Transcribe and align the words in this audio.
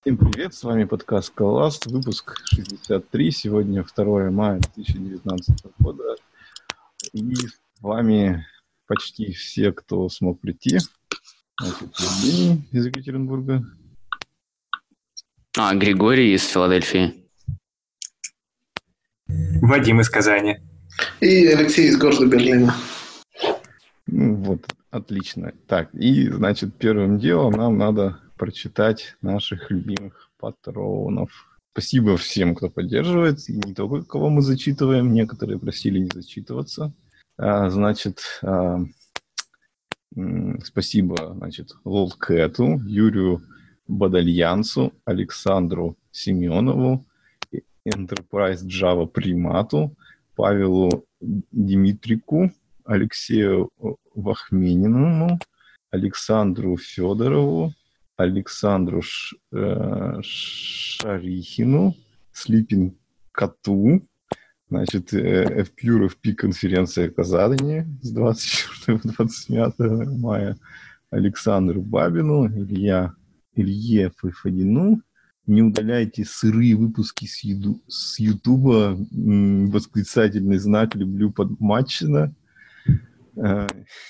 Всем 0.00 0.16
привет, 0.16 0.54
с 0.54 0.62
вами 0.62 0.84
подкаст 0.84 1.34
Колласт, 1.34 1.86
выпуск 1.86 2.40
63, 2.44 3.30
сегодня 3.32 3.84
2 3.84 4.30
мая 4.30 4.60
2019 4.76 5.56
года. 5.80 6.14
И 7.12 7.34
с 7.34 7.58
вами 7.80 8.46
почти 8.86 9.32
все, 9.32 9.72
кто 9.72 10.08
смог 10.08 10.40
прийти. 10.40 10.78
Значит, 11.60 11.98
Евгений 11.98 12.68
из 12.70 12.86
Екатеринбурга. 12.86 13.64
А, 15.58 15.74
Григорий 15.74 16.32
из 16.32 16.46
Филадельфии. 16.46 17.28
Вадим 19.26 20.00
из 20.00 20.08
Казани. 20.08 20.58
И 21.20 21.48
Алексей 21.48 21.88
из 21.88 21.98
города 21.98 22.24
Берлина. 22.24 22.72
Ну 24.06 24.36
вот, 24.36 24.64
отлично. 24.92 25.52
Так, 25.66 25.92
и, 25.92 26.28
значит, 26.28 26.76
первым 26.78 27.18
делом 27.18 27.54
нам 27.54 27.76
надо 27.76 28.20
прочитать 28.38 29.16
наших 29.20 29.70
любимых 29.70 30.30
патронов. 30.38 31.30
Спасибо 31.72 32.16
всем, 32.16 32.54
кто 32.54 32.70
поддерживает. 32.70 33.48
И 33.48 33.52
не 33.52 33.74
только 33.74 34.02
кого 34.06 34.30
мы 34.30 34.42
зачитываем, 34.42 35.12
некоторые 35.12 35.58
просили 35.58 35.98
не 35.98 36.10
зачитываться. 36.12 36.92
А, 37.36 37.68
значит, 37.68 38.20
а, 38.42 38.80
спасибо, 40.64 41.34
значит, 41.36 41.72
Лолкэту, 41.84 42.80
Юрию 42.86 43.42
Бадальянцу, 43.86 44.92
Александру 45.04 45.96
Семенову, 46.10 47.06
Enterprise 47.86 48.64
Java 48.64 49.06
Примату, 49.06 49.94
Павелу 50.34 51.04
Димитрику, 51.20 52.50
Алексею 52.84 53.70
Вахмениному, 54.14 55.38
Александру 55.90 56.76
Федорову, 56.76 57.72
Александру 58.18 59.00
Ш, 59.00 59.36
э, 59.52 60.20
Шарихину, 60.22 61.94
Слипин 62.32 62.98
Коту, 63.30 64.02
значит, 64.68 65.14
э, 65.14 65.62
FPUR 65.62 66.08
FP 66.08 66.34
конференция 66.34 67.10
Казани 67.10 67.84
с 68.02 68.10
24 68.10 68.98
по 68.98 69.08
25 69.08 69.74
мая, 70.18 70.56
Александру 71.10 71.80
Бабину, 71.80 72.48
Илья, 72.48 73.14
Илье 73.54 74.10
Файфадину, 74.16 75.00
не 75.46 75.62
удаляйте 75.62 76.24
сырые 76.24 76.74
выпуски 76.74 77.24
с, 77.26 77.44
еду, 77.44 77.80
с 77.86 78.18
Ютуба, 78.18 78.98
восклицательный 78.98 80.58
знак 80.58 80.96
«Люблю 80.96 81.30
подмачено», 81.30 82.34
э, 83.36 83.66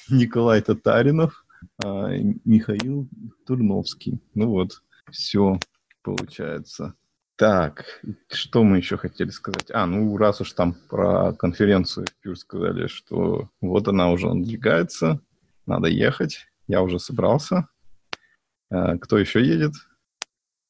Николай 0.08 0.62
Татаринов– 0.62 1.44
а, 1.84 2.10
Михаил 2.44 3.08
Турновский. 3.46 4.20
Ну 4.34 4.48
вот, 4.48 4.82
все 5.10 5.58
получается. 6.02 6.94
Так, 7.36 7.84
что 8.32 8.64
мы 8.64 8.78
еще 8.78 8.96
хотели 8.96 9.30
сказать? 9.30 9.70
А, 9.70 9.86
ну, 9.86 10.16
раз 10.16 10.40
уж 10.40 10.52
там 10.52 10.74
про 10.88 11.32
конференцию 11.32 12.06
в 12.06 12.22
Пюр 12.22 12.36
сказали, 12.36 12.88
что 12.88 13.48
вот 13.60 13.86
она 13.86 14.10
уже 14.10 14.26
надвигается, 14.26 15.20
надо 15.64 15.88
ехать. 15.88 16.46
Я 16.66 16.82
уже 16.82 16.98
собрался. 16.98 17.68
А, 18.70 18.98
кто 18.98 19.18
еще 19.18 19.44
едет? 19.44 19.72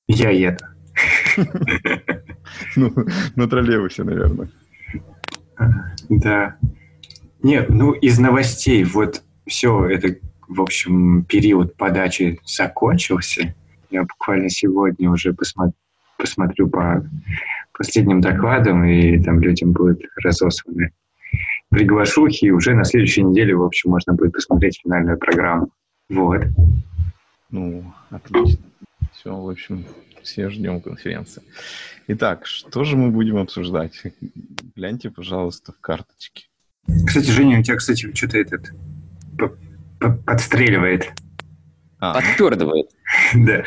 Я 0.07 0.31
еду. 0.31 0.65
Ну, 2.77 2.93
на 3.37 3.49
троллейбусе, 3.49 4.05
наверное. 4.05 4.49
Да. 6.09 6.57
Нет, 7.43 7.69
ну, 7.69 7.93
из 7.93 8.19
новостей, 8.19 8.85
вот 8.85 9.23
все 9.47 9.87
это 9.87 10.17
в 10.49 10.61
общем, 10.61 11.25
период 11.25 11.77
подачи 11.77 12.41
закончился. 12.45 13.55
Я 13.91 14.03
буквально 14.03 14.51
сегодня 14.51 15.11
уже 15.11 15.33
посмотрю, 15.33 15.75
посмотрю 16.17 16.69
по 16.69 17.09
последним 17.77 18.21
докладам, 18.21 18.85
и 18.85 19.23
там 19.23 19.41
людям 19.41 19.73
будут 19.73 20.03
разосланы 20.17 20.93
приглашухи, 21.71 22.47
и 22.47 22.51
уже 22.51 22.75
на 22.75 22.85
следующей 22.85 23.23
неделе, 23.23 23.55
в 23.55 23.63
общем, 23.63 23.91
можно 23.91 24.15
будет 24.15 24.33
посмотреть 24.33 24.81
финальную 24.83 25.19
программу. 25.19 25.69
Вот. 26.09 26.43
Ну, 27.51 27.93
отлично. 28.11 28.65
Все, 29.13 29.37
в 29.37 29.49
общем, 29.49 29.85
все 30.23 30.49
ждем 30.49 30.81
конференции. 30.81 31.43
Итак, 32.09 32.47
что 32.47 32.85
же 32.85 32.97
мы 32.97 33.11
будем 33.11 33.37
обсуждать? 33.37 34.03
Гляньте, 34.75 35.11
пожалуйста, 35.11 35.73
в 35.73 35.81
карточки. 35.81 36.47
Кстати, 37.07 37.31
Женя, 37.31 37.61
у 37.61 37.63
тебя, 37.63 37.77
кстати, 37.77 38.11
что-то 38.15 38.39
этот 38.39 38.71
подстреливает. 39.99 41.13
А. 42.01 42.15
Подпердывает. 42.15 42.87
Да. 43.35 43.65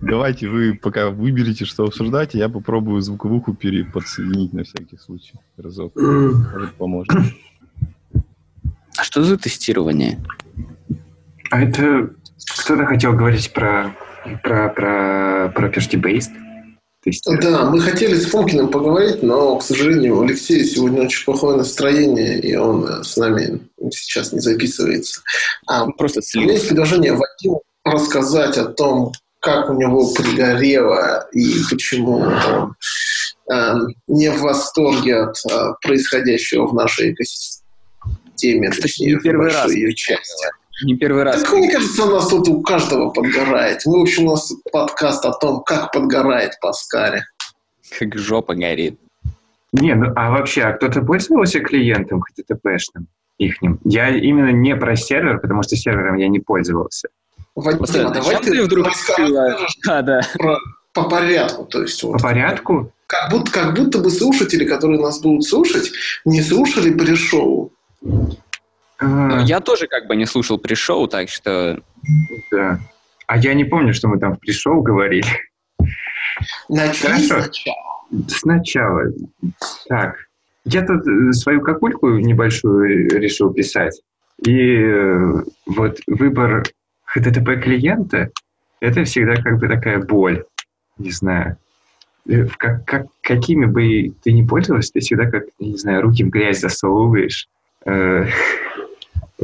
Давайте 0.00 0.48
вы 0.48 0.74
пока 0.74 1.10
выберете, 1.10 1.64
что 1.64 1.84
обсуждать, 1.84 2.34
я 2.34 2.48
попробую 2.48 3.00
звуковуху 3.00 3.54
подсоединить 3.92 4.52
на 4.52 4.62
всякий 4.64 4.96
случай. 4.98 5.34
Разок. 5.56 5.96
Может, 5.96 6.74
поможет. 6.74 7.16
А 8.96 9.02
что 9.02 9.24
за 9.24 9.36
тестирование? 9.36 10.22
А 11.50 11.62
это 11.62 12.10
кто-то 12.58 12.86
хотел 12.86 13.14
говорить 13.14 13.52
про 13.52 13.94
про 14.42 14.68
про 14.68 15.52
property 15.54 16.00
based 17.04 17.40
да, 17.40 17.64
мы 17.64 17.80
хотели 17.80 18.14
с 18.14 18.26
Фомкиным 18.26 18.70
поговорить, 18.70 19.22
но, 19.22 19.56
к 19.56 19.62
сожалению, 19.62 20.18
у 20.18 20.22
Алексея 20.22 20.64
сегодня 20.64 21.02
очень 21.02 21.24
плохое 21.24 21.56
настроение, 21.56 22.40
и 22.40 22.54
он 22.56 22.86
э, 22.86 23.04
с 23.04 23.16
нами 23.16 23.60
сейчас 23.90 24.32
не 24.32 24.40
записывается. 24.40 25.22
А, 25.66 25.86
Просто 25.92 26.22
слился. 26.22 26.38
У 26.38 26.42
меня 26.42 26.52
есть 26.54 26.68
предложение 26.68 27.12
Вадиму 27.12 27.62
рассказать 27.84 28.56
о 28.58 28.66
том, 28.66 29.12
как 29.40 29.68
у 29.68 29.74
него 29.74 30.12
пригорело 30.14 31.28
и 31.32 31.54
почему 31.70 32.18
он 32.18 32.74
э, 33.52 33.74
не 34.08 34.30
в 34.30 34.40
восторге 34.40 35.16
от 35.16 35.36
э, 35.50 35.74
происходящего 35.82 36.66
в 36.66 36.74
нашей 36.74 37.12
экосистеме, 37.12 38.70
точнее, 38.70 39.14
не 39.14 39.20
первый 39.20 39.50
раз. 39.50 39.70
ее 39.70 39.94
части. 39.94 40.46
Не 40.82 40.96
первый 40.96 41.22
раз. 41.22 41.42
Так, 41.42 41.52
мне 41.52 41.70
кажется, 41.70 42.04
у 42.04 42.10
нас 42.10 42.28
тут 42.28 42.48
у 42.48 42.60
каждого 42.62 43.10
подгорает. 43.10 43.82
Мы, 43.86 44.00
в 44.00 44.02
общем, 44.02 44.26
у 44.26 44.30
нас 44.32 44.52
подкаст 44.72 45.24
о 45.24 45.32
том, 45.32 45.62
как 45.62 45.92
подгорает 45.92 46.58
Паскаре. 46.60 47.24
Как 47.98 48.16
жопа 48.18 48.54
горит. 48.54 48.98
Не, 49.72 49.94
ну 49.94 50.12
а 50.16 50.30
вообще, 50.30 50.62
а 50.62 50.72
кто-то 50.72 51.02
пользовался 51.02 51.60
клиентом 51.60 52.22
HTTP-шным 52.22 53.06
ихним? 53.38 53.78
Я 53.84 54.08
именно 54.08 54.50
не 54.50 54.76
про 54.76 54.96
сервер, 54.96 55.40
потому 55.40 55.62
что 55.62 55.76
сервером 55.76 56.16
я 56.16 56.28
не 56.28 56.40
пользовался. 56.40 57.08
Вадим, 57.54 58.06
а 58.06 58.10
давай 58.10 58.36
ты, 58.42 58.50
ты 58.50 58.62
вдруг 58.64 58.88
а, 59.88 60.02
да. 60.02 60.20
про, 60.34 60.58
по 60.92 61.08
порядку. 61.08 61.64
То 61.64 61.82
есть, 61.82 62.02
вот, 62.02 62.14
по 62.14 62.18
порядку? 62.18 62.92
Как 63.06 63.30
будто, 63.30 63.52
как 63.52 63.74
будто 63.76 63.98
бы 63.98 64.10
слушатели, 64.10 64.64
которые 64.64 65.00
нас 65.00 65.20
будут 65.20 65.44
слушать, 65.44 65.92
не 66.24 66.42
слушали 66.42 66.92
пришоу. 66.92 67.72
А, 69.04 69.42
я 69.42 69.60
тоже 69.60 69.86
как 69.86 70.06
бы 70.06 70.16
не 70.16 70.26
слушал 70.26 70.58
пришоу, 70.58 71.06
так 71.08 71.28
что... 71.28 71.80
Да. 72.50 72.80
А 73.26 73.38
я 73.38 73.54
не 73.54 73.64
помню, 73.64 73.94
что 73.94 74.08
мы 74.08 74.18
там 74.18 74.34
в 74.34 74.40
пришоу 74.40 74.82
говорили. 74.82 75.26
Начни 76.68 77.18
сначала. 77.18 77.48
Сначала. 78.28 79.02
Так. 79.88 80.16
Я 80.64 80.84
тут 80.86 81.06
э, 81.06 81.32
свою 81.32 81.60
какульку 81.60 82.08
небольшую 82.18 83.08
решил 83.20 83.52
писать. 83.52 84.00
И 84.44 84.76
э, 84.76 85.42
вот 85.66 85.98
выбор 86.06 86.64
HTTP 87.16 87.60
клиента— 87.60 88.30
это 88.80 89.04
всегда 89.04 89.36
как 89.36 89.58
бы 89.58 89.68
такая 89.68 89.98
боль. 89.98 90.44
Не 90.98 91.10
знаю. 91.10 91.58
Э, 92.28 92.46
как, 92.56 92.84
как, 92.86 93.06
какими 93.20 93.66
бы 93.66 94.14
ты 94.22 94.32
ни 94.32 94.46
пользовался, 94.46 94.92
ты 94.94 95.00
всегда 95.00 95.30
как, 95.30 95.44
не 95.58 95.76
знаю, 95.76 96.02
руки 96.02 96.24
в 96.24 96.30
грязь 96.30 96.60
засовываешь. 96.60 97.48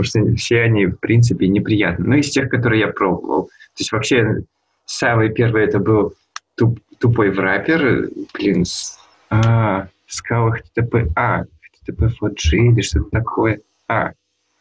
Потому 0.00 0.28
что 0.28 0.36
все 0.36 0.62
они, 0.62 0.86
в 0.86 0.96
принципе, 0.96 1.48
неприятны. 1.48 2.06
Но 2.06 2.14
из 2.16 2.30
тех, 2.30 2.48
которые 2.48 2.80
я 2.80 2.88
пробовал. 2.88 3.44
То 3.44 3.80
есть 3.80 3.92
вообще 3.92 4.44
самый 4.86 5.30
первый 5.30 5.64
это 5.64 5.78
был 5.78 6.14
туп, 6.56 6.80
тупой 6.98 7.30
враппер. 7.30 8.08
Блин, 8.34 8.64
с, 8.64 8.98
а, 9.28 9.88
скал 10.06 10.54
HTTP. 10.54 11.12
А, 11.16 11.42
HTTP 11.42 12.10
4G 12.20 12.56
или 12.56 12.80
что-то 12.80 13.10
такое. 13.10 13.60
А, 13.88 14.12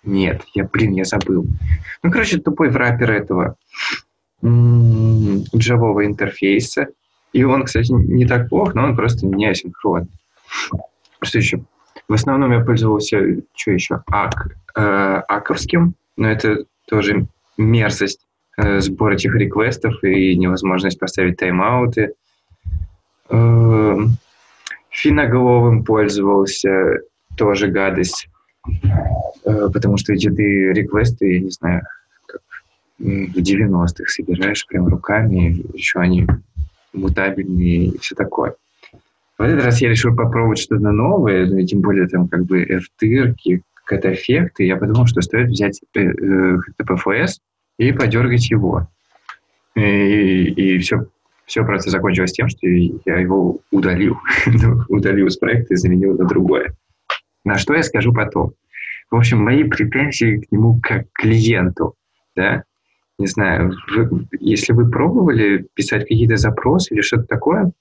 нет, 0.03 0.43
я, 0.55 0.65
блин, 0.65 0.93
я 0.93 1.05
забыл. 1.05 1.45
Ну, 2.03 2.11
короче, 2.11 2.39
тупой 2.39 2.69
враппер 2.69 3.11
этого 3.11 3.55
джавового 4.43 6.05
интерфейса. 6.05 6.87
И 7.31 7.43
он, 7.43 7.63
кстати, 7.63 7.91
не 7.91 8.25
так 8.25 8.49
плох, 8.49 8.73
но 8.73 8.83
он 8.83 8.95
просто 8.95 9.25
не 9.25 9.45
асинхронный. 9.45 10.09
Что 11.21 11.37
еще? 11.37 11.61
В 12.09 12.13
основном 12.13 12.51
я 12.51 12.59
пользовался, 12.61 13.19
что 13.55 13.71
еще, 13.71 14.01
ак, 14.07 14.55
э, 14.79 15.21
аковским, 15.27 15.95
но 16.17 16.29
это 16.29 16.65
тоже 16.87 17.27
мерзость, 17.57 18.25
э, 18.57 18.79
сбор 18.79 19.13
этих 19.13 19.35
реквестов 19.35 20.03
и 20.03 20.35
невозможность 20.35 20.99
поставить 20.99 21.37
тайм-ауты. 21.37 22.13
Э, 23.29 23.97
финоголовым 24.89 25.83
пользовался, 25.83 26.99
тоже 27.37 27.67
гадость, 27.67 28.27
э, 29.45 29.69
потому 29.73 29.97
что 29.97 30.13
эти 30.13 30.29
ты 30.29 30.73
реквесты, 30.73 31.33
я 31.33 31.39
не 31.41 31.51
знаю, 31.51 31.81
как 32.25 32.41
в 32.97 33.37
90-х 33.37 34.05
собираешь 34.07 34.65
прям 34.65 34.87
руками, 34.87 35.63
еще 35.73 35.99
они 35.99 36.27
мутабельные 36.93 37.87
и 37.87 37.97
все 37.99 38.15
такое. 38.15 38.55
В 39.37 39.41
этот 39.41 39.63
раз 39.63 39.81
я 39.81 39.89
решил 39.89 40.13
попробовать 40.15 40.59
что-то 40.59 40.91
новое, 40.91 41.45
ну, 41.45 41.57
и 41.59 41.65
тем 41.65 41.79
более 41.79 42.07
там 42.09 42.27
как 42.27 42.45
бы 42.45 42.61
FTR, 42.65 43.35
какой-то 43.89 44.13
эффект, 44.13 44.59
и 44.59 44.67
я 44.67 44.77
подумал, 44.77 45.07
что 45.07 45.21
стоит 45.21 45.49
взять 45.49 45.81
э, 45.95 45.99
э, 45.99 46.57
HTTPFS 46.79 47.39
и 47.79 47.91
подергать 47.91 48.49
его. 48.49 48.87
И, 49.75 49.81
и 49.81 50.77
все, 50.77 51.07
все 51.45 51.65
просто 51.65 51.89
закончилось 51.89 52.33
тем, 52.33 52.49
что 52.49 52.67
я 52.67 53.17
его 53.17 53.59
удалил. 53.71 54.17
Удалил 54.89 55.27
из 55.27 55.37
проекта 55.37 55.73
и 55.73 55.77
заменил 55.77 56.15
на 56.17 56.25
другое. 56.25 56.75
На 57.43 57.57
что 57.57 57.73
я 57.73 57.81
скажу 57.81 58.13
потом. 58.13 58.53
В 59.09 59.15
общем, 59.15 59.39
мои 59.43 59.63
претензии 59.63 60.37
к 60.37 60.51
нему 60.51 60.79
как 60.83 61.07
клиенту, 61.13 61.95
да, 62.35 62.63
не 63.17 63.25
знаю, 63.25 63.73
вы, 63.89 64.27
если 64.39 64.71
вы 64.71 64.89
пробовали 64.89 65.67
писать 65.73 66.03
какие-то 66.03 66.37
запросы 66.37 66.93
или 66.93 67.01
что-то 67.01 67.23
такое, 67.23 67.71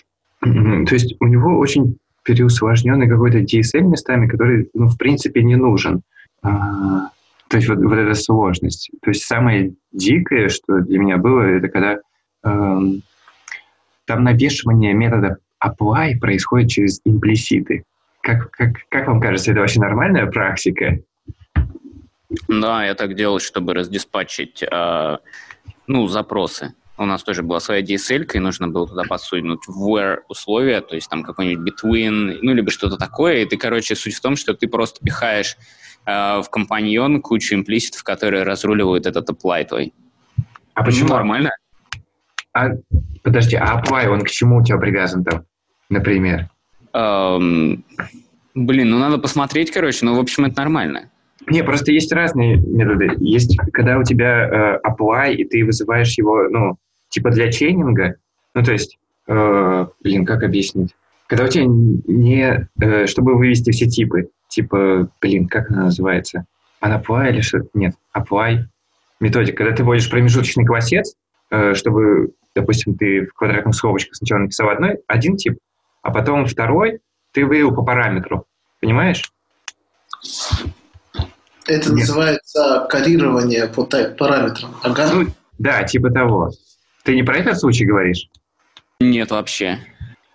то 0.40 0.94
есть 0.94 1.16
у 1.20 1.26
него 1.26 1.58
очень 1.58 1.96
переусложненный 2.24 3.08
какой-то 3.08 3.38
DSL 3.38 3.82
местами, 3.82 4.26
который, 4.26 4.68
ну, 4.74 4.88
в 4.88 4.96
принципе, 4.98 5.42
не 5.42 5.56
нужен. 5.56 6.02
А, 6.42 7.10
то 7.48 7.56
есть 7.56 7.68
вот, 7.68 7.78
вот 7.78 7.96
эта 7.96 8.14
сложность. 8.14 8.90
То 9.02 9.10
есть 9.10 9.24
самое 9.24 9.74
дикое, 9.92 10.48
что 10.48 10.80
для 10.80 10.98
меня 10.98 11.18
было, 11.18 11.42
это 11.42 11.68
когда 11.68 11.98
эм, 12.44 13.02
там 14.06 14.24
навешивание 14.24 14.92
метода 14.94 15.38
apply 15.64 16.18
происходит 16.18 16.70
через 16.70 17.00
имплиситы. 17.04 17.84
Как, 18.22 18.50
как, 18.50 18.72
как 18.88 19.06
вам 19.06 19.20
кажется, 19.20 19.52
это 19.52 19.60
вообще 19.60 19.80
нормальная 19.80 20.26
практика? 20.26 20.98
Да, 22.48 22.84
я 22.84 22.94
так 22.94 23.14
делал, 23.14 23.38
чтобы 23.38 23.74
раздиспатчить 23.74 24.62
э, 24.62 25.18
ну, 25.86 26.06
запросы. 26.08 26.74
У 26.96 27.04
нас 27.06 27.24
тоже 27.24 27.42
была 27.42 27.58
своя 27.58 27.82
DSL, 27.82 28.30
и 28.34 28.38
нужно 28.38 28.68
было 28.68 28.86
туда 28.86 29.02
подсунуть 29.08 29.60
where 29.68 30.18
условия, 30.28 30.80
то 30.80 30.94
есть 30.94 31.10
там 31.10 31.24
какой-нибудь 31.24 31.72
between, 31.72 32.38
ну, 32.40 32.54
либо 32.54 32.70
что-то 32.70 32.96
такое. 32.96 33.38
И 33.38 33.46
ты, 33.46 33.56
короче, 33.56 33.96
суть 33.96 34.14
в 34.14 34.20
том, 34.20 34.36
что 34.36 34.54
ты 34.54 34.68
просто 34.68 35.04
пихаешь 35.04 35.56
э, 36.06 36.40
в 36.40 36.48
компаньон 36.50 37.20
кучу 37.20 37.56
имплиситов, 37.56 38.04
которые 38.04 38.44
разруливают 38.44 39.06
этот 39.06 39.28
apply 39.28 39.64
твой. 39.64 39.92
А 40.74 40.84
почему? 40.84 41.08
Ну, 41.08 41.14
нормально. 41.14 41.50
А, 42.52 42.70
подожди, 43.24 43.56
а 43.56 43.80
apply, 43.80 44.06
он 44.06 44.20
к 44.20 44.30
чему 44.30 44.58
у 44.58 44.64
тебя 44.64 44.78
привязан 44.78 45.24
там, 45.24 45.44
например? 45.88 46.48
Эм, 46.92 47.84
блин, 48.54 48.90
ну 48.90 48.98
надо 49.00 49.18
посмотреть, 49.18 49.72
короче, 49.72 50.06
ну, 50.06 50.14
в 50.14 50.20
общем, 50.20 50.44
это 50.44 50.60
нормально. 50.60 51.10
Не, 51.48 51.64
просто 51.64 51.90
есть 51.90 52.12
разные 52.12 52.56
методы. 52.56 53.10
Есть, 53.18 53.58
когда 53.72 53.98
у 53.98 54.04
тебя 54.04 54.48
э, 54.48 54.80
apply, 54.88 55.34
и 55.34 55.44
ты 55.44 55.64
вызываешь 55.64 56.16
его, 56.16 56.48
ну, 56.48 56.78
типа 57.14 57.30
для 57.30 57.50
чейнинга. 57.50 58.16
Ну, 58.54 58.62
то 58.64 58.72
есть, 58.72 58.98
э, 59.28 59.86
блин, 60.02 60.26
как 60.26 60.42
объяснить? 60.42 60.96
Когда 61.28 61.44
у 61.44 61.48
тебя 61.48 61.64
не... 61.66 62.68
Э, 62.80 63.06
чтобы 63.06 63.36
вывести 63.36 63.70
все 63.70 63.86
типы, 63.86 64.30
типа, 64.48 65.08
блин, 65.20 65.46
как 65.46 65.70
она 65.70 65.84
называется? 65.84 66.44
Unapply 66.82 67.30
или 67.30 67.40
что? 67.40 67.60
Нет, 67.72 67.94
apply. 68.16 68.64
Методика. 69.20 69.58
Когда 69.58 69.76
ты 69.76 69.84
вводишь 69.84 70.10
промежуточный 70.10 70.64
квасец, 70.64 71.14
э, 71.50 71.74
чтобы, 71.74 72.32
допустим, 72.56 72.96
ты 72.96 73.26
в 73.26 73.32
квадратных 73.32 73.76
скобочках 73.76 74.16
сначала 74.16 74.40
написал 74.40 74.70
одной, 74.70 74.98
один 75.06 75.36
тип, 75.36 75.58
а 76.02 76.10
потом 76.10 76.46
второй 76.46 76.98
ты 77.30 77.46
вывел 77.46 77.72
по 77.72 77.84
параметру. 77.84 78.44
Понимаешь? 78.80 79.22
Это 81.66 81.90
Нет. 81.90 82.00
называется 82.00 82.86
коррирование 82.90 83.68
по 83.68 83.84
параметрам. 83.84 84.74
Ага. 84.82 85.10
Ну, 85.12 85.26
да, 85.58 85.84
типа 85.84 86.10
того. 86.10 86.50
Ты 87.04 87.14
не 87.14 87.22
про 87.22 87.36
этот 87.36 87.58
случай 87.58 87.84
говоришь? 87.84 88.28
Нет, 88.98 89.30
вообще. 89.30 89.78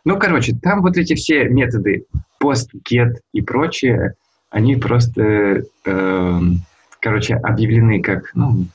Ну, 0.06 0.18
короче, 0.18 0.56
там 0.62 0.82
вот 0.82 0.98
эти 0.98 1.16
все 1.16 1.50
методы 1.50 2.06
post, 2.42 2.70
get 2.90 3.16
и 3.34 3.42
прочее, 3.42 4.14
они 4.52 4.76
просто, 4.76 5.64
э, 5.86 6.40
короче, 7.00 7.36
объявлены 7.36 8.02
как 8.02 8.32
ну, 8.36 8.66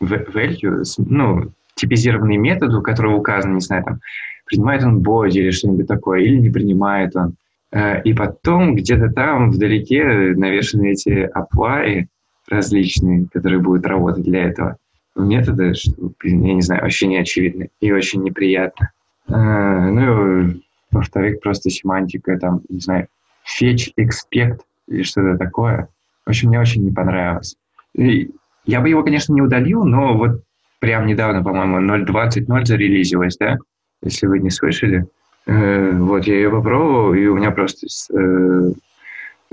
value, 0.00 0.82
ну, 0.98 1.52
типизированный 1.74 2.38
метод, 2.38 2.72
у 2.74 2.82
которого 2.82 3.16
указано, 3.16 3.54
не 3.54 3.60
знаю, 3.60 3.84
там, 3.84 4.00
принимает 4.46 4.82
он 4.82 5.02
body 5.02 5.32
или 5.32 5.50
что-нибудь 5.50 5.86
такое, 5.86 6.20
или 6.20 6.36
не 6.36 6.50
принимает 6.50 7.14
он. 7.14 7.34
Э, 7.72 8.02
и 8.02 8.14
потом 8.14 8.74
где-то 8.74 9.10
там 9.10 9.50
вдалеке 9.50 10.34
навешаны 10.34 10.92
эти 10.92 11.30
apply 11.30 12.06
различные, 12.48 13.26
которые 13.32 13.60
будут 13.60 13.86
работать 13.86 14.24
для 14.24 14.44
этого 14.44 14.76
метода, 15.16 15.74
что, 15.74 16.12
блин, 16.18 16.44
я 16.44 16.54
не 16.54 16.62
знаю, 16.62 16.82
вообще 16.82 17.06
не 17.06 17.18
очевидно 17.18 17.66
и 17.80 17.92
очень 17.92 18.22
неприятно. 18.22 18.90
Э, 19.28 19.32
ну, 19.34 20.54
во-вторых, 20.90 21.40
просто 21.40 21.70
семантика, 21.70 22.38
там, 22.38 22.62
не 22.68 22.80
знаю, 22.80 23.08
fetch, 23.44 23.92
expect 23.98 24.60
или 24.88 25.02
что-то 25.02 25.36
такое. 25.36 25.88
В 26.24 26.30
общем, 26.30 26.48
мне 26.48 26.60
очень 26.60 26.84
не 26.84 26.90
понравилось. 26.90 27.56
И 27.94 28.30
я 28.64 28.80
бы 28.80 28.88
его, 28.88 29.02
конечно, 29.02 29.32
не 29.32 29.42
удалил, 29.42 29.84
но 29.84 30.16
вот 30.16 30.42
прям 30.78 31.06
недавно, 31.06 31.42
по-моему, 31.42 31.80
0.20.0 31.80 32.64
зарелизилось, 32.64 33.36
да? 33.36 33.58
Если 34.02 34.26
вы 34.26 34.40
не 34.40 34.50
слышали. 34.50 35.06
Э, 35.46 35.92
вот, 35.92 36.26
я 36.26 36.34
ее 36.34 36.50
попробовал, 36.50 37.14
и 37.14 37.26
у 37.26 37.36
меня 37.36 37.50
просто... 37.50 37.86
Э, 38.12 38.72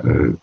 э, 0.04 0.34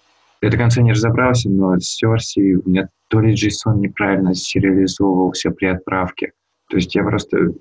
я 0.40 0.50
до 0.50 0.56
конца 0.56 0.82
не 0.82 0.92
разобрался, 0.92 1.50
но 1.50 1.78
с 1.78 2.00
версией 2.00 2.56
у 2.56 2.68
меня 2.68 2.88
то 3.08 3.20
ли 3.20 3.34
JSON 3.34 3.78
неправильно 3.78 4.34
сериализовывался 4.34 5.50
при 5.50 5.66
отправке. 5.66 6.32
То 6.68 6.76
есть 6.76 6.94
я 6.94 7.02
просто 7.02 7.52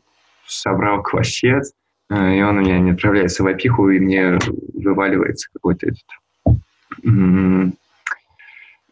собрал 0.46 1.02
квасец, 1.02 1.74
и 2.10 2.14
он 2.42 2.58
у 2.58 2.62
меня 2.62 2.80
не 2.80 2.92
отправляется 2.92 3.44
в 3.44 3.48
опиху, 3.48 3.90
и 3.90 4.00
мне 4.00 4.38
вываливается 4.74 5.50
какой-то 5.54 5.88
этот... 5.88 6.04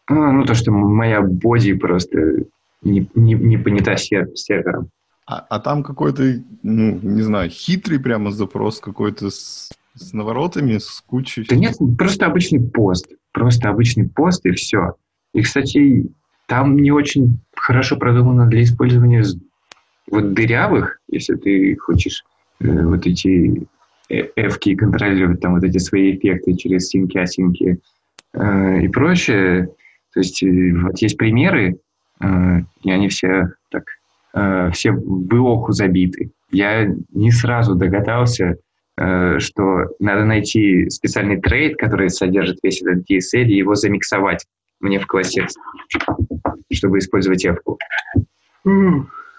Ну, 0.08 0.44
то, 0.44 0.54
что 0.54 0.70
моя 0.70 1.20
боди 1.20 1.74
просто 1.74 2.44
не, 2.82 3.08
не, 3.14 3.34
не 3.34 3.58
понята 3.58 3.96
сервером. 3.96 4.90
А, 5.26 5.44
а 5.50 5.58
там 5.58 5.82
какой-то, 5.82 6.22
ну, 6.62 7.00
не 7.02 7.22
знаю, 7.22 7.50
хитрый 7.50 7.98
прямо 7.98 8.30
запрос 8.30 8.78
какой-то 8.78 9.30
с, 9.30 9.72
с 9.94 10.12
наворотами, 10.12 10.78
с 10.78 11.02
кучей... 11.04 11.44
Да 11.48 11.56
нет, 11.56 11.76
просто 11.98 12.26
обычный 12.26 12.60
пост. 12.60 13.08
Просто 13.32 13.68
обычный 13.68 14.08
пост 14.08 14.46
и 14.46 14.52
все. 14.52 14.94
И, 15.34 15.42
кстати, 15.42 16.06
там 16.46 16.76
не 16.76 16.90
очень 16.90 17.38
хорошо 17.54 17.96
продумано 17.96 18.46
для 18.46 18.62
использования 18.62 19.24
вот 20.10 20.32
дырявых, 20.32 21.00
если 21.08 21.34
ты 21.34 21.76
хочешь 21.76 22.24
э, 22.60 22.82
вот 22.84 23.06
эти 23.06 23.66
эвки 24.08 24.76
контролировать, 24.76 25.40
там 25.40 25.54
вот 25.54 25.64
эти 25.64 25.78
свои 25.78 26.16
эффекты 26.16 26.54
через 26.54 26.88
синки, 26.88 27.18
асинки 27.18 27.80
э, 28.32 28.80
и 28.82 28.88
прочее. 28.88 29.68
То 30.14 30.20
есть 30.20 30.42
э, 30.42 30.72
вот 30.74 30.98
есть 30.98 31.18
примеры, 31.18 31.78
э, 32.20 32.60
и 32.84 32.90
они 32.90 33.08
все 33.08 33.48
так 33.70 33.84
э, 34.34 34.70
все 34.72 34.92
в 34.92 35.34
оху 35.34 35.72
забиты. 35.72 36.30
Я 36.52 36.88
не 37.12 37.32
сразу 37.32 37.74
догадался, 37.74 38.56
э, 38.96 39.38
что 39.40 39.86
надо 39.98 40.24
найти 40.24 40.88
специальный 40.90 41.40
трейд, 41.40 41.76
который 41.76 42.08
содержит 42.10 42.58
весь 42.62 42.82
этот 42.82 43.10
DSL, 43.10 43.46
и 43.46 43.56
его 43.56 43.74
замиксовать 43.74 44.46
мне 44.80 44.98
в 44.98 45.06
классе, 45.06 45.46
чтобы 46.72 46.98
использовать 46.98 47.44
эвку. 47.44 47.78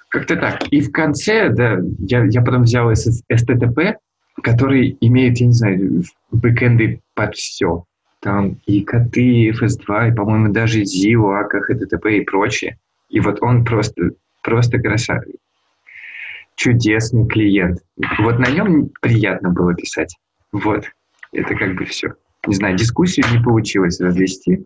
Как-то 0.09 0.37
так. 0.37 0.67
И 0.71 0.81
в 0.81 0.91
конце, 0.91 1.49
да, 1.49 1.77
я, 1.99 2.23
я 2.25 2.41
потом 2.41 2.63
взял 2.63 2.91
STTP, 2.91 3.95
который 4.41 4.97
имеет, 5.01 5.37
я 5.39 5.47
не 5.47 5.53
знаю, 5.53 6.03
бэкэнды 6.31 7.01
под 7.13 7.35
все. 7.35 7.83
Там 8.19 8.57
и 8.65 8.81
коты, 8.83 9.49
FS2, 9.49 10.09
и, 10.09 10.15
по-моему, 10.15 10.51
даже 10.53 10.81
ZIO, 10.81 11.43
AKA, 11.43 11.61
HTTP 11.71 12.17
и 12.17 12.25
прочее. 12.25 12.77
И 13.09 13.19
вот 13.19 13.41
он 13.41 13.63
просто 13.63 14.11
просто 14.47 14.79
красавец. 14.79 15.35
Чудесный 16.55 17.27
клиент. 17.27 17.79
Вот 18.19 18.39
на 18.39 18.49
нем 18.49 18.89
приятно 19.01 19.49
было 19.49 19.75
писать. 19.75 20.15
Вот. 20.53 20.85
Это 21.33 21.53
как 21.53 21.75
бы 21.75 21.83
все. 21.83 22.13
Не 22.47 22.55
знаю, 22.55 22.77
дискуссию 22.77 23.25
не 23.31 23.43
получилось 23.43 23.99
развести. 23.99 24.65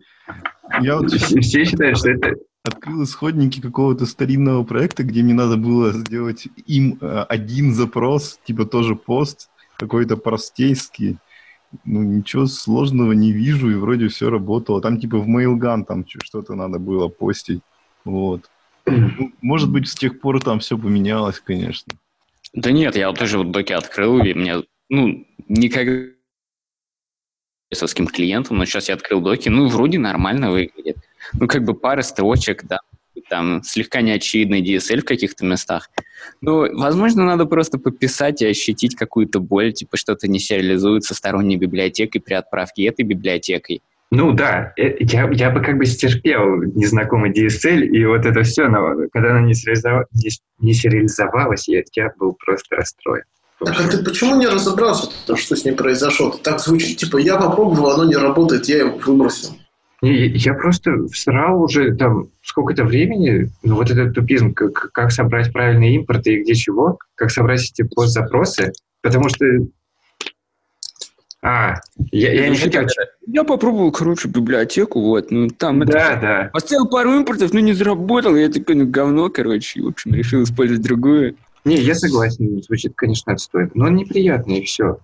Я 0.80 0.96
вот 0.96 1.12
все, 1.12 1.40
все 1.40 1.64
считают, 1.64 1.98
что 1.98 2.10
это... 2.10 2.36
Открыл 2.64 3.02
исходники 3.02 3.60
какого-то 3.60 4.06
старинного 4.06 4.62
проекта, 4.62 5.02
где 5.02 5.22
мне 5.24 5.34
надо 5.34 5.56
было 5.56 5.92
сделать 5.92 6.46
им 6.66 6.96
э, 7.00 7.24
один 7.28 7.74
запрос, 7.74 8.38
типа 8.44 8.66
тоже 8.66 8.94
пост, 8.94 9.50
какой-то 9.76 10.16
простейский. 10.16 11.18
Ну, 11.84 12.02
ничего 12.02 12.46
сложного 12.46 13.12
не 13.12 13.32
вижу, 13.32 13.68
и 13.68 13.74
вроде 13.74 14.06
все 14.06 14.30
работало. 14.30 14.80
Там 14.80 15.00
типа 15.00 15.18
в 15.18 15.28
Mailgun 15.28 15.84
там 15.84 16.04
что-то 16.06 16.54
надо 16.54 16.78
было 16.78 17.08
постить. 17.08 17.62
Вот. 18.04 18.48
Ну, 18.86 19.32
может 19.40 19.70
быть, 19.70 19.88
с 19.88 19.94
тех 19.94 20.20
пор 20.20 20.40
там 20.40 20.60
все 20.60 20.78
поменялось, 20.78 21.40
конечно. 21.40 21.94
Да 22.52 22.70
нет, 22.70 22.94
я 22.96 23.08
вот 23.08 23.18
тоже 23.18 23.38
вот 23.38 23.50
доки 23.50 23.72
открыл, 23.72 24.22
и 24.22 24.34
мне, 24.34 24.62
ну, 24.88 25.26
никогда 25.48 26.12
с 27.74 27.94
кем 27.94 28.06
клиентом, 28.06 28.58
но 28.58 28.64
сейчас 28.64 28.88
я 28.88 28.94
открыл 28.94 29.20
доки, 29.20 29.48
ну, 29.48 29.68
вроде 29.68 29.98
нормально 29.98 30.50
выглядит. 30.50 30.96
Ну, 31.34 31.46
как 31.46 31.64
бы 31.64 31.74
пара 31.74 32.02
строчек, 32.02 32.64
да. 32.64 32.80
там 33.28 33.62
слегка 33.62 34.00
неочевидный 34.00 34.62
DSL 34.62 35.00
в 35.00 35.04
каких-то 35.04 35.44
местах. 35.44 35.90
Ну, 36.40 36.76
возможно, 36.76 37.24
надо 37.24 37.46
просто 37.46 37.78
пописать 37.78 38.42
и 38.42 38.46
ощутить 38.46 38.94
какую-то 38.96 39.40
боль, 39.40 39.72
типа 39.72 39.96
что-то 39.96 40.28
не 40.28 40.38
сериализуется 40.38 41.14
сторонней 41.14 41.56
библиотекой 41.56 42.20
при 42.20 42.34
отправке 42.34 42.84
этой 42.84 43.04
библиотекой. 43.04 43.82
Ну 44.10 44.32
да, 44.32 44.74
э, 44.76 44.96
я, 45.00 45.26
я 45.32 45.50
бы 45.50 45.62
как 45.62 45.78
бы 45.78 45.86
стерпел 45.86 46.62
незнакомый 46.62 47.32
DSL, 47.32 47.80
и 47.80 48.04
вот 48.04 48.26
это 48.26 48.42
все, 48.42 48.68
но 48.68 49.08
когда 49.10 49.30
она 49.30 49.40
не, 49.40 49.54
сериализов... 49.54 50.04
не 50.60 50.74
сериализовалась, 50.74 51.66
я, 51.66 51.82
я 51.94 52.12
был 52.18 52.34
просто 52.34 52.76
расстроен. 52.76 53.24
Так 53.64 53.80
а 53.80 53.88
ты 53.88 54.02
почему 54.02 54.36
не 54.36 54.46
разобрался, 54.46 55.10
что 55.36 55.56
с 55.56 55.64
ним 55.64 55.76
произошло? 55.76 56.30
Так 56.42 56.60
звучит, 56.60 56.98
типа, 56.98 57.18
я 57.18 57.36
попробовал, 57.36 57.92
оно 57.92 58.04
не 58.04 58.16
работает, 58.16 58.66
я 58.66 58.78
его 58.78 58.98
выбросил. 58.98 59.56
Не, 60.02 60.26
я 60.26 60.54
просто 60.54 61.06
всрал 61.12 61.62
уже 61.62 61.94
там 61.94 62.26
сколько-то 62.42 62.84
времени, 62.84 63.50
ну 63.62 63.76
вот 63.76 63.88
этот 63.88 64.14
тупизм, 64.14 64.52
как, 64.52 64.90
как 64.90 65.12
собрать 65.12 65.52
правильные 65.52 65.94
импорты 65.94 66.34
и 66.34 66.42
где 66.42 66.54
чего, 66.56 66.98
как 67.14 67.30
собрать 67.30 67.62
эти 67.62 67.82
пост-запросы, 67.82 68.72
потому 69.00 69.28
что... 69.28 69.46
А, 71.40 71.76
я, 72.10 72.32
я 72.32 72.48
не 72.48 72.56
хотел... 72.56 72.84
Я 73.28 73.44
попробовал, 73.44 73.92
короче, 73.92 74.28
библиотеку, 74.28 75.00
вот, 75.00 75.30
ну 75.30 75.48
там... 75.48 75.78
Да, 75.84 76.14
это... 76.14 76.20
да. 76.20 76.50
Поставил 76.52 76.88
пару 76.88 77.12
импортов, 77.14 77.52
но 77.52 77.60
не 77.60 77.72
заработал, 77.72 78.34
я 78.34 78.48
такой, 78.48 78.74
ну 78.74 78.86
говно, 78.88 79.30
короче, 79.30 79.82
в 79.82 79.86
общем, 79.86 80.14
решил 80.14 80.42
использовать 80.42 80.82
другую. 80.82 81.36
Не, 81.64 81.76
я 81.76 81.94
согласен, 81.94 82.62
звучит, 82.62 82.92
конечно, 82.96 83.32
отстой, 83.32 83.70
но 83.74 83.86
он 83.86 83.96
неприятный, 83.96 84.58
и 84.58 84.64
все. 84.64 84.98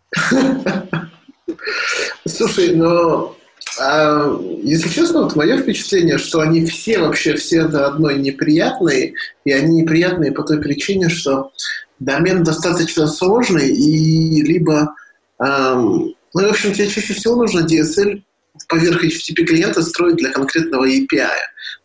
Слушай, 2.26 2.74
но 2.74 3.36
а, 3.80 4.36
если 4.62 4.88
честно, 4.88 5.22
вот 5.22 5.36
мое 5.36 5.58
впечатление, 5.58 6.18
что 6.18 6.40
они 6.40 6.66
все 6.66 6.98
вообще 6.98 7.34
все 7.34 7.68
до 7.68 7.86
одной 7.86 8.18
неприятные, 8.18 9.14
и 9.44 9.52
они 9.52 9.82
неприятные 9.82 10.32
по 10.32 10.42
той 10.42 10.60
причине, 10.60 11.08
что 11.08 11.52
домен 12.00 12.42
достаточно 12.42 13.06
сложный, 13.06 13.68
и 13.70 14.42
либо... 14.42 14.94
Эм, 15.40 16.14
ну, 16.34 16.46
в 16.46 16.50
общем, 16.50 16.72
тебе 16.72 16.88
чаще 16.88 17.14
всего 17.14 17.36
нужно 17.36 17.60
DSL 17.60 18.22
поверх 18.68 19.04
HTTP 19.04 19.44
клиента 19.44 19.82
строить 19.82 20.16
для 20.16 20.30
конкретного 20.30 20.88
API. 20.88 21.28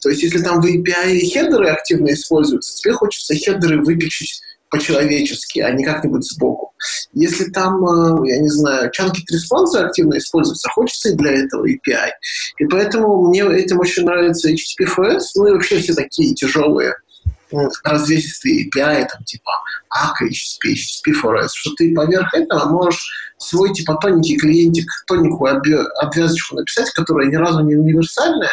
То 0.01 0.09
есть, 0.09 0.23
если 0.23 0.39
там 0.39 0.61
в 0.61 0.65
API 0.65 1.19
хедеры 1.31 1.69
активно 1.69 2.11
используются, 2.13 2.75
тебе 2.75 2.93
хочется 2.93 3.35
хедеры 3.35 3.83
выпечить 3.83 4.41
по-человечески, 4.73 5.59
а 5.59 5.71
не 5.71 5.83
как-нибудь 5.83 6.25
сбоку. 6.25 6.73
Если 7.13 7.45
там, 7.51 7.85
э, 7.85 8.27
я 8.27 8.39
не 8.39 8.49
знаю, 8.49 8.89
chunked 8.91 9.29
респонсы 9.29 9.77
активно 9.77 10.17
используются, 10.17 10.67
хочется 10.69 11.09
и 11.09 11.15
для 11.15 11.31
этого 11.31 11.67
API. 11.67 12.09
И 12.57 12.65
поэтому 12.65 13.27
мне 13.27 13.43
этим 13.43 13.79
очень 13.79 14.03
нравится 14.03 14.49
HTTP4S, 14.49 15.21
ну 15.35 15.47
и 15.47 15.51
вообще 15.51 15.77
все 15.77 15.93
такие 15.93 16.33
тяжелые 16.33 16.95
развесистые 17.83 18.67
API, 18.67 19.05
там, 19.11 19.23
типа 19.25 19.51
Akka 19.95 20.27
HTTP, 20.27 20.73
HTTP4S, 20.73 21.49
что 21.53 21.69
ты 21.77 21.93
поверх 21.93 22.33
этого 22.33 22.65
можешь 22.65 23.35
свой, 23.37 23.73
типа, 23.73 23.99
тоненький 24.01 24.37
клиентик, 24.37 24.89
тоненькую 25.05 25.85
обвязочку 26.01 26.55
написать, 26.55 26.89
которая 26.93 27.27
ни 27.27 27.35
разу 27.35 27.59
не 27.59 27.75
универсальная, 27.75 28.49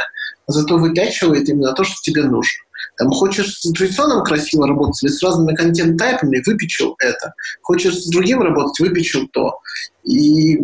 а 0.47 0.53
зато 0.53 0.77
выпячивает 0.77 1.49
именно 1.49 1.73
то, 1.73 1.83
что 1.83 1.95
тебе 2.03 2.25
нужно. 2.25 2.61
Там, 3.01 3.09
хочешь 3.13 3.61
с 3.61 3.73
JSON 3.73 4.23
красиво 4.25 4.69
работать 4.69 5.03
или 5.03 5.11
с 5.11 5.23
разными 5.23 5.57
контент-тайпами, 5.57 6.43
выпечил 6.45 6.97
это. 6.99 7.33
Хочешь 7.63 7.97
с 7.97 8.11
другим 8.11 8.43
работать, 8.43 8.79
выпечил 8.79 9.27
то. 9.29 9.59
И 10.05 10.59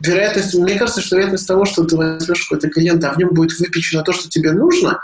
вероятность, 0.00 0.54
мне 0.54 0.78
кажется, 0.78 1.02
что 1.02 1.16
вероятность 1.16 1.46
того, 1.46 1.66
что 1.66 1.84
ты 1.84 1.98
возьмешь 1.98 2.48
какой-то 2.48 2.70
клиент, 2.70 3.04
а 3.04 3.12
в 3.12 3.18
нем 3.18 3.34
будет 3.34 3.58
выпечено 3.58 4.02
то, 4.02 4.12
что 4.12 4.30
тебе 4.30 4.52
нужно, 4.52 5.02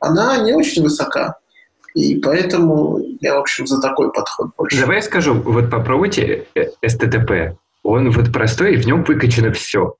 она 0.00 0.38
не 0.38 0.54
очень 0.54 0.82
высока. 0.82 1.34
И 1.92 2.14
поэтому 2.14 3.02
я, 3.20 3.34
в 3.34 3.40
общем, 3.40 3.66
за 3.66 3.78
такой 3.78 4.10
подход 4.10 4.48
больше. 4.56 4.80
Давай 4.80 4.96
я 4.96 5.02
скажу, 5.02 5.34
вот 5.34 5.70
попробуйте 5.70 6.46
STTP. 6.82 7.54
Он 7.82 8.10
вот 8.12 8.32
простой, 8.32 8.72
и 8.72 8.76
в 8.78 8.86
нем 8.86 9.04
выкачано 9.04 9.52
все. 9.52 9.94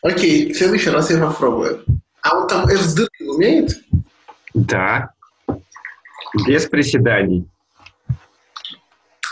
Окей, 0.00 0.54
в 0.54 0.56
следующий 0.56 0.88
раз 0.88 1.10
я 1.10 1.18
попробую. 1.18 1.84
А 2.22 2.38
он 2.38 2.48
там 2.48 2.66
F 2.66 2.80
умеет? 3.20 3.76
Да. 4.54 5.10
Без 6.46 6.66
приседаний. 6.66 7.46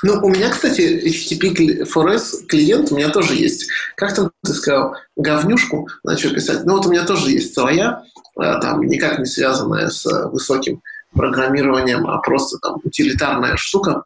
Ну, 0.05 0.19
у 0.21 0.29
меня, 0.29 0.51
кстати, 0.51 0.81
HTTP 0.81 1.85
4S 1.87 2.47
клиент 2.49 2.91
у 2.91 2.97
меня 2.97 3.11
тоже 3.11 3.35
есть. 3.35 3.69
Как 3.97 4.15
там 4.15 4.33
ты 4.45 4.53
сказал, 4.53 4.97
говнюшку 5.17 5.89
начал 6.03 6.35
писать? 6.35 6.65
Ну, 6.65 6.77
вот 6.77 6.87
у 6.87 6.91
меня 6.91 7.05
тоже 7.05 7.31
есть 7.31 7.55
своя, 7.55 8.03
а, 8.37 8.59
там, 8.61 8.83
никак 8.83 9.21
не 9.21 9.27
связанная 9.27 9.91
с 9.91 10.05
высоким 10.31 10.83
программированием, 11.15 12.07
а 12.09 12.19
просто 12.19 12.59
там 12.59 12.81
утилитарная 12.83 13.57
штука. 13.57 14.03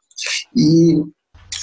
И 0.54 0.98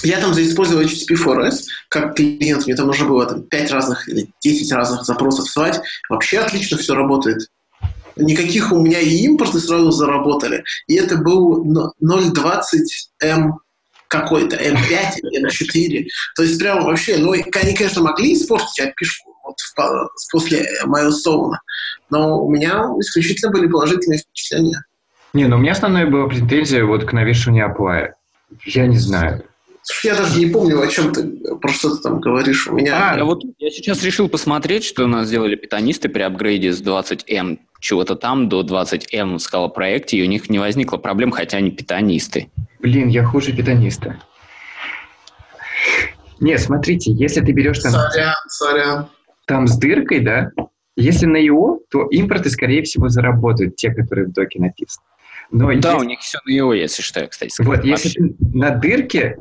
я 0.02 0.20
там 0.20 0.34
заиспользовал 0.34 0.82
HTTP 0.82 1.14
4S 1.14 1.66
как 1.88 2.16
клиент. 2.16 2.66
Мне 2.66 2.74
там 2.74 2.88
нужно 2.88 3.06
было 3.06 3.26
там, 3.26 3.42
5 3.42 3.70
разных 3.70 4.08
или 4.08 4.30
10 4.42 4.72
разных 4.72 5.04
запросов 5.04 5.48
свать. 5.48 5.80
Вообще 6.08 6.38
отлично 6.38 6.76
все 6.76 6.94
работает 6.94 7.48
никаких 8.16 8.72
у 8.72 8.80
меня 8.80 9.00
и 9.00 9.16
импорты 9.24 9.58
сразу 9.58 9.90
заработали. 9.90 10.64
И 10.86 10.94
это 10.94 11.16
был 11.16 11.64
0.20М 12.00 13.52
какой-то, 14.08 14.56
М5 14.56 15.18
или 15.22 15.46
М4. 15.46 16.06
То 16.36 16.42
есть 16.42 16.58
прямо 16.58 16.82
вообще, 16.82 17.16
ну, 17.18 17.32
они, 17.32 17.74
конечно, 17.74 18.02
могли 18.02 18.34
испортить 18.34 18.80
опишку 18.80 19.34
вот 19.44 19.56
после 20.30 20.66
Майлстоуна, 20.84 21.60
но 22.10 22.44
у 22.44 22.50
меня 22.50 22.86
исключительно 23.00 23.50
были 23.50 23.66
положительные 23.66 24.20
впечатления. 24.20 24.84
Не, 25.32 25.46
ну 25.46 25.56
у 25.56 25.58
меня 25.58 25.72
основная 25.72 26.06
была 26.06 26.28
претензия 26.28 26.84
вот 26.84 27.04
к 27.04 27.12
навешиванию 27.12 27.66
аплая. 27.66 28.14
Я 28.64 28.86
не 28.86 28.98
знаю. 28.98 29.44
Я 30.02 30.14
даже 30.14 30.38
не 30.38 30.46
помню, 30.46 30.80
о 30.80 30.86
чем 30.86 31.12
ты, 31.12 31.24
про 31.60 31.72
что 31.72 31.94
ты 31.94 32.02
там 32.02 32.20
говоришь. 32.20 32.68
У 32.68 32.74
меня... 32.74 33.12
А, 33.12 33.24
вот 33.24 33.42
я 33.58 33.70
сейчас 33.70 34.02
решил 34.02 34.28
посмотреть, 34.28 34.84
что 34.84 35.04
у 35.04 35.06
нас 35.06 35.28
сделали 35.28 35.56
питанисты 35.56 36.08
при 36.08 36.22
апгрейде 36.22 36.72
с 36.72 36.82
20М 36.82 37.58
чего-то 37.80 38.14
там 38.16 38.48
до 38.48 38.62
20М 38.62 39.36
в 39.36 39.38
скала-проекте, 39.40 40.16
и 40.16 40.22
у 40.22 40.26
них 40.26 40.48
не 40.48 40.58
возникло 40.58 40.96
проблем, 40.96 41.32
хотя 41.32 41.58
они 41.58 41.70
питанисты. 41.70 42.50
Блин, 42.80 43.08
я 43.08 43.24
хуже 43.24 43.52
питаниста. 43.52 44.18
Не, 46.40 46.58
смотрите, 46.58 47.12
если 47.12 47.40
ты 47.40 47.52
берешь 47.52 47.78
там... 47.80 47.92
Сорян, 47.92 48.34
сорян. 48.48 49.06
Там 49.46 49.66
с 49.66 49.76
дыркой, 49.76 50.20
да? 50.20 50.50
Если 50.96 51.26
на 51.26 51.36
IO, 51.36 51.78
то 51.90 52.06
импорты, 52.06 52.50
скорее 52.50 52.82
всего, 52.82 53.08
заработают, 53.08 53.76
те, 53.76 53.92
которые 53.92 54.28
в 54.28 54.32
доке 54.32 54.60
написаны. 54.60 55.04
Но 55.54 55.68
да, 55.68 55.92
если... 55.92 56.04
у 56.04 56.08
них 56.08 56.18
все 56.18 56.38
на 56.44 56.50
IO, 56.50 56.76
если 56.76 57.00
что, 57.00 57.24
кстати. 57.28 57.62
Вот, 57.62 57.76
вообще. 57.76 57.90
если 57.90 58.10
ты 58.10 58.34
на 58.52 58.70
дырке, 58.70 59.36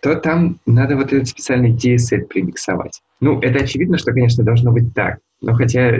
то 0.00 0.16
там 0.16 0.58
надо 0.66 0.96
вот 0.96 1.12
этот 1.12 1.28
специальный 1.28 1.72
DSL 1.72 2.22
примиксовать. 2.26 3.00
Ну, 3.20 3.40
это 3.40 3.62
очевидно, 3.62 3.96
что, 3.96 4.12
конечно, 4.12 4.42
должно 4.42 4.72
быть 4.72 4.92
так. 4.92 5.20
Но 5.40 5.54
хотя 5.54 5.98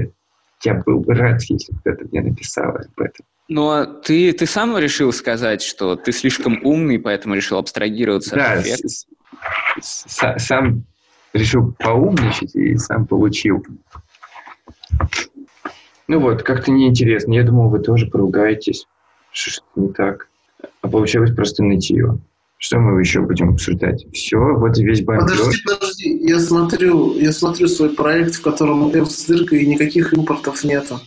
я 0.64 0.74
был 0.84 0.98
бы 0.98 1.14
рад, 1.14 1.42
если 1.42 1.72
кто-то 1.74 2.06
мне 2.10 2.22
написал 2.22 2.70
об 2.70 3.00
этом. 3.00 3.24
Ну, 3.46 3.70
а 3.70 3.86
ты, 3.86 4.32
ты 4.32 4.46
сам 4.46 4.76
решил 4.78 5.12
сказать, 5.12 5.62
что 5.62 5.94
ты 5.94 6.10
слишком 6.10 6.58
умный, 6.64 6.98
поэтому 6.98 7.36
решил 7.36 7.58
абстрагироваться 7.58 8.34
да, 8.34 8.54
от 8.54 8.66
эффекта? 8.66 8.88
Сам 9.80 10.82
решил 11.32 11.72
поумничать 11.78 12.52
и 12.56 12.76
сам 12.78 13.06
получил. 13.06 13.64
Ну 16.06 16.20
вот, 16.20 16.42
как-то 16.42 16.70
неинтересно. 16.70 17.32
Я 17.32 17.44
думал, 17.44 17.68
вы 17.68 17.78
тоже 17.78 18.06
поругаетесь. 18.06 18.86
Что 19.32 19.62
не 19.76 19.88
так. 19.88 20.28
А 20.82 20.88
получилось 20.88 21.34
просто 21.34 21.62
нытье. 21.62 22.18
Что 22.58 22.78
мы 22.78 23.00
еще 23.00 23.20
будем 23.20 23.50
обсуждать? 23.50 24.06
Все, 24.12 24.38
вот 24.38 24.78
весь 24.78 25.04
бомбеж. 25.04 25.38
Подожди, 25.38 25.62
подожди. 25.66 26.18
Я 26.26 26.38
смотрю, 26.38 27.14
я 27.18 27.32
смотрю 27.32 27.68
свой 27.68 27.90
проект, 27.90 28.36
в 28.36 28.42
котором 28.42 28.88
F 28.88 29.10
с 29.10 29.26
дыркой, 29.26 29.62
и 29.62 29.66
никаких 29.66 30.14
импортов 30.14 30.64
нету. 30.64 31.00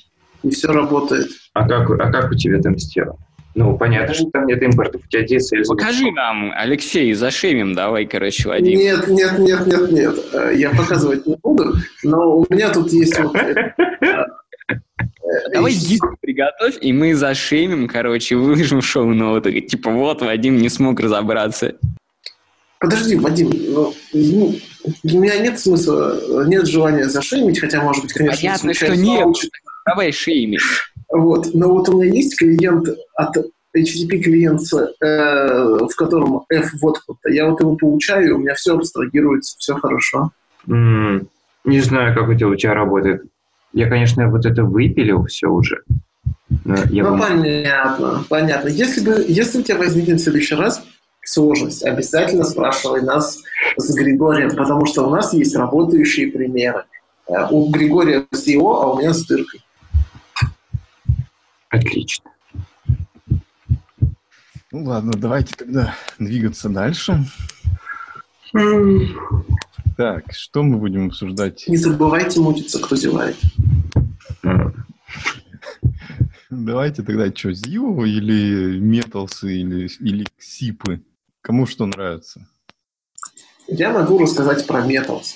И 0.43 0.49
все 0.51 0.67
работает. 0.67 1.29
А 1.53 1.67
как, 1.67 1.89
а 1.89 2.11
как 2.11 2.31
у 2.31 2.35
тебя 2.35 2.61
там 2.61 2.77
сделано? 2.77 3.17
Ну, 3.55 3.75
понятно, 3.75 4.13
что 4.13 4.29
там 4.29 4.45
нет 4.45 4.61
импортов. 4.61 5.01
У 5.03 5.07
тебя 5.07 5.25
DSL... 5.25 5.63
Покажи 5.67 6.11
нам, 6.11 6.51
Алексей, 6.55 7.11
зашемим 7.13 7.73
давай, 7.73 8.05
короче, 8.05 8.47
Вадим. 8.49 8.77
Нет, 8.77 9.07
нет, 9.07 9.39
нет, 9.39 9.65
нет, 9.65 9.91
нет. 9.91 10.15
Я 10.55 10.69
показывать 10.69 11.25
не 11.25 11.37
буду, 11.41 11.73
но 12.03 12.37
у 12.37 12.45
меня 12.51 12.69
тут 12.69 12.93
есть 12.93 13.19
Давай 15.53 15.75
приготовь, 16.21 16.77
и 16.81 16.93
мы 16.93 17.13
зашемим, 17.15 17.87
короче, 17.87 18.35
выложим 18.35 18.81
шоу-ноуты. 18.81 19.61
Типа, 19.61 19.91
вот, 19.91 20.21
Вадим 20.21 20.57
не 20.57 20.69
смог 20.69 20.99
разобраться. 20.99 21.75
Подожди, 22.79 23.15
Вадим, 23.15 23.49
ну, 23.49 23.93
ну, 24.13 24.55
у 25.03 25.19
меня 25.19 25.39
нет 25.39 25.59
смысла, 25.59 26.45
нет 26.45 26.67
желания 26.67 27.09
зашеймить, 27.09 27.59
хотя, 27.59 27.81
может 27.81 28.03
быть, 28.03 28.13
конечно... 28.13 28.37
Понятно, 28.37 28.73
что 28.73 28.95
нет. 28.95 29.21
Получит. 29.23 29.51
Давай 29.85 30.11
шейми. 30.11 30.59
Вот, 31.09 31.53
но 31.53 31.69
вот 31.69 31.89
у 31.89 32.01
меня 32.01 32.13
есть 32.13 32.37
клиент 32.37 32.87
от 33.15 33.37
HTTP 33.75 34.19
клиент, 34.19 34.61
э, 34.73 35.77
в 35.85 35.95
котором 35.95 36.43
F 36.49 36.73
вот 36.81 36.99
я 37.27 37.49
вот 37.49 37.59
его 37.59 37.75
получаю, 37.75 38.35
у 38.35 38.39
меня 38.39 38.55
все 38.55 38.75
абстрагируется, 38.75 39.55
все 39.57 39.75
хорошо. 39.75 40.31
Mm, 40.67 41.27
не 41.65 41.79
знаю, 41.79 42.15
как 42.15 42.29
это 42.29 42.47
у 42.47 42.55
тебя 42.55 42.73
работает. 42.73 43.23
Я, 43.77 43.87
конечно, 43.87 44.27
вот 44.27 44.43
это 44.47 44.63
выпилил 44.63 45.25
все 45.25 45.47
уже. 45.49 45.83
Я 46.65 47.03
ну, 47.03 47.11
вам... 47.11 47.19
понятно, 47.19 48.25
понятно. 48.27 48.69
Если, 48.69 49.05
бы, 49.05 49.23
если 49.27 49.59
у 49.59 49.61
тебя 49.61 49.77
возникнет 49.77 50.19
в 50.19 50.23
следующий 50.23 50.55
раз 50.55 50.83
сложность, 51.23 51.85
обязательно 51.85 52.43
спрашивай 52.43 53.03
нас 53.03 53.39
с 53.75 53.95
Григорием, 53.95 54.49
потому 54.55 54.87
что 54.87 55.05
у 55.05 55.11
нас 55.11 55.31
есть 55.33 55.55
работающие 55.55 56.31
примеры. 56.31 56.85
Э, 57.27 57.45
у 57.51 57.69
Григория 57.69 58.25
с 58.31 58.47
его, 58.47 58.81
а 58.81 58.93
у 58.93 58.97
меня 58.97 59.13
с 59.13 59.23
дыркой. 59.27 59.63
Отлично. 61.69 62.31
Ну 64.71 64.85
ладно, 64.85 65.11
давайте 65.15 65.53
тогда 65.55 65.93
двигаться 66.17 66.67
дальше. 66.69 67.23
Так, 69.97 70.31
что 70.31 70.61
мы 70.61 70.77
будем 70.77 71.07
обсуждать? 71.07 71.65
Не 71.67 71.75
забывайте 71.75 72.39
мутиться, 72.39 72.79
кто 72.79 72.95
зевает. 72.95 73.35
Давайте 76.51 77.01
тогда 77.01 77.33
что, 77.33 77.51
Зиву 77.51 78.05
или 78.05 78.79
Металсы 78.79 79.57
или, 79.57 79.89
или 79.99 80.25
Сипы? 80.37 81.01
Кому 81.41 81.65
что 81.65 81.87
нравится? 81.87 82.47
Я 83.67 83.91
могу 83.91 84.19
рассказать 84.19 84.67
про 84.67 84.81
Металс. 84.81 85.35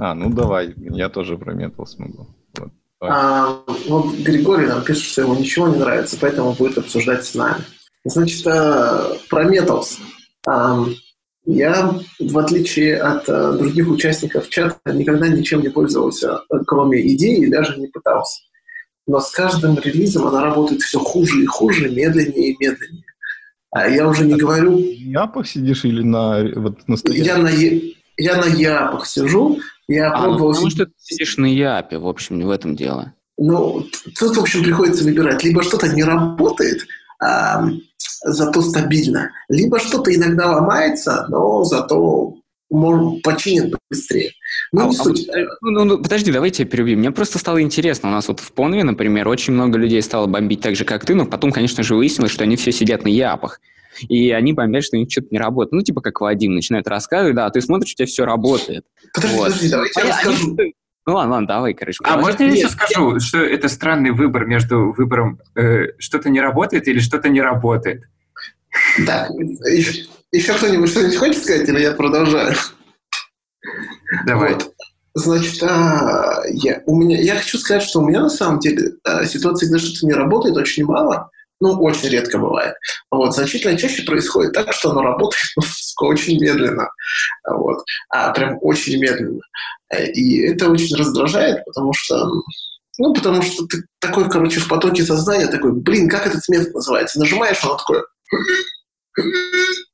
А, 0.00 0.14
ну 0.14 0.30
давай, 0.30 0.74
я 0.76 1.08
тоже 1.08 1.38
про 1.38 1.54
Металс 1.54 1.98
могу. 1.98 2.28
Вот, 2.58 2.70
а, 3.00 3.62
вот 3.88 4.14
Григорий 4.16 4.66
нам 4.66 4.82
пишет, 4.84 5.04
что 5.04 5.22
ему 5.22 5.34
ничего 5.36 5.68
не 5.68 5.78
нравится, 5.78 6.18
поэтому 6.20 6.52
будет 6.52 6.78
обсуждать 6.78 7.24
с 7.24 7.34
нами. 7.34 7.64
Значит, 8.04 8.46
а, 8.46 9.16
про 9.30 9.44
Metals. 9.44 9.98
Я, 11.50 11.98
в 12.20 12.38
отличие 12.38 12.98
от 12.98 13.28
а, 13.28 13.52
других 13.52 13.88
участников 13.88 14.48
чата, 14.48 14.78
никогда 14.92 15.28
ничем 15.28 15.62
не 15.62 15.68
пользовался, 15.68 16.40
кроме 16.66 17.00
идеи, 17.14 17.44
и 17.44 17.50
даже 17.50 17.78
не 17.80 17.86
пытался 17.88 18.42
но 19.08 19.20
с 19.20 19.30
каждым 19.30 19.78
релизом 19.78 20.26
она 20.28 20.44
работает 20.44 20.82
все 20.82 21.00
хуже 21.00 21.42
и 21.42 21.46
хуже, 21.46 21.88
медленнее 21.88 22.52
и 22.52 22.56
медленнее. 22.60 23.04
А 23.70 23.88
я 23.88 24.06
уже 24.06 24.24
не 24.24 24.34
а 24.34 24.36
говорю... 24.36 24.78
На 24.78 24.78
япах 24.78 25.46
сидишь 25.48 25.84
или 25.84 26.02
на... 26.02 26.44
Вот, 26.56 26.86
на 26.86 26.96
я, 27.06 27.38
на, 27.38 27.48
я 27.48 28.36
на 28.36 28.46
япах 28.46 29.06
сижу, 29.06 29.58
я 29.88 30.10
а, 30.12 30.20
пробовал... 30.20 30.52
потому 30.52 30.70
что 30.70 30.86
ты 30.86 30.92
сидишь 30.98 31.38
на 31.38 31.46
япе, 31.46 31.98
в 31.98 32.06
общем, 32.06 32.38
не 32.38 32.44
в 32.44 32.50
этом 32.50 32.76
дело. 32.76 33.14
Ну, 33.38 33.86
тут, 34.18 34.36
в 34.36 34.40
общем, 34.40 34.62
приходится 34.62 35.04
выбирать. 35.04 35.42
Либо 35.42 35.62
что-то 35.62 35.88
не 35.88 36.04
работает, 36.04 36.86
зато 37.20 38.62
стабильно, 38.62 39.30
либо 39.48 39.78
что-то 39.78 40.14
иногда 40.14 40.52
ломается, 40.52 41.26
но 41.28 41.64
зато 41.64 42.34
починен 43.22 43.74
быстрее. 43.90 44.32
Ну, 44.72 44.82
а, 44.82 44.88
не 44.88 44.96
а, 44.96 45.02
суть. 45.02 45.28
Ну, 45.62 45.70
ну, 45.70 45.84
ну, 45.84 46.02
подожди, 46.02 46.30
давайте 46.30 46.64
я 46.64 46.68
перебью. 46.68 46.98
Мне 46.98 47.10
просто 47.10 47.38
стало 47.38 47.62
интересно. 47.62 48.10
У 48.10 48.12
нас 48.12 48.28
вот 48.28 48.40
в 48.40 48.52
Понве, 48.52 48.84
например, 48.84 49.28
очень 49.28 49.54
много 49.54 49.78
людей 49.78 50.02
стало 50.02 50.26
бомбить 50.26 50.60
так 50.60 50.76
же, 50.76 50.84
как 50.84 51.04
ты, 51.04 51.14
но 51.14 51.24
потом, 51.24 51.50
конечно 51.50 51.82
же, 51.82 51.94
выяснилось, 51.94 52.32
что 52.32 52.44
они 52.44 52.56
все 52.56 52.72
сидят 52.72 53.04
на 53.04 53.08
япах. 53.08 53.60
И 54.08 54.30
они 54.30 54.52
бомбят, 54.52 54.84
что 54.84 54.96
у 54.96 55.00
них 55.00 55.10
что-то 55.10 55.28
не 55.30 55.38
работает. 55.38 55.72
Ну, 55.72 55.82
типа 55.82 56.00
как 56.00 56.20
Вадим 56.20 56.54
начинает 56.54 56.86
рассказывать, 56.86 57.34
да, 57.34 57.50
ты 57.50 57.60
смотришь, 57.60 57.92
у 57.92 57.96
тебя 57.96 58.06
все 58.06 58.24
работает. 58.24 58.84
Подожди, 59.14 59.36
вот. 59.36 59.44
подожди, 59.46 59.68
давайте 59.70 60.00
я 60.00 60.04
а 60.04 60.08
расскажу. 60.08 60.56
Они... 60.58 60.74
Ну 61.08 61.14
ладно, 61.14 61.36
ладно, 61.36 61.48
давай, 61.48 61.72
короче. 61.72 62.00
А 62.04 62.18
можно 62.18 62.42
я 62.42 62.50
еще 62.50 62.68
скажу, 62.68 63.18
что 63.18 63.38
это 63.38 63.68
странный 63.68 64.10
выбор 64.10 64.44
между 64.44 64.92
выбором 64.92 65.40
э, 65.54 65.92
что-то 65.98 66.28
не 66.28 66.38
работает 66.38 66.86
или 66.86 66.98
что-то 66.98 67.30
не 67.30 67.40
работает? 67.40 68.02
Да. 69.06 69.26
Еще, 69.64 70.04
еще 70.32 70.52
кто-нибудь 70.52 70.90
что-нибудь 70.90 71.16
хочет 71.16 71.42
сказать, 71.42 71.66
или 71.66 71.80
я 71.80 71.92
продолжаю? 71.92 72.54
Давай. 74.26 74.52
Вот. 74.52 74.70
Значит, 75.14 75.62
а, 75.62 76.42
я, 76.50 76.82
у 76.84 76.94
меня, 76.94 77.18
я 77.22 77.36
хочу 77.36 77.56
сказать, 77.56 77.84
что 77.84 78.00
у 78.00 78.06
меня 78.06 78.20
на 78.20 78.28
самом 78.28 78.58
деле 78.58 78.92
а, 79.02 79.24
ситуации, 79.24 79.64
когда 79.64 79.78
что-то 79.78 80.04
не 80.04 80.12
работает, 80.12 80.58
очень 80.58 80.84
мало. 80.84 81.30
Ну, 81.60 81.72
очень 81.80 82.08
редко 82.08 82.38
бывает. 82.38 82.74
Вот. 83.10 83.34
Значительно 83.34 83.76
чаще 83.76 84.02
происходит 84.02 84.52
так, 84.52 84.72
что 84.72 84.90
оно 84.90 85.02
работает 85.02 85.42
ну, 85.56 85.64
очень 86.06 86.40
медленно. 86.40 86.88
Вот. 87.48 87.84
А 88.10 88.30
прям 88.32 88.58
очень 88.60 89.00
медленно. 89.00 89.40
И 90.14 90.40
это 90.42 90.70
очень 90.70 90.96
раздражает, 90.96 91.64
потому 91.64 91.92
что 91.94 92.30
ну, 93.00 93.14
потому 93.14 93.42
что 93.42 93.64
ты 93.66 93.84
такой, 94.00 94.28
короче, 94.28 94.58
в 94.58 94.68
потоке 94.68 95.04
сознания 95.04 95.46
такой, 95.46 95.72
блин, 95.72 96.08
как 96.08 96.26
этот 96.26 96.42
метод 96.48 96.74
называется? 96.74 97.20
Нажимаешь, 97.20 97.62
оно 97.62 97.76
такое 97.76 98.02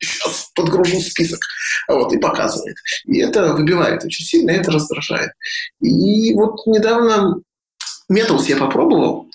сейчас 0.01 0.51
подгружу 0.55 1.01
список, 1.01 1.41
вот, 1.89 2.13
и 2.13 2.19
показывает. 2.19 2.77
И 3.05 3.21
это 3.21 3.55
выбивает 3.55 4.05
очень 4.05 4.25
сильно, 4.25 4.51
и 4.51 4.57
это 4.57 4.71
раздражает. 4.71 5.31
И 5.81 6.35
вот 6.35 6.67
недавно 6.67 7.41
Metals 8.11 8.45
я 8.47 8.57
попробовал, 8.57 9.31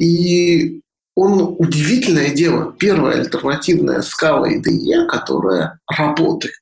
и 0.00 0.80
он 1.18 1.56
удивительное 1.58 2.30
дело. 2.30 2.72
Первая 2.78 3.18
альтернативная 3.18 4.02
скала 4.02 4.48
IDE, 4.48 5.06
которая 5.08 5.80
работает. 5.88 6.52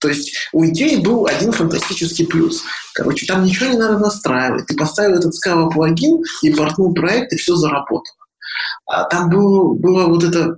То 0.00 0.08
есть 0.08 0.34
у 0.52 0.64
идеи 0.66 0.96
был 0.96 1.26
один 1.26 1.52
фантастический 1.52 2.26
плюс. 2.26 2.64
Короче, 2.94 3.26
там 3.26 3.44
ничего 3.44 3.70
не 3.70 3.78
надо 3.78 3.98
настраивать. 4.00 4.66
Ты 4.66 4.76
поставил 4.76 5.14
этот 5.14 5.32
Scala 5.34 5.70
плагин 5.70 6.20
и 6.42 6.52
портнул 6.52 6.92
проект, 6.92 7.32
и 7.32 7.36
все 7.36 7.54
заработало. 7.54 8.02
А 8.86 9.04
там 9.04 9.30
было, 9.30 9.74
было 9.74 10.08
вот 10.08 10.24
это 10.24 10.56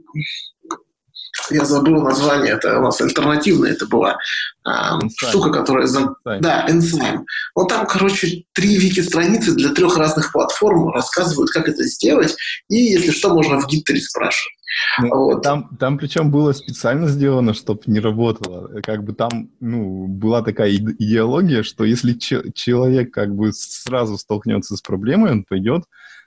я 1.50 1.64
забыл 1.64 2.02
название, 2.02 2.52
это 2.54 2.78
у 2.78 2.82
нас 2.82 3.00
альтернативная 3.00 3.72
это 3.72 3.86
была 3.86 4.18
а, 4.64 4.98
штука, 5.16 5.50
которая... 5.50 5.86
Enzyme. 5.86 6.14
Да, 6.40 6.66
Enzyme. 6.68 7.24
Вот 7.54 7.68
там, 7.68 7.86
короче, 7.86 8.44
три 8.52 8.76
вики-страницы 8.76 9.54
для 9.54 9.70
трех 9.70 9.96
разных 9.96 10.32
платформ 10.32 10.90
рассказывают, 10.90 11.50
как 11.50 11.68
это 11.68 11.84
сделать, 11.84 12.36
и, 12.68 12.76
если 12.76 13.10
что, 13.10 13.34
можно 13.34 13.60
в 13.60 13.66
Гиттере 13.66 14.00
спрашивать. 14.00 14.54
Ну, 15.00 15.08
вот. 15.08 15.42
Там, 15.42 15.76
там 15.78 15.98
причем 15.98 16.30
было 16.30 16.52
специально 16.52 17.08
сделано, 17.08 17.54
чтобы 17.54 17.82
не 17.86 18.00
работало. 18.00 18.80
Как 18.82 19.04
бы 19.04 19.12
там 19.12 19.50
ну, 19.60 20.06
была 20.08 20.42
такая 20.42 20.74
идеология, 20.74 21.62
что 21.62 21.84
если 21.84 22.14
человек 22.14 23.12
как 23.12 23.34
бы 23.34 23.52
сразу 23.52 24.18
столкнется 24.18 24.76
с 24.76 24.80
проблемой, 24.80 25.32
он 25.32 25.44
пойдет 25.44 25.84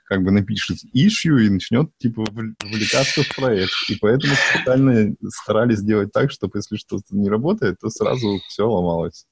как 0.08 0.24
бы 0.24 0.32
напишет 0.32 0.78
issue 0.96 1.41
и 1.41 1.50
начнет, 1.50 1.89
типа, 2.00 2.26
вовлекаться 2.32 3.24
в 3.24 3.36
проект. 3.36 3.74
И 3.89 3.96
поэтому 3.96 4.34
специально 4.52 5.13
старались 5.30 5.80
сделать 5.80 6.12
так, 6.12 6.32
чтобы 6.32 6.60
если 6.60 6.78
что-то 6.78 7.06
не 7.12 7.30
работает, 7.30 7.78
то 7.80 7.89
сразу 7.89 8.39
все 8.48 8.63
ломалось. 8.67 9.26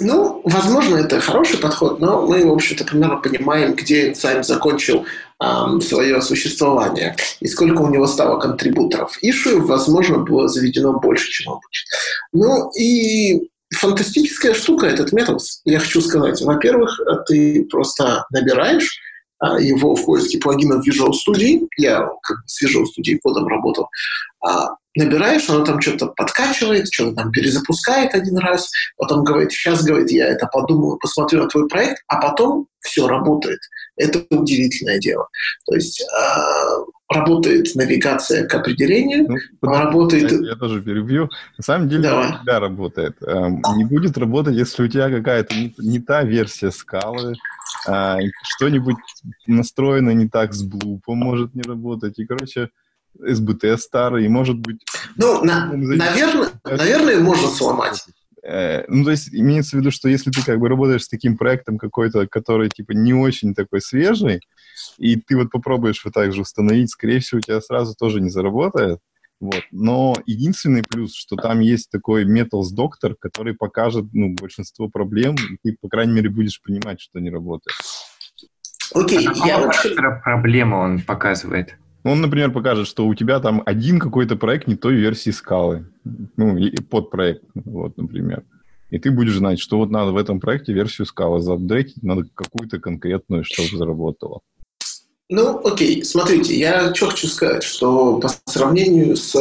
Ну, 0.00 0.42
возможно, 0.44 0.96
это 0.96 1.20
хороший 1.20 1.58
подход, 1.58 2.00
но 2.00 2.24
мы, 2.26 2.46
в 2.46 2.52
общем-то, 2.52 2.84
примерно 2.84 3.16
понимаем, 3.16 3.74
где 3.74 4.10
Инсайм 4.10 4.44
закончил 4.44 5.06
эм, 5.42 5.80
свое 5.80 6.22
существование 6.22 7.16
и 7.40 7.48
сколько 7.48 7.82
у 7.82 7.88
него 7.88 8.06
стало 8.06 8.38
контрибуторов. 8.38 9.18
Issue, 9.24 9.58
возможно, 9.58 10.18
было 10.18 10.48
заведено 10.48 10.98
больше, 11.00 11.28
чем 11.30 11.52
обычно. 11.52 11.98
Ну, 12.32 12.70
и 12.78 13.50
фантастическая 13.74 14.54
штука 14.54 14.86
этот 14.86 15.12
метод, 15.12 15.40
я 15.64 15.80
хочу 15.80 16.00
сказать. 16.00 16.40
Во-первых, 16.42 17.00
ты 17.26 17.64
просто 17.64 18.24
набираешь 18.30 19.00
его 19.60 19.94
в 19.94 20.04
поиске 20.04 20.38
плагинов 20.38 20.86
Visual 20.86 21.10
Studio, 21.12 21.68
я 21.76 22.08
как 22.22 22.38
с 22.46 22.62
Visual 22.62 22.84
Studio 22.84 23.18
кодом 23.22 23.46
работал, 23.46 23.88
а, 24.40 24.76
набираешь, 24.98 25.48
оно 25.48 25.64
там 25.64 25.80
что-то 25.80 26.08
подкачивает, 26.08 26.92
что-то 26.92 27.14
там 27.14 27.30
перезапускает 27.30 28.14
один 28.14 28.36
раз, 28.38 28.70
потом 28.96 29.24
говорит, 29.24 29.52
сейчас, 29.52 29.84
говорит, 29.84 30.10
я 30.10 30.28
это 30.28 30.46
подумаю, 30.46 30.98
посмотрю 30.98 31.42
на 31.42 31.48
твой 31.48 31.68
проект, 31.68 32.02
а 32.08 32.20
потом 32.20 32.66
все 32.80 33.06
работает. 33.06 33.60
Это 33.96 34.24
удивительное 34.30 34.98
дело. 34.98 35.28
То 35.66 35.74
есть 35.74 36.00
э, 36.00 37.14
работает 37.14 37.74
навигация 37.74 38.46
к 38.46 38.54
определению, 38.54 39.28
ну, 39.28 39.68
работает... 39.68 40.30
Я, 40.30 40.50
я 40.50 40.56
тоже 40.56 40.82
перебью. 40.82 41.28
На 41.56 41.64
самом 41.64 41.88
деле 41.88 42.02
Давай. 42.02 42.32
всегда 42.32 42.60
работает. 42.60 43.16
Э, 43.22 43.48
не 43.76 43.84
будет 43.84 44.18
работать, 44.18 44.54
если 44.54 44.82
у 44.82 44.88
тебя 44.88 45.10
какая-то 45.10 45.54
не, 45.54 45.74
не 45.78 46.00
та 46.00 46.22
версия 46.22 46.70
скалы, 46.70 47.34
э, 47.88 48.16
что-нибудь 48.42 48.96
настроено 49.46 50.10
не 50.10 50.28
так 50.28 50.54
с 50.54 50.62
блупом 50.62 51.18
может 51.18 51.54
не 51.54 51.62
работать. 51.62 52.18
И, 52.18 52.26
короче, 52.26 52.70
СБТ 53.18 53.80
старый, 53.80 54.24
и 54.24 54.28
может 54.28 54.58
быть... 54.58 54.84
Ну, 55.16 55.44
на, 55.44 55.72
наверное, 55.72 56.50
наверное, 56.64 57.18
можно 57.18 57.48
сломать. 57.48 58.04
Э, 58.42 58.84
ну, 58.88 59.04
то 59.04 59.10
есть 59.10 59.34
имеется 59.34 59.76
в 59.76 59.80
виду, 59.80 59.90
что 59.90 60.08
если 60.08 60.30
ты 60.30 60.44
как 60.44 60.58
бы 60.58 60.68
работаешь 60.68 61.04
с 61.04 61.08
таким 61.08 61.36
проектом 61.36 61.78
какой-то, 61.78 62.26
который 62.26 62.68
типа 62.68 62.92
не 62.92 63.12
очень 63.12 63.54
такой 63.54 63.80
свежий, 63.80 64.40
и 64.96 65.16
ты 65.16 65.36
вот 65.36 65.50
попробуешь 65.50 66.02
вот 66.04 66.14
так 66.14 66.32
же 66.32 66.42
установить, 66.42 66.90
скорее 66.90 67.20
всего, 67.20 67.38
у 67.38 67.42
тебя 67.42 67.60
сразу 67.60 67.94
тоже 67.98 68.20
не 68.20 68.30
заработает. 68.30 69.00
Вот. 69.40 69.62
Но 69.70 70.16
единственный 70.26 70.82
плюс, 70.82 71.14
что 71.14 71.36
там 71.36 71.60
есть 71.60 71.90
такой 71.90 72.24
Metals 72.24 72.72
доктор, 72.72 73.14
который 73.14 73.54
покажет 73.54 74.06
ну, 74.12 74.34
большинство 74.34 74.88
проблем, 74.88 75.36
и 75.36 75.56
ты, 75.62 75.76
по 75.80 75.88
крайней 75.88 76.14
мере, 76.14 76.28
будешь 76.28 76.60
понимать, 76.60 77.00
что 77.00 77.20
не 77.20 77.30
работает. 77.30 77.76
Окей, 78.94 79.26
okay, 79.26 79.40
а 79.42 79.46
я 79.46 79.58
вообще... 79.60 79.94
проблема 80.24 80.76
он 80.76 81.00
показывает? 81.00 81.76
Он, 82.04 82.20
например, 82.20 82.52
покажет, 82.52 82.86
что 82.86 83.06
у 83.06 83.14
тебя 83.14 83.40
там 83.40 83.62
один 83.66 83.98
какой-то 83.98 84.36
проект 84.36 84.68
не 84.68 84.76
той 84.76 84.94
версии 84.94 85.30
скалы. 85.30 85.86
Ну, 86.36 86.56
подпроект, 86.88 87.44
вот, 87.54 87.96
например. 87.96 88.44
И 88.90 88.98
ты 88.98 89.10
будешь 89.10 89.36
знать, 89.36 89.60
что 89.60 89.78
вот 89.78 89.90
надо 89.90 90.12
в 90.12 90.16
этом 90.16 90.40
проекте 90.40 90.72
версию 90.72 91.06
скала 91.06 91.40
заапдейтить, 91.40 92.02
надо 92.02 92.24
какую-то 92.34 92.78
конкретную, 92.78 93.44
чтобы 93.44 93.76
заработало. 93.76 94.40
Ну, 95.28 95.60
окей, 95.66 96.02
смотрите, 96.04 96.58
я 96.58 96.94
что 96.94 97.10
хочу 97.10 97.26
сказать, 97.26 97.62
что 97.62 98.18
по 98.18 98.28
сравнению 98.46 99.14
с 99.16 99.36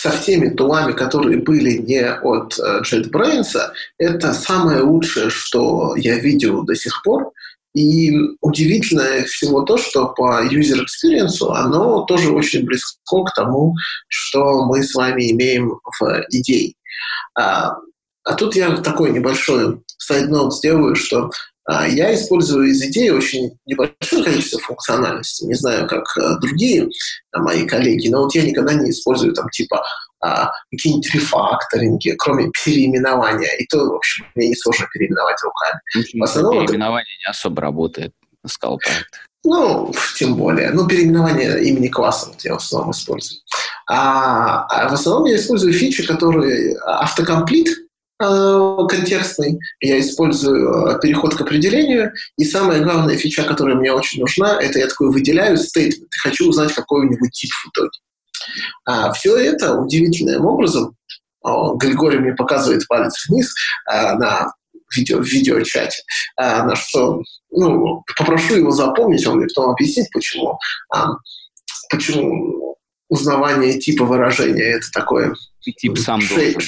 со 0.00 0.10
всеми 0.10 0.50
тулами, 0.50 0.92
которые 0.92 1.38
были 1.38 1.78
не 1.78 2.04
от 2.04 2.58
э, 2.58 2.82
JetBrains, 2.82 3.56
это 3.98 4.32
самое 4.32 4.82
лучшее, 4.82 5.30
что 5.30 5.96
я 5.96 6.18
видел 6.18 6.62
до 6.62 6.76
сих 6.76 7.02
пор. 7.02 7.32
И 7.74 8.12
удивительное 8.40 9.24
всего 9.24 9.62
то, 9.62 9.76
что 9.76 10.08
по 10.08 10.44
user 10.44 10.84
experience 10.84 11.40
оно 11.48 12.02
тоже 12.02 12.32
очень 12.32 12.64
близко 12.64 12.98
к 13.24 13.34
тому, 13.34 13.74
что 14.08 14.64
мы 14.64 14.82
с 14.82 14.94
вами 14.94 15.30
имеем 15.30 15.78
в 16.00 16.24
идее. 16.30 16.74
А, 17.38 17.76
а 18.24 18.34
тут 18.34 18.56
я 18.56 18.76
такой 18.78 19.12
небольшой 19.12 19.80
сайдноут 19.98 20.54
сделаю, 20.54 20.96
что 20.96 21.30
а, 21.64 21.86
я 21.86 22.12
использую 22.14 22.70
из 22.70 22.82
идеи 22.82 23.10
очень 23.10 23.52
небольшое 23.66 24.24
количество 24.24 24.58
функциональности. 24.60 25.44
Не 25.44 25.54
знаю, 25.54 25.86
как 25.86 26.04
а, 26.16 26.38
другие 26.38 26.88
а, 27.32 27.40
мои 27.40 27.66
коллеги, 27.66 28.08
но 28.08 28.24
вот 28.24 28.34
я 28.34 28.42
никогда 28.42 28.74
не 28.74 28.90
использую 28.90 29.32
там 29.34 29.48
типа 29.50 29.84
какие-нибудь 30.70 31.14
рефакторинги, 31.14 32.14
кроме 32.18 32.50
переименования. 32.64 33.50
И 33.58 33.66
то, 33.66 33.78
в 33.78 33.94
общем, 33.94 34.26
мне 34.34 34.48
не 34.48 34.56
сложно 34.56 34.86
переименовать 34.92 35.38
руками. 35.42 35.80
В 36.20 36.22
основном 36.22 36.66
переименование 36.66 37.14
это... 37.18 37.28
не 37.28 37.30
особо 37.30 37.62
работает 37.62 38.12
на 38.42 38.48
скал 38.48 38.78
проектах. 38.78 39.26
Ну, 39.42 39.92
тем 40.18 40.36
более. 40.36 40.70
Ну, 40.70 40.86
переименование 40.86 41.62
имени 41.64 41.88
класса 41.88 42.26
вот 42.28 42.40
я 42.42 42.54
в 42.54 42.58
основном 42.58 42.90
использую. 42.90 43.40
А, 43.86 44.66
а 44.66 44.88
в 44.88 44.92
основном 44.92 45.24
я 45.24 45.36
использую 45.36 45.72
фичи, 45.72 46.06
которые 46.06 46.76
автокомплит, 46.78 47.68
Э, 48.22 48.76
контекстный, 48.86 49.58
я 49.80 49.98
использую 49.98 50.88
э, 50.88 51.00
переход 51.00 51.34
к 51.34 51.40
определению, 51.40 52.12
и 52.36 52.44
самая 52.44 52.82
главная 52.82 53.16
фича, 53.16 53.44
которая 53.44 53.76
мне 53.76 53.92
очень 53.92 54.20
нужна, 54.20 54.60
это 54.60 54.78
я 54.78 54.88
такой 54.88 55.10
выделяю 55.10 55.56
statement, 55.56 56.10
хочу 56.22 56.50
узнать, 56.50 56.74
какой 56.74 57.06
у 57.06 57.10
него 57.10 57.26
тип 57.32 57.48
в 57.50 57.68
итоге. 57.70 57.98
А 58.84 59.12
все 59.12 59.36
это 59.36 59.74
удивительным 59.74 60.46
образом, 60.46 60.96
Григорий 61.42 62.18
мне 62.18 62.34
показывает 62.34 62.86
палец 62.86 63.26
вниз 63.28 63.54
а, 63.86 64.14
на 64.14 64.52
видео, 64.94 65.18
в 65.18 65.24
видеочате, 65.24 66.02
а, 66.36 66.64
на 66.64 66.76
что 66.76 67.22
ну, 67.50 68.04
попрошу 68.16 68.56
его 68.56 68.70
запомнить, 68.70 69.26
он 69.26 69.38
мне 69.38 69.46
потом 69.46 69.70
объяснит, 69.70 70.08
почему, 70.12 70.58
а, 70.94 71.08
почему 71.90 72.76
узнавание 73.08 73.78
типа 73.78 74.04
выражения 74.04 74.76
это 74.76 74.86
такое... 74.92 75.34
тип 75.62 75.98
сам 75.98 76.20
должен 76.20 76.60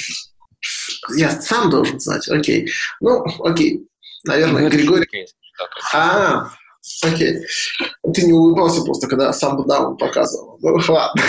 я 1.15 1.29
сам 1.29 1.69
должен 1.69 1.99
знать, 1.99 2.27
окей. 2.29 2.69
Ну, 3.01 3.23
окей. 3.43 3.87
Наверное, 4.23 4.69
Григорий... 4.69 5.27
А, 5.93 6.49
окей. 7.03 7.41
Ты 8.13 8.23
не 8.23 8.33
улыбался 8.33 8.81
просто, 8.83 9.07
когда 9.07 9.31
сам 9.33 9.65
даун 9.65 9.97
показывал. 9.97 10.57
Ну, 10.61 10.79
ладно. 10.89 11.21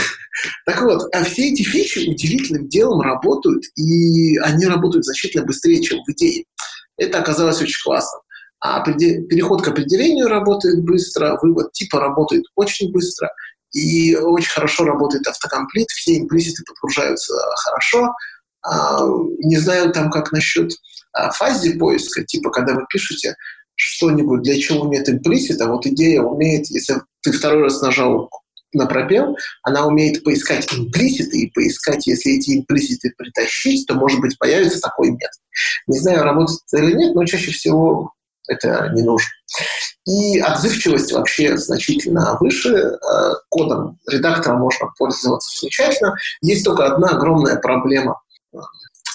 Так 0.67 0.83
вот, 0.83 1.03
а 1.15 1.25
все 1.25 1.51
эти 1.51 1.63
фичи 1.63 2.11
удивительным 2.11 2.69
делом 2.69 3.01
работают, 3.01 3.65
и 3.77 4.37
они 4.39 4.67
работают 4.67 5.05
значительно 5.05 5.45
быстрее, 5.45 5.81
чем 5.81 6.01
в 6.05 6.11
идее. 6.11 6.45
Это 6.97 7.19
оказалось 7.19 7.63
очень 7.63 7.83
классно. 7.83 8.21
А 8.61 8.81
переход 8.81 9.63
к 9.63 9.69
определению 9.69 10.29
работает 10.29 10.83
быстро, 10.85 11.39
вывод 11.41 11.73
типа 11.73 12.01
работает 12.01 12.45
очень 12.57 12.91
быстро, 12.91 13.31
и 13.73 14.17
очень 14.17 14.51
хорошо 14.51 14.85
работает 14.85 15.27
автокомплит, 15.27 15.89
все 15.91 16.19
имплиситы 16.19 16.63
подгружаются 16.65 17.35
хорошо, 17.65 18.15
а, 18.63 19.07
не 19.39 19.59
знаю 19.59 19.93
там, 19.93 20.11
как 20.11 20.33
насчет 20.33 20.73
а, 21.13 21.31
фазе 21.33 21.75
поиска, 21.75 22.25
типа, 22.25 22.51
когда 22.51 22.75
вы 22.75 22.87
пишете 22.89 23.37
что-нибудь, 23.75 24.43
для 24.43 24.59
чего 24.59 24.83
умеет 24.83 25.09
имплисит, 25.09 25.61
а 25.61 25.69
вот 25.69 25.87
идея 25.87 26.23
умеет, 26.23 26.69
если 26.69 26.97
ты 27.23 27.33
второй 27.33 27.63
раз 27.63 27.81
нажал 27.81 28.31
на 28.73 28.87
пробел, 28.87 29.37
она 29.63 29.87
умеет 29.87 30.25
поискать 30.25 30.73
имплиситы 30.73 31.39
и 31.39 31.51
поискать, 31.51 32.07
если 32.07 32.37
эти 32.37 32.59
имплиситы 32.59 33.13
притащить, 33.17 33.87
то, 33.87 33.95
может 33.95 34.21
быть, 34.21 34.39
появится 34.39 34.81
такой 34.81 35.11
метод. 35.11 35.41
Не 35.87 35.99
знаю, 35.99 36.25
работает 36.25 36.61
или 36.73 36.93
нет, 36.93 37.15
но 37.15 37.25
чаще 37.25 37.53
всего 37.53 38.13
это 38.49 38.91
не 38.95 39.03
нужно. 39.03 39.31
И 40.07 40.39
отзывчивость 40.39 41.13
вообще 41.13 41.57
значительно 41.57 42.37
выше. 42.41 42.75
Э, 42.75 42.99
кодом 43.49 43.99
редактора 44.11 44.57
можно 44.57 44.89
пользоваться 44.99 45.61
замечательно. 45.61 46.15
Есть 46.43 46.65
только 46.65 46.87
одна 46.87 47.09
огромная 47.09 47.57
проблема 47.57 48.21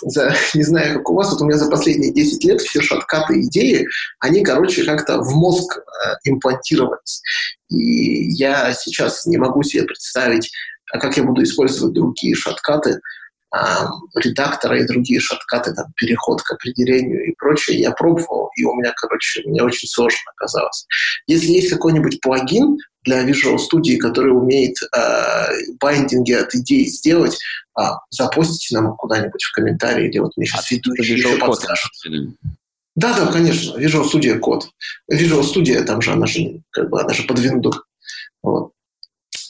за, 0.02 0.34
не 0.54 0.64
знаю, 0.64 0.98
как 0.98 1.10
у 1.10 1.16
вас, 1.16 1.32
вот 1.32 1.42
у 1.42 1.46
меня 1.46 1.58
за 1.58 1.70
последние 1.70 2.14
10 2.14 2.44
лет 2.46 2.62
все 2.62 2.82
шаткаты 2.82 3.42
идеи, 3.42 3.88
они, 4.20 4.44
короче, 4.44 4.84
как-то 4.84 5.20
в 5.20 5.30
мозг 5.36 5.78
э, 5.78 5.82
имплантировались. 6.24 7.22
И 7.70 8.32
я 8.34 8.74
сейчас 8.74 9.26
не 9.26 9.38
могу 9.38 9.64
себе 9.64 9.84
представить, 9.84 10.52
а 10.92 11.00
как 11.00 11.18
я 11.18 11.24
буду 11.24 11.44
использовать 11.44 11.94
другие 11.94 12.36
шаткаты, 12.36 13.00
редактора 14.16 14.80
и 14.80 14.86
другие 14.86 15.20
шаткаты, 15.20 15.74
там, 15.74 15.88
переход 15.96 16.42
к 16.42 16.52
определению 16.52 17.26
и 17.26 17.36
прочее, 17.38 17.80
я 17.80 17.92
пробовал, 17.92 18.52
и 18.56 18.64
у 18.64 18.76
меня, 18.76 18.94
короче, 18.96 19.42
мне 19.46 19.64
очень 19.64 19.88
сложно 19.88 20.20
оказалось. 20.36 20.86
Если 21.26 21.48
есть 21.48 21.72
какой-нибудь 21.72 22.22
плагин 22.22 22.78
для 23.04 23.28
Visual 23.28 23.58
Studio, 23.58 23.98
который 23.98 24.38
умеет 24.38 24.76
э, 24.96 25.74
байдинги 25.80 26.34
от 26.34 26.54
идей 26.54 26.86
сделать, 26.88 27.40
э, 27.80 27.84
запостите 28.10 28.76
нам 28.76 28.96
куда-нибудь 28.96 29.42
в 29.42 29.52
комментарии, 29.54 30.10
или 30.10 30.20
вот 30.20 30.36
мне 30.36 30.46
сейчас 30.46 30.72
а 30.72 30.76
ведущий 30.76 31.14
еще 31.14 31.38
подскажет. 31.38 31.92
Да, 32.96 33.18
да, 33.18 33.32
конечно, 33.32 33.78
Visual 33.78 34.04
Studio 34.04 34.40
код. 34.40 34.70
Visual 35.12 35.42
Studio, 35.42 35.84
там 35.84 36.02
же 36.02 36.12
она 36.12 36.26
же, 36.26 36.62
как 36.72 36.90
бы, 36.90 37.00
она 37.00 37.14
же 37.14 37.24
под 37.24 37.40
винду. 37.40 37.72
Вот. 38.44 38.72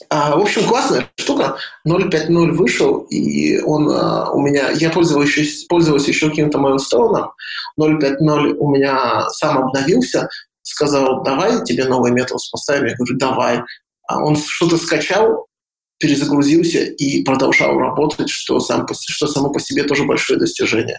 А, 0.08 0.36
в 0.36 0.40
общем, 0.40 0.66
классная 0.66 1.08
штука. 1.16 1.56
0.5.0 1.86 2.52
вышел, 2.52 2.98
и 3.10 3.60
он 3.60 3.90
а, 3.90 4.30
у 4.30 4.40
меня... 4.40 4.70
Я 4.70 4.90
пользовался, 4.90 5.40
пользовался 5.68 6.10
еще 6.10 6.30
каким-то 6.30 6.58
майлстоуном. 6.58 7.32
0.5.0 7.80 8.54
у 8.54 8.70
меня 8.70 9.28
сам 9.30 9.58
обновился, 9.58 10.28
сказал, 10.62 11.22
давай 11.22 11.64
тебе 11.64 11.84
новый 11.84 12.12
метод 12.12 12.38
поставим. 12.50 12.86
Я 12.86 12.96
говорю, 12.96 13.16
давай. 13.18 13.62
А 14.08 14.22
он 14.24 14.36
что-то 14.36 14.76
скачал, 14.76 15.46
перезагрузился 16.00 16.80
и 16.80 17.22
продолжал 17.22 17.78
работать, 17.78 18.30
что, 18.30 18.58
сам, 18.58 18.86
что 18.92 19.26
само 19.28 19.52
по 19.52 19.60
себе 19.60 19.84
тоже 19.84 20.04
большое 20.04 20.40
достижение. 20.40 20.98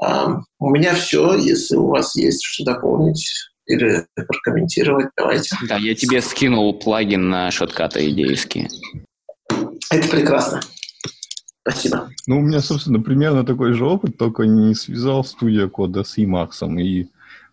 А, 0.00 0.40
у 0.58 0.70
меня 0.70 0.94
все. 0.94 1.34
Если 1.34 1.76
у 1.76 1.88
вас 1.88 2.16
есть 2.16 2.42
что 2.42 2.64
дополнить, 2.64 3.30
или 3.68 4.06
прокомментировать. 4.14 5.08
Давайте. 5.16 5.56
Да, 5.68 5.76
я 5.76 5.94
тебе 5.94 6.20
скинул 6.22 6.76
плагин 6.78 7.28
на 7.28 7.50
шоткаты 7.50 8.08
идейские. 8.10 8.68
Это 9.90 10.08
прекрасно. 10.08 10.60
Спасибо. 11.60 12.10
Ну, 12.26 12.38
у 12.38 12.40
меня, 12.40 12.60
собственно, 12.60 13.00
примерно 13.00 13.44
такой 13.44 13.74
же 13.74 13.84
опыт, 13.84 14.16
только 14.16 14.44
не 14.44 14.74
связал 14.74 15.22
студия 15.22 15.68
кода 15.68 16.02
с 16.02 16.16
Emacs. 16.16 16.64
И 16.80 17.08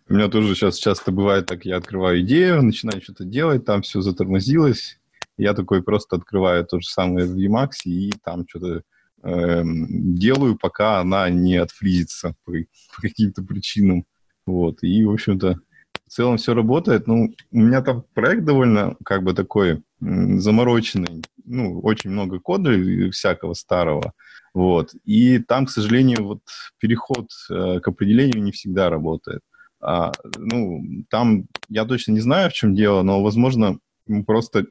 у 0.08 0.14
меня 0.14 0.28
тоже 0.28 0.54
сейчас 0.54 0.78
часто 0.78 1.12
бывает 1.12 1.46
так, 1.46 1.66
я 1.66 1.76
открываю 1.76 2.22
идею, 2.22 2.62
начинаю 2.62 3.02
что-то 3.02 3.24
делать, 3.24 3.66
там 3.66 3.82
все 3.82 4.00
затормозилось. 4.00 4.98
Я 5.36 5.54
такой 5.54 5.82
просто 5.82 6.16
открываю 6.16 6.64
то 6.64 6.80
же 6.80 6.88
самое 6.88 7.26
в 7.26 7.36
Emacs 7.36 7.84
и 7.84 8.12
там 8.24 8.46
что-то 8.48 8.82
э, 9.22 9.62
делаю, 9.64 10.56
пока 10.56 11.00
она 11.00 11.28
не 11.28 11.56
отфризится 11.56 12.34
по, 12.44 12.52
по 12.52 13.02
каким-то 13.02 13.42
причинам. 13.42 14.04
Вот. 14.46 14.82
И, 14.82 15.04
в 15.04 15.12
общем-то, 15.12 15.58
в 16.06 16.10
целом 16.10 16.36
все 16.36 16.54
работает. 16.54 17.06
Ну, 17.06 17.34
у 17.50 17.58
меня 17.58 17.82
там 17.82 18.04
проект 18.14 18.44
довольно 18.44 18.96
как 19.04 19.22
бы 19.22 19.34
такой 19.34 19.82
замороченный. 20.00 21.22
Ну, 21.44 21.80
очень 21.80 22.10
много 22.10 22.38
кода 22.40 22.70
всякого 23.10 23.54
старого. 23.54 24.12
Вот. 24.54 24.94
И 25.04 25.38
там, 25.38 25.66
к 25.66 25.70
сожалению, 25.70 26.24
вот 26.24 26.40
переход 26.78 27.28
э, 27.50 27.80
к 27.80 27.88
определению 27.88 28.42
не 28.42 28.52
всегда 28.52 28.88
работает. 28.88 29.42
А, 29.80 30.12
ну, 30.38 30.82
там 31.10 31.46
я 31.68 31.84
точно 31.84 32.12
не 32.12 32.20
знаю, 32.20 32.50
в 32.50 32.54
чем 32.54 32.74
дело, 32.74 33.02
но, 33.02 33.22
возможно, 33.22 33.78
просто, 34.26 34.66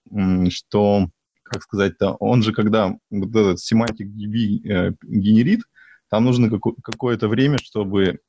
что, 0.49 1.09
как 1.43 1.63
сказать-то, 1.63 2.13
он 2.13 2.43
же, 2.43 2.53
когда 2.53 2.95
вот 3.09 3.29
этот 3.29 3.59
semantic 3.59 4.07
DB 4.07 4.69
э, 4.69 4.93
генерит, 5.03 5.61
там 6.09 6.25
нужно 6.25 6.49
какое-то 6.49 7.27
время, 7.27 7.57
чтобы 7.57 8.19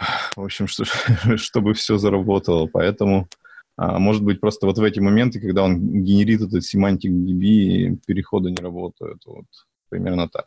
в 0.36 0.42
общем, 0.42 0.66
что, 0.66 0.84
чтобы 1.36 1.74
все 1.74 1.98
заработало. 1.98 2.66
Поэтому, 2.66 3.28
а, 3.76 3.98
может 3.98 4.22
быть, 4.22 4.40
просто 4.40 4.66
вот 4.66 4.78
в 4.78 4.82
эти 4.82 5.00
моменты, 5.00 5.40
когда 5.40 5.62
он 5.62 6.02
генерит 6.02 6.40
этот 6.40 6.64
семантик 6.64 7.10
DB, 7.10 7.98
переходы 8.06 8.50
не 8.50 8.62
работают. 8.62 9.22
Вот 9.26 9.46
примерно 9.88 10.28
так. 10.28 10.46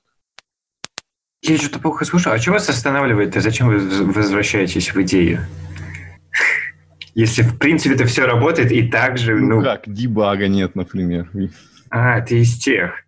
Я 1.42 1.58
что-то 1.58 1.80
плохо 1.80 2.06
слушал. 2.06 2.32
А 2.32 2.38
что 2.38 2.52
вас 2.52 2.70
останавливает? 2.70 3.34
Зачем 3.34 3.68
вы 3.68 3.80
возвращаетесь 4.14 4.94
в 4.94 5.02
идею? 5.02 5.46
Если, 7.16 7.44
в 7.44 7.58
принципе, 7.58 7.96
это 7.96 8.06
все 8.06 8.26
работает 8.26 8.72
и 8.72 8.88
так 8.88 9.18
же... 9.18 9.36
Ну, 9.36 9.58
ну 9.58 9.64
как, 9.64 9.84
дебага 9.86 10.48
нет, 10.48 10.76
например. 10.76 11.30
А, 11.90 12.22
ты 12.22 12.42
из 12.42 12.58
тех. 12.58 12.92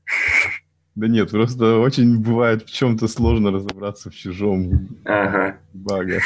Да 0.95 1.09
нет, 1.09 1.29
просто 1.29 1.79
очень 1.79 2.19
бывает 2.19 2.63
в 2.63 2.71
чем-то 2.71 3.09
сложно 3.09 3.51
разобраться 3.51 4.09
в 4.09 4.15
чужом 4.15 4.87
ага. 5.03 5.57
баге. 5.73 6.21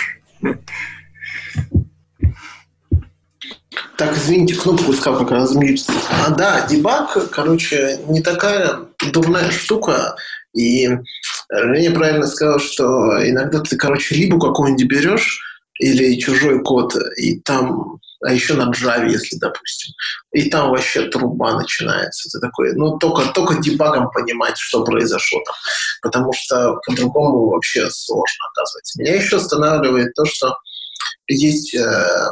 Так, 3.97 4.15
извините, 4.15 4.53
кнопку 4.53 4.91
искал, 4.91 5.17
как 5.17 5.31
раз. 5.31 5.57
А, 6.09 6.29
да, 6.29 6.67
дебаг, 6.67 7.31
короче, 7.31 7.97
не 8.09 8.21
такая 8.21 8.81
дурная 9.11 9.49
штука. 9.49 10.15
И 10.55 10.87
Женя 11.51 11.91
правильно 11.91 12.27
сказал, 12.27 12.59
что 12.59 13.27
иногда 13.27 13.61
ты, 13.61 13.75
короче, 13.75 14.13
либо 14.13 14.39
какой-нибудь 14.39 14.85
берешь, 14.85 15.48
или 15.79 16.19
чужой 16.19 16.61
код, 16.61 16.93
и 17.17 17.39
там, 17.39 17.99
а 18.21 18.33
еще 18.33 18.53
на 18.53 18.69
Java, 18.69 19.09
если, 19.09 19.37
допустим, 19.37 19.93
и 20.33 20.49
там 20.49 20.69
вообще 20.69 21.07
труба 21.07 21.57
начинается. 21.57 22.29
Ты 22.29 22.39
такой, 22.39 22.75
ну, 22.75 22.97
только, 22.97 23.31
только 23.33 23.61
дебагом 23.61 24.11
понимать, 24.11 24.57
что 24.57 24.83
произошло 24.83 25.41
там, 25.45 25.55
потому 26.01 26.33
что 26.33 26.75
по-другому 26.85 27.49
вообще 27.49 27.89
сложно, 27.89 28.45
оказывается. 28.51 29.01
Меня 29.01 29.15
еще 29.15 29.37
останавливает 29.37 30.13
то, 30.13 30.25
что 30.25 30.53
есть 31.27 31.73
э, 31.73 32.31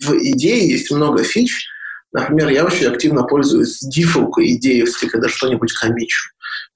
в 0.00 0.12
идее 0.12 0.68
есть 0.68 0.90
много 0.90 1.24
фич. 1.24 1.66
Например, 2.12 2.48
я 2.48 2.64
очень 2.64 2.86
активно 2.86 3.22
пользуюсь 3.22 3.78
дефолкой 3.80 4.54
идеевской, 4.56 5.08
когда 5.08 5.28
что-нибудь 5.28 5.72
комичу. 5.72 6.30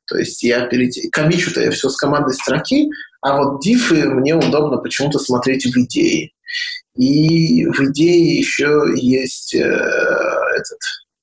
То 0.06 0.18
есть 0.18 0.42
я 0.42 0.66
перед... 0.66 0.92
комичу-то 1.12 1.62
я 1.62 1.70
все 1.70 1.88
с 1.88 1.96
командной 1.96 2.34
строки, 2.34 2.88
а 3.24 3.38
вот 3.38 3.62
дифы 3.62 4.04
мне 4.10 4.34
удобно 4.34 4.76
почему-то 4.76 5.18
смотреть 5.18 5.64
в 5.64 5.74
идее. 5.78 6.32
И 6.94 7.64
в 7.64 7.80
идее 7.80 8.38
еще 8.38 8.84
есть 8.94 9.54
э, 9.54 9.60
этот, 9.60 10.78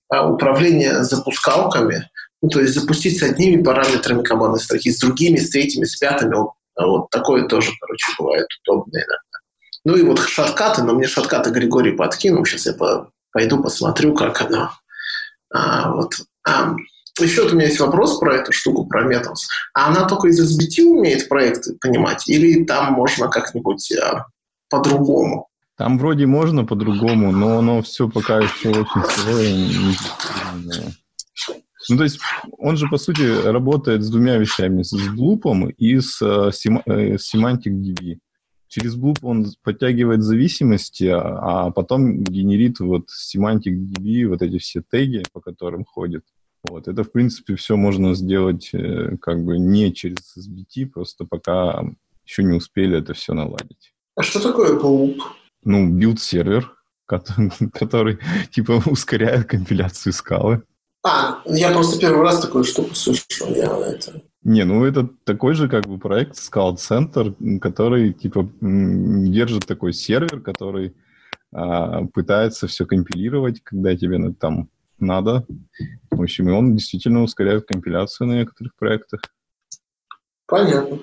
а, 0.09 0.27
управление 0.27 1.03
запускалками, 1.03 2.09
ну, 2.41 2.49
то 2.49 2.59
есть 2.59 2.73
запустить 2.73 3.19
с 3.19 3.23
одними 3.23 3.61
параметрами 3.61 4.23
командной 4.23 4.59
строки, 4.59 4.91
с 4.91 4.99
другими, 4.99 5.37
с 5.37 5.51
третьими, 5.51 5.85
с 5.85 5.95
пятыми. 5.95 6.33
Вот, 6.33 6.53
вот 6.75 7.09
такое 7.11 7.47
тоже, 7.47 7.69
короче, 7.79 8.11
бывает 8.17 8.47
удобно 8.63 8.97
иногда. 8.97 9.17
Ну 9.85 9.95
и 9.95 10.01
вот 10.01 10.19
шаткаты, 10.27 10.81
но 10.81 10.93
мне 10.93 11.07
шаткаты 11.07 11.51
Григорий 11.51 11.91
подкинул. 11.91 12.43
Сейчас 12.45 12.65
я 12.65 12.73
по, 12.73 13.11
пойду 13.31 13.61
посмотрю, 13.61 14.15
как 14.15 14.41
оно. 14.41 14.71
А, 15.53 15.91
вот. 15.91 16.15
А, 16.47 16.73
еще 17.19 17.43
у 17.43 17.53
меня 17.53 17.65
есть 17.65 17.79
вопрос 17.79 18.19
про 18.19 18.35
эту 18.35 18.51
штуку, 18.51 18.85
про 18.85 19.07
Metals. 19.11 19.47
А 19.73 19.89
она 19.89 20.07
только 20.07 20.29
из 20.29 20.39
SBT 20.39 20.83
умеет 20.83 21.27
проекты 21.27 21.75
понимать? 21.81 22.27
Или 22.29 22.63
там 22.63 22.93
можно 22.93 23.27
как-нибудь 23.27 23.91
а, 23.93 24.25
по-другому? 24.69 25.47
Там 25.77 25.97
вроде 25.97 26.25
можно 26.25 26.63
по-другому, 26.65 27.31
но 27.31 27.57
оно 27.57 27.81
все 27.81 28.07
пока 28.07 28.39
еще 28.39 28.69
очень 28.69 29.03
сырое. 29.09 29.95
Ну, 31.89 31.97
то 31.97 32.03
есть 32.03 32.19
он 32.59 32.77
же, 32.77 32.87
по 32.87 32.97
сути, 32.97 33.21
работает 33.47 34.03
с 34.03 34.09
двумя 34.09 34.37
вещами. 34.37 34.83
С 34.83 34.93
блупом 35.09 35.69
и 35.69 35.99
с, 35.99 36.21
э, 36.21 36.51
э, 36.85 37.17
с 37.17 37.33
Semantic 37.33 37.71
DB. 37.71 38.19
Через 38.71 38.95
Bloop 38.95 39.17
он 39.23 39.47
подтягивает 39.63 40.21
зависимости, 40.21 41.03
а, 41.03 41.65
а 41.65 41.71
потом 41.71 42.23
генерит 42.23 42.79
вот 42.79 43.07
semantic 43.09 43.73
DB, 43.73 44.27
вот 44.27 44.41
эти 44.41 44.59
все 44.59 44.81
теги, 44.81 45.23
по 45.33 45.41
которым 45.41 45.83
ходит. 45.83 46.23
Вот. 46.67 46.87
Это, 46.87 47.03
в 47.03 47.11
принципе, 47.11 47.55
все 47.55 47.75
можно 47.75 48.13
сделать 48.13 48.69
э, 48.73 49.17
как 49.17 49.43
бы 49.43 49.57
не 49.57 49.93
через 49.93 50.37
SBT, 50.37 50.87
просто 50.87 51.25
пока 51.25 51.83
еще 52.25 52.43
не 52.43 52.53
успели 52.53 52.99
это 52.99 53.13
все 53.13 53.33
наладить. 53.33 53.93
А 54.15 54.21
что 54.21 54.39
такое 54.39 54.79
Bloop? 54.79 55.19
Ну, 55.63 55.89
билд-сервер, 55.89 56.71
который, 57.05 57.51
который 57.73 58.19
типа 58.51 58.81
ускоряет 58.85 59.47
компиляцию 59.47 60.13
скалы. 60.13 60.63
А, 61.03 61.41
я 61.45 61.71
просто 61.71 61.99
первый 61.99 62.21
раз 62.21 62.41
такую 62.41 62.63
штуку 62.63 62.93
слышал. 62.93 63.47
Я 63.55 63.75
это 63.77 64.21
не, 64.43 64.63
ну 64.65 64.85
это 64.85 65.07
такой 65.23 65.53
же 65.53 65.69
как 65.69 65.85
бы 65.85 65.99
проект 65.99 66.35
Scout 66.35 66.77
Center, 66.77 67.59
который 67.59 68.11
типа 68.11 68.49
держит 68.59 69.67
такой 69.67 69.93
сервер, 69.93 70.41
который 70.41 70.95
а, 71.51 72.05
пытается 72.07 72.67
все 72.67 72.85
компилировать, 72.87 73.61
когда 73.63 73.95
тебе 73.95 74.33
там 74.33 74.69
надо. 75.01 75.45
В 76.09 76.21
общем, 76.21 76.49
и 76.49 76.51
он 76.51 76.75
действительно 76.75 77.23
ускоряет 77.23 77.67
компиляцию 77.67 78.27
на 78.27 78.33
некоторых 78.33 78.75
проектах. 78.75 79.21
Понятно. 80.47 80.99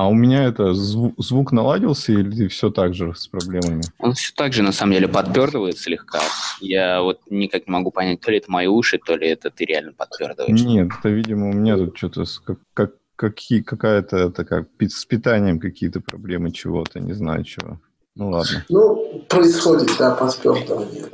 А 0.00 0.08
у 0.08 0.14
меня 0.14 0.44
это 0.44 0.72
звук, 0.72 1.12
звук 1.18 1.52
наладился 1.52 2.12
или 2.12 2.48
все 2.48 2.70
так 2.70 2.94
же 2.94 3.14
с 3.14 3.26
проблемами? 3.26 3.82
Он 3.98 4.14
все 4.14 4.32
так 4.34 4.54
же, 4.54 4.62
на 4.62 4.72
самом 4.72 4.94
деле, 4.94 5.08
подпердывает 5.08 5.76
слегка. 5.76 6.20
Я 6.62 7.02
вот 7.02 7.20
никак 7.28 7.66
не 7.66 7.72
могу 7.72 7.90
понять, 7.90 8.20
то 8.22 8.30
ли 8.30 8.38
это 8.38 8.50
мои 8.50 8.66
уши, 8.66 8.98
то 8.98 9.14
ли 9.14 9.28
это 9.28 9.50
ты 9.50 9.66
реально 9.66 9.92
подпердываешь. 9.92 10.58
Нет, 10.62 10.88
это, 10.98 11.10
видимо, 11.10 11.50
у 11.50 11.52
меня 11.52 11.76
тут 11.76 11.98
что-то 11.98 12.24
как, 12.46 12.58
как, 12.72 12.94
какие, 13.14 13.60
какая-то 13.60 14.16
это 14.16 14.46
как 14.46 14.68
с 14.80 15.04
питанием 15.04 15.60
какие-то 15.60 16.00
проблемы 16.00 16.50
чего-то, 16.50 16.98
не 16.98 17.12
знаю 17.12 17.44
чего. 17.44 17.78
Ну 18.14 18.30
ладно. 18.30 18.64
Ну, 18.70 19.22
происходит, 19.28 19.90
да, 19.98 20.14
подпертывание. 20.14 21.04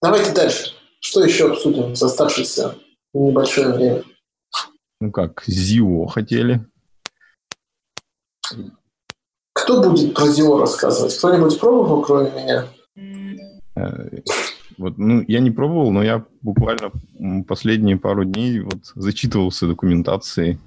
Давайте 0.00 0.32
дальше. 0.32 0.70
Что 1.06 1.22
еще 1.22 1.52
обсудим 1.52 1.94
за 1.94 2.06
оставшееся 2.06 2.74
небольшое 3.14 3.72
время? 3.72 4.02
Ну 5.00 5.12
как, 5.12 5.44
ЗИО 5.46 6.06
хотели. 6.06 6.66
Кто 9.52 9.80
будет 9.80 10.14
про 10.14 10.26
Зио 10.26 10.58
рассказывать? 10.58 11.16
Кто-нибудь 11.16 11.60
пробовал, 11.60 12.02
кроме 12.02 12.32
меня? 12.32 12.66
Э, 13.76 14.18
вот, 14.78 14.98
ну, 14.98 15.24
я 15.28 15.38
не 15.38 15.52
пробовал, 15.52 15.92
но 15.92 16.02
я 16.02 16.24
буквально 16.42 16.90
последние 17.46 17.98
пару 17.98 18.24
дней 18.24 18.58
вот 18.58 18.86
зачитывался 18.96 19.68
документацией 19.68 20.58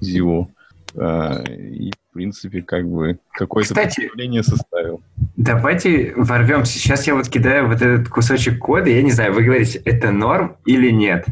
Зио. 0.00 0.48
Э, 0.96 1.44
и, 1.52 1.90
в 1.90 2.14
принципе, 2.14 2.62
как 2.62 2.88
бы 2.88 3.18
какое-то 3.32 3.74
представление 3.74 4.42
составил. 4.42 5.02
Давайте 5.36 6.12
ворвемся. 6.16 6.78
Сейчас 6.78 7.06
я 7.06 7.14
вот 7.14 7.28
кидаю 7.28 7.68
вот 7.68 7.82
этот 7.82 8.08
кусочек 8.08 8.58
кода. 8.58 8.90
Я 8.90 9.02
не 9.02 9.10
знаю, 9.10 9.32
вы 9.32 9.42
говорите, 9.42 9.80
это 9.84 10.10
норм 10.10 10.56
или 10.64 10.90
нет? 10.90 11.26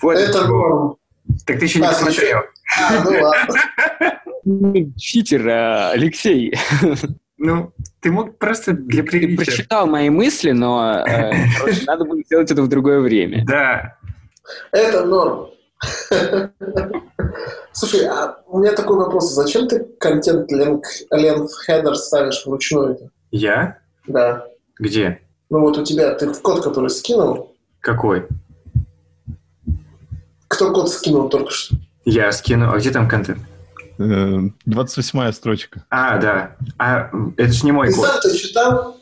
Вот 0.00 0.16
это 0.16 0.46
норм. 0.46 0.96
Так 1.46 1.58
ты 1.58 1.66
еще 1.66 1.80
не 1.80 1.86
посмотрел. 1.86 2.40
А, 2.78 3.04
ну 3.04 3.10
ладно. 3.20 4.92
Читер, 4.96 5.48
а, 5.48 5.90
Алексей. 5.90 6.54
Ну, 7.36 7.72
ты 8.00 8.10
мог 8.10 8.38
просто 8.38 8.72
для 8.72 9.02
приличия... 9.02 9.36
Ты 9.36 9.44
прочитал 9.44 9.86
мои 9.86 10.08
мысли, 10.08 10.52
но 10.52 11.04
э, 11.06 11.32
надо 11.86 12.04
будет 12.04 12.26
сделать 12.26 12.50
это 12.50 12.62
в 12.62 12.68
другое 12.68 13.00
время. 13.00 13.44
Да. 13.44 13.98
Это 14.70 15.04
норм. 15.04 15.48
Слушай, 17.72 18.06
а 18.06 18.38
у 18.46 18.58
меня 18.58 18.72
такой 18.72 18.96
вопрос. 18.96 19.32
Зачем 19.32 19.66
ты 19.68 19.84
контент 19.98 20.50
length 20.52 21.48
header 21.68 21.94
ставишь 21.94 22.44
вручную? 22.46 23.10
Я? 23.30 23.78
Да. 24.06 24.46
Где? 24.78 25.20
Ну 25.50 25.60
вот 25.60 25.78
у 25.78 25.84
тебя, 25.84 26.14
ты 26.14 26.32
код, 26.34 26.62
который 26.62 26.90
скинул. 26.90 27.54
Какой? 27.80 28.26
Кто 30.48 30.72
код 30.72 30.90
скинул 30.90 31.28
только 31.28 31.50
что? 31.50 31.76
Я 32.04 32.30
скину. 32.32 32.72
А 32.72 32.78
где 32.78 32.90
там 32.90 33.08
контент? 33.08 33.40
28-я 33.98 35.28
э, 35.28 35.32
строчка. 35.32 35.84
А, 35.90 36.18
да. 36.18 36.56
А 36.78 37.10
это 37.36 37.52
же 37.52 37.64
не 37.64 37.72
мой 37.72 37.88
Ты 37.88 37.94
код. 37.94 38.06
Ты 38.22 38.28
сам-то 38.30 38.38
читал? 38.38 38.96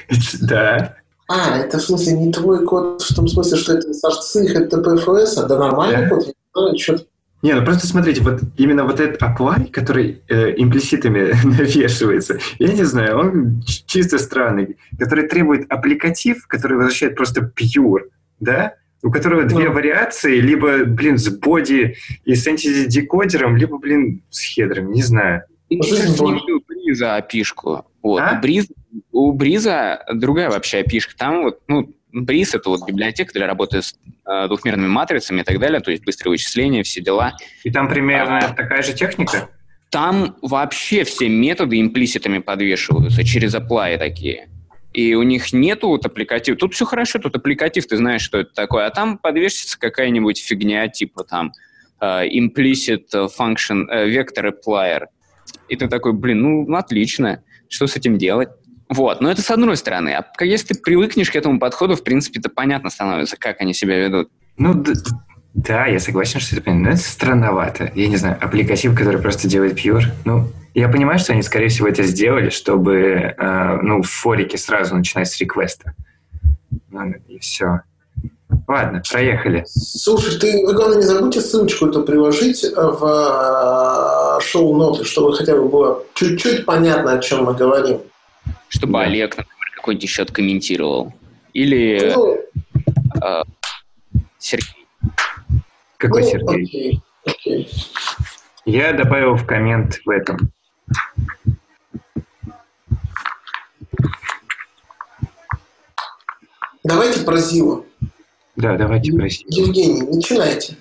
Да. 0.42 0.96
А, 1.28 1.58
это 1.58 1.78
в 1.78 1.82
смысле 1.82 2.14
не 2.14 2.32
твой 2.32 2.64
код, 2.64 3.02
в 3.02 3.14
том 3.14 3.28
смысле, 3.28 3.58
что 3.58 3.74
это 3.74 3.92
сорцы 3.92 4.46
HTTPFS, 4.46 5.34
а 5.36 5.46
да 5.46 5.58
нормальный 5.58 6.08
код? 6.08 6.34
Что 6.78 6.96
не, 7.40 7.54
ну 7.54 7.64
просто 7.64 7.86
смотрите, 7.86 8.20
вот 8.22 8.40
именно 8.56 8.84
вот 8.84 8.98
этот 8.98 9.22
apply, 9.22 9.70
который 9.70 10.22
э, 10.28 10.54
имплиситами 10.56 11.32
навешивается, 11.44 12.38
я 12.58 12.72
не 12.72 12.82
знаю, 12.82 13.18
он 13.18 13.62
чисто 13.64 14.18
странный, 14.18 14.76
который 14.98 15.28
требует 15.28 15.70
аппликатив, 15.70 16.48
который 16.48 16.78
возвращает 16.78 17.14
просто 17.14 17.52
pure, 17.56 18.10
да, 18.40 18.74
у 19.04 19.12
которого 19.12 19.44
две 19.44 19.68
ну. 19.68 19.72
вариации, 19.72 20.40
либо, 20.40 20.84
блин, 20.84 21.16
с 21.16 21.28
боди 21.28 21.94
и 22.24 22.34
с 22.34 22.44
антидекодером, 22.48 23.56
либо, 23.56 23.78
блин, 23.78 24.22
с 24.30 24.40
хедром, 24.40 24.90
не 24.90 25.02
знаю. 25.02 25.42
Ты 25.68 25.76
у 25.76 26.60
Бриза 26.66 27.16
опишку. 27.16 27.84
Вот. 28.02 28.20
А? 28.20 28.40
Бриз, 28.40 28.66
у 29.12 29.32
Бриза 29.32 30.04
другая 30.12 30.50
вообще 30.50 30.78
опишка. 30.78 31.16
Там 31.16 31.42
вот, 31.44 31.60
ну, 31.68 31.94
Бриз— 32.12 32.54
это 32.54 32.70
вот 32.70 32.86
библиотека 32.86 33.32
для 33.32 33.46
работы 33.46 33.82
с 33.82 33.94
э, 34.26 34.46
двухмерными 34.48 34.88
матрицами 34.88 35.40
и 35.40 35.44
так 35.44 35.58
далее, 35.58 35.80
то 35.80 35.90
есть 35.90 36.04
быстрые 36.04 36.32
вычисления, 36.32 36.82
все 36.82 37.00
дела. 37.00 37.34
И 37.64 37.70
там 37.70 37.88
примерно 37.88 38.38
а, 38.38 38.54
такая 38.54 38.82
же 38.82 38.94
техника? 38.94 39.48
Там 39.90 40.36
вообще 40.42 41.04
все 41.04 41.28
методы 41.28 41.80
имплиситами 41.80 42.38
подвешиваются 42.38 43.24
через 43.24 43.54
apply 43.54 43.98
такие 43.98 44.48
и 44.92 45.14
у 45.14 45.22
них 45.22 45.52
нету 45.52 45.88
вот 45.88 46.06
аппликатив. 46.06 46.56
Тут 46.56 46.74
все 46.74 46.84
хорошо, 46.84 47.18
тут 47.18 47.36
аппликатив, 47.36 47.86
ты 47.86 47.96
знаешь, 47.96 48.22
что 48.22 48.38
это 48.38 48.52
такое, 48.52 48.86
а 48.86 48.90
там 48.90 49.18
подвешивается 49.18 49.78
какая-нибудь 49.78 50.42
фигня, 50.42 50.88
типа 50.88 51.24
там 51.24 51.52
uh, 52.00 52.28
implicit 52.28 53.04
function, 53.12 53.84
uh, 53.88 54.08
vector 54.08 54.50
applier. 54.50 55.06
И 55.68 55.76
ты 55.76 55.88
такой, 55.88 56.14
блин, 56.14 56.42
ну, 56.42 56.76
отлично, 56.76 57.44
что 57.68 57.86
с 57.86 57.96
этим 57.96 58.18
делать? 58.18 58.48
Вот, 58.88 59.20
но 59.20 59.30
это 59.30 59.42
с 59.42 59.50
одной 59.50 59.76
стороны. 59.76 60.10
А 60.10 60.44
если 60.44 60.74
ты 60.74 60.80
привыкнешь 60.80 61.30
к 61.30 61.36
этому 61.36 61.58
подходу, 61.58 61.94
в 61.94 62.02
принципе, 62.02 62.40
это 62.40 62.48
понятно 62.48 62.90
становится, 62.90 63.36
как 63.36 63.60
они 63.60 63.74
себя 63.74 63.98
ведут. 63.98 64.30
Ну, 64.56 64.82
Да, 65.54 65.86
я 65.86 65.98
согласен, 65.98 66.40
что 66.40 66.56
это, 66.56 66.70
ну, 66.70 66.90
это 66.90 66.98
странновато. 66.98 67.90
Я 67.94 68.08
не 68.08 68.16
знаю, 68.16 68.38
аппликатив, 68.40 68.96
который 68.96 69.20
просто 69.20 69.48
делает 69.48 69.78
Pure. 69.78 70.04
Ну, 70.24 70.48
я 70.74 70.88
понимаю, 70.88 71.18
что 71.18 71.32
они, 71.32 71.42
скорее 71.42 71.68
всего, 71.68 71.88
это 71.88 72.02
сделали, 72.02 72.50
чтобы 72.50 73.34
э, 73.36 73.78
ну, 73.82 74.02
в 74.02 74.08
форике 74.08 74.56
сразу 74.56 74.94
начинать 74.94 75.28
с 75.28 75.38
реквеста. 75.38 75.94
Ну, 76.90 77.12
и 77.28 77.38
все. 77.40 77.80
Ладно, 78.66 79.02
проехали. 79.10 79.64
Слушай, 79.66 80.38
ты, 80.38 80.66
вы, 80.66 80.74
главное, 80.74 80.98
не 80.98 81.02
забудьте 81.02 81.40
ссылочку 81.40 81.86
эту 81.86 82.02
приложить 82.02 82.64
в 82.64 84.38
э, 84.38 84.40
шоу-ноты, 84.42 85.04
чтобы 85.04 85.34
хотя 85.34 85.54
бы 85.56 85.68
было 85.68 86.02
чуть-чуть 86.14 86.64
понятно, 86.64 87.12
о 87.12 87.18
чем 87.18 87.44
мы 87.44 87.54
говорим. 87.54 88.00
Чтобы 88.68 88.94
да. 88.94 89.00
Олег, 89.00 89.36
например, 89.36 89.70
какой-нибудь 89.76 90.04
еще 90.04 90.24
комментировал. 90.24 91.12
Или 91.54 92.12
ну, 92.14 92.38
э, 93.22 93.42
Сергей. 94.38 94.86
Какой 95.96 96.22
ну, 96.22 96.28
Сергей? 96.28 96.64
Окей, 96.64 97.02
окей. 97.24 97.70
Я 98.64 98.92
добавил 98.92 99.34
в 99.34 99.46
коммент 99.46 100.00
в 100.04 100.10
этом. 100.10 100.52
Давайте 106.84 107.20
про 107.20 107.36
Зилу. 107.38 107.86
Да, 108.56 108.76
давайте 108.76 109.12
про 109.12 109.28
Зилу. 109.28 109.50
Евгений, 109.50 110.02
начинайте. 110.02 110.76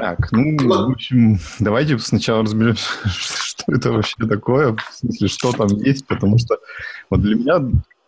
Так, 0.00 0.32
ну, 0.32 0.56
в 0.56 0.92
общем, 0.92 1.38
давайте 1.58 1.98
сначала 1.98 2.42
разберемся, 2.42 2.88
что 3.06 3.70
это 3.70 3.92
вообще 3.92 4.16
такое, 4.26 4.72
в 4.74 4.94
смысле, 4.94 5.28
что 5.28 5.52
там 5.52 5.68
есть, 5.68 6.06
потому 6.06 6.38
что 6.38 6.58
вот 7.10 7.20
для 7.20 7.36
меня 7.36 7.60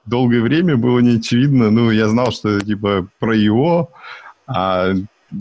долгое 0.07 0.41
время 0.41 0.79
было 0.79 1.01
не 1.01 1.19
очевидно, 1.19 1.71
ну, 1.71 1.91
я 1.91 2.09
знал, 2.09 2.33
что 2.33 2.49
это 2.49 2.65
типа 2.65 3.09
про 3.19 3.37
его, 3.37 3.93
а 4.47 4.95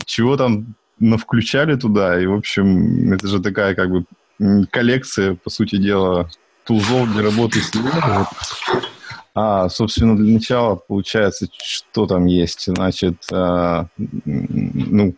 чего 0.04 0.36
там 0.36 0.74
навключали 0.98 1.76
туда, 1.76 2.20
и, 2.20 2.26
в 2.26 2.34
общем, 2.34 3.14
это 3.14 3.26
же 3.28 3.40
такая 3.40 3.74
как 3.74 3.90
бы 3.90 4.04
коллекция, 4.70 5.34
по 5.36 5.48
сути 5.48 5.76
дела, 5.76 6.28
тулзов 6.64 7.10
для 7.12 7.22
работы 7.22 7.60
с. 7.62 7.74
Вот. 7.74 8.26
А, 9.34 9.70
собственно, 9.70 10.16
для 10.16 10.34
начала, 10.34 10.76
получается, 10.76 11.48
что 11.62 12.06
там 12.06 12.26
есть? 12.26 12.66
Значит, 12.66 13.24
а, 13.32 13.86
ну, 13.96 15.14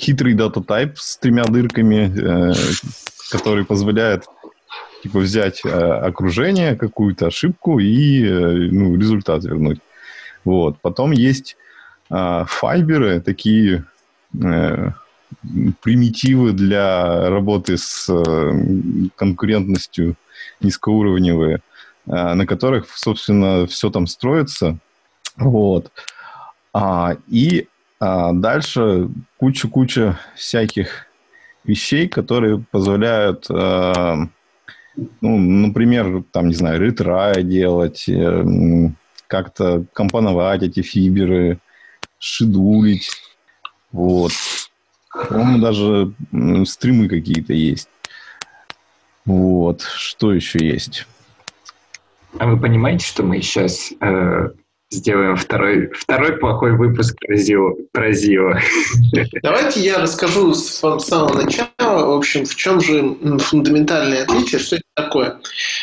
хитрый 0.00 0.34
дата-тайп 0.34 0.98
с 0.98 1.18
тремя 1.18 1.44
дырками, 1.44 2.10
э, 2.10 2.54
который 3.30 3.64
позволяет 3.64 4.24
типа 5.02 5.18
взять 5.18 5.60
э, 5.64 5.68
окружение, 5.68 6.76
какую-то 6.76 7.26
ошибку 7.26 7.78
и 7.78 8.24
э, 8.24 8.68
ну, 8.70 8.96
результат 8.96 9.44
вернуть. 9.44 9.80
Вот. 10.44 10.78
Потом 10.80 11.12
есть 11.12 11.56
э, 12.10 12.44
файберы, 12.46 13.20
такие 13.20 13.84
э, 14.42 14.90
примитивы 15.82 16.52
для 16.52 17.28
работы 17.30 17.76
с 17.76 18.08
э, 18.08 18.52
конкурентностью 19.16 20.16
низкоуровневые, 20.60 21.56
э, 22.06 22.34
на 22.34 22.46
которых, 22.46 22.86
собственно, 22.96 23.66
все 23.66 23.90
там 23.90 24.06
строится. 24.06 24.78
Вот. 25.36 25.90
А, 26.72 27.16
и 27.28 27.68
а 28.00 28.32
дальше 28.32 29.10
куча-куча 29.36 30.18
всяких 30.34 31.06
вещей, 31.64 32.08
которые 32.08 32.64
позволяют, 32.70 33.46
э, 33.50 34.14
ну, 35.20 35.38
например, 35.38 36.24
там, 36.32 36.48
не 36.48 36.54
знаю, 36.54 36.80
ретрай 36.80 37.42
делать, 37.42 38.08
э, 38.08 38.90
как-то 39.26 39.84
компоновать 39.92 40.62
эти 40.62 40.80
фиберы, 40.80 41.58
шедулить. 42.18 43.10
Вот. 43.92 44.32
По-моему, 45.28 45.58
даже 45.58 46.12
стримы 46.66 47.08
какие-то 47.08 47.52
есть. 47.52 47.88
Вот. 49.26 49.82
Что 49.82 50.32
еще 50.32 50.58
есть? 50.66 51.06
А 52.38 52.46
вы 52.46 52.58
понимаете, 52.58 53.04
что 53.04 53.22
мы 53.22 53.42
сейчас 53.42 53.92
э, 54.00 54.50
сделаем 54.90 55.36
второй, 55.36 55.90
второй 55.92 56.36
плохой 56.38 56.76
выпуск 56.76 57.16
про 57.20 57.36
Зио. 57.36 57.74
Про 57.92 58.12
Зио. 58.12 58.54
Давайте 59.42 59.80
я 59.80 59.98
расскажу 59.98 60.52
с, 60.52 60.80
самого 60.80 61.42
начала, 61.42 62.06
в 62.06 62.16
общем, 62.16 62.44
в 62.44 62.54
чем 62.56 62.80
же 62.80 63.16
фундаментальное 63.38 64.24
отличие, 64.24 64.58
что 64.60 64.76
это 64.76 64.84
такое. 64.94 65.40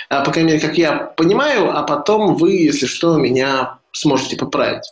А, 0.09 0.23
по 0.23 0.31
крайней 0.31 0.53
мере, 0.53 0.67
как 0.67 0.77
я 0.77 0.95
понимаю, 0.97 1.75
а 1.75 1.83
потом 1.83 2.35
вы, 2.35 2.53
если 2.53 2.85
что, 2.85 3.17
меня 3.17 3.79
сможете 3.93 4.35
поправить. 4.35 4.83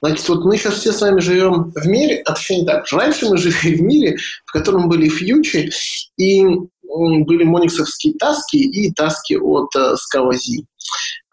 Значит, 0.00 0.28
вот 0.28 0.44
мы 0.44 0.56
сейчас 0.56 0.74
все 0.74 0.92
с 0.92 1.00
вами 1.00 1.20
живем 1.20 1.72
в 1.74 1.86
мире, 1.86 2.22
а 2.26 2.34
точнее 2.34 2.60
не 2.60 2.66
так. 2.66 2.84
Раньше 2.92 3.26
мы 3.26 3.36
жили 3.38 3.74
в 3.74 3.82
мире, 3.82 4.16
в 4.44 4.52
котором 4.52 4.88
были 4.88 5.08
фьючи 5.08 5.70
и 6.16 6.44
были 6.86 7.44
мониксовские 7.44 8.14
таски 8.14 8.56
и 8.56 8.92
таски 8.92 9.34
от 9.34 9.74
э, 9.74 9.96
Скалази. 9.96 10.66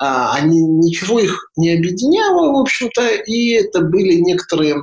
А, 0.02 0.34
они, 0.34 0.60
ничего 0.60 1.20
их 1.20 1.52
не 1.58 1.74
объединяло, 1.74 2.52
в 2.54 2.62
общем-то, 2.62 3.08
и 3.08 3.52
это 3.52 3.82
были 3.82 4.16
некоторые 4.16 4.78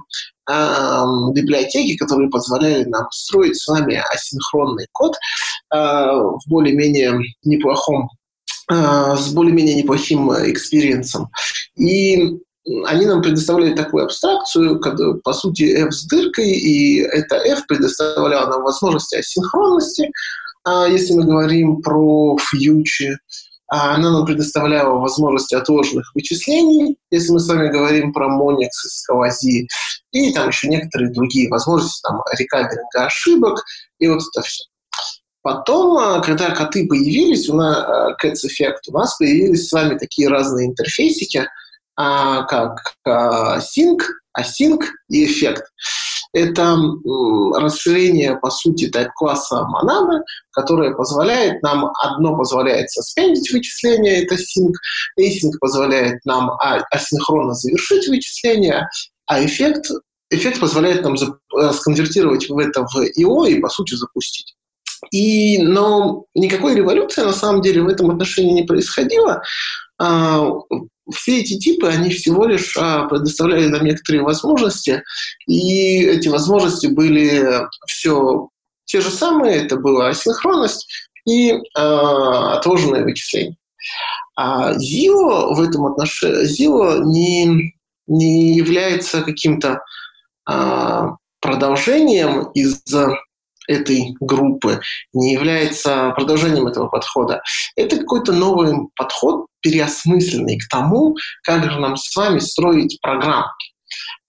а, 0.49 1.05
библиотеки, 1.33 1.97
которые 1.97 2.31
позволяли 2.31 2.85
нам 2.85 3.11
строить 3.11 3.57
с 3.57 3.67
вами 3.67 4.01
асинхронный 4.15 4.87
код 4.93 5.17
а, 5.71 6.15
в 6.15 6.41
более-менее 6.47 7.19
неплохом 7.43 8.09
с 8.71 9.33
более-менее 9.33 9.77
неплохим 9.77 10.31
экспириенсом. 10.31 11.31
И 11.79 12.37
они 12.85 13.07
нам 13.07 13.23
предоставляли 13.23 13.75
такую 13.75 14.05
абстракцию, 14.05 14.79
когда, 14.79 15.15
по 15.25 15.33
сути, 15.33 15.63
f 15.63 15.95
с 15.95 16.07
дыркой, 16.07 16.51
и 16.51 16.99
это 16.99 17.37
f 17.37 17.67
предоставляло 17.67 18.51
нам 18.51 18.63
возможности 18.65 19.17
асинхронности, 19.17 20.11
если 20.91 21.15
мы 21.15 21.25
говорим 21.25 21.81
про 21.81 22.37
фьючи, 22.37 23.17
она 23.69 24.11
нам 24.11 24.25
предоставляла 24.25 24.99
возможности 24.99 25.55
отложенных 25.55 26.11
вычислений, 26.15 26.97
если 27.11 27.33
мы 27.33 27.41
с 27.41 27.49
вами 27.49 27.69
говорим 27.69 28.13
про 28.13 28.29
Monix 28.29 28.69
и 28.69 28.89
Сквази, 28.89 29.69
и 30.13 30.33
там 30.33 30.49
еще 30.49 30.69
некоторые 30.69 31.13
другие 31.13 31.51
возможности, 31.51 32.01
там, 32.03 32.23
рекаверинга 32.39 33.07
ошибок, 33.07 33.63
и 33.99 34.09
вот 34.09 34.23
это 34.23 34.47
все. 34.47 34.65
Потом, 35.43 35.97
а, 35.99 36.21
когда 36.21 36.51
коты 36.51 36.87
появились, 36.87 37.49
у 37.49 37.55
нас, 37.55 38.17
Cats 38.23 38.47
Effect, 38.47 38.89
у 38.89 38.93
нас 38.93 39.17
появились 39.19 39.69
с 39.69 39.73
вами 39.73 39.99
такие 39.99 40.29
разные 40.29 40.67
интерфейсики, 40.67 41.47
а, 41.97 42.43
как 42.45 42.95
sync, 43.07 44.01
async 44.39 44.83
и 45.09 45.27
эффект. 45.27 45.65
Это 46.33 46.77
расширение, 47.57 48.37
по 48.37 48.51
сути, 48.51 48.89
тайп-класса 48.89 49.65
монада, 49.65 50.23
которое 50.51 50.95
позволяет 50.95 51.63
нам, 51.63 51.91
одно 52.03 52.37
позволяет 52.37 52.91
суспендить 52.91 53.51
вычисление, 53.51 54.25
это 54.25 54.35
sync, 54.35 54.73
async 55.19 55.53
позволяет 55.61 56.25
нам 56.25 56.51
а, 56.51 56.83
асинхронно 56.91 57.55
завершить 57.55 58.09
вычисление, 58.09 58.89
а 59.27 59.45
эффект, 59.45 59.91
эффект 60.31 60.61
позволяет 60.61 61.03
нам 61.03 61.15
э, 61.15 61.73
сконвертировать 61.73 62.45
это 62.51 62.87
в 62.87 62.97
IO 62.97 63.49
и, 63.49 63.61
по 63.61 63.69
сути, 63.69 63.95
запустить. 63.95 64.55
И, 65.11 65.63
но 65.63 66.25
никакой 66.35 66.75
революции 66.75 67.23
на 67.23 67.33
самом 67.33 67.63
деле 67.63 67.83
в 67.83 67.89
этом 67.89 68.11
отношении 68.11 68.53
не 68.53 68.65
происходило. 68.65 69.43
Все 71.15 71.41
эти 71.41 71.59
типы, 71.59 71.89
они 71.89 72.11
всего 72.11 72.47
лишь 72.47 72.77
а, 72.77 73.07
предоставляли 73.07 73.67
нам 73.67 73.85
некоторые 73.85 74.23
возможности, 74.23 75.03
и 75.47 76.03
эти 76.03 76.29
возможности 76.29 76.87
были 76.87 77.67
все 77.87 78.49
те 78.85 79.01
же 79.01 79.11
самые, 79.11 79.65
это 79.65 79.77
была 79.77 80.09
асинхронность 80.09 80.89
и 81.27 81.55
а, 81.77 82.59
отложенное 82.59 83.05
вычисление. 83.05 83.57
А 84.35 84.73
Zio 84.75 85.55
в 85.55 85.61
этом 85.61 85.87
отношении, 85.87 86.45
Zio 86.45 87.05
не, 87.05 87.75
не 88.07 88.57
является 88.57 89.23
каким-то 89.23 89.83
а, 90.47 91.17
продолжением 91.41 92.51
из 92.53 92.83
этой 93.69 94.17
группы, 94.21 94.81
не 95.13 95.33
является 95.35 96.11
продолжением 96.17 96.67
этого 96.67 96.89
подхода. 96.89 97.43
Это 97.77 97.99
какой-то 97.99 98.33
новый 98.33 98.75
подход, 98.97 99.47
переосмысленный 99.61 100.59
к 100.59 100.69
тому, 100.69 101.17
как 101.43 101.71
же 101.71 101.79
нам 101.79 101.97
с 101.97 102.15
вами 102.17 102.39
строить 102.39 102.99
программки. 103.01 103.73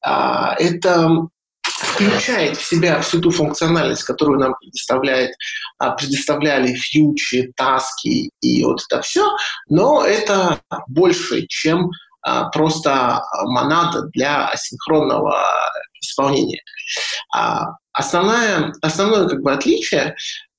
А, 0.06 0.56
это 0.56 1.28
включает 1.64 2.58
в 2.58 2.66
себя 2.66 3.00
всю 3.02 3.22
ту 3.22 3.32
функциональность, 3.32 4.04
которую 4.04 4.40
нам 4.40 4.54
предоставляет, 4.60 5.32
а, 5.78 5.92
предоставляли 5.92 6.74
фьючи, 6.74 7.52
таски 7.56 8.32
и 8.42 8.64
вот 8.64 8.82
это 8.90 9.02
все, 9.02 9.30
но 9.70 10.04
это 10.04 10.60
больше, 10.88 11.46
чем 11.48 11.90
а, 12.22 12.50
просто 12.50 13.22
монада 13.46 14.04
для 14.14 14.48
асинхронного 14.50 15.36
исполнения. 16.02 16.62
Основное, 18.00 18.72
основное 18.82 19.28
как 19.28 19.42
бы, 19.42 19.52
отличие 19.52 20.16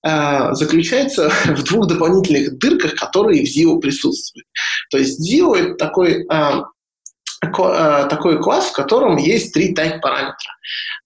э, 0.07 0.53
заключается 0.53 1.30
в 1.47 1.62
двух 1.64 1.86
дополнительных 1.86 2.59
дырках, 2.59 2.95
которые 2.97 3.45
в 3.45 3.49
ZIO 3.49 3.78
присутствуют. 3.80 4.47
То 4.91 4.99
есть 4.99 5.20
ZIO— 5.20 5.57
это 5.57 5.74
такой 5.74 6.26
э, 6.26 6.62
э, 7.43 8.07
такой 8.11 8.43
класс, 8.43 8.66
в 8.66 8.72
котором 8.72 9.16
есть 9.16 9.55
три 9.55 9.74
type 9.74 10.01
параметра. 10.01 10.53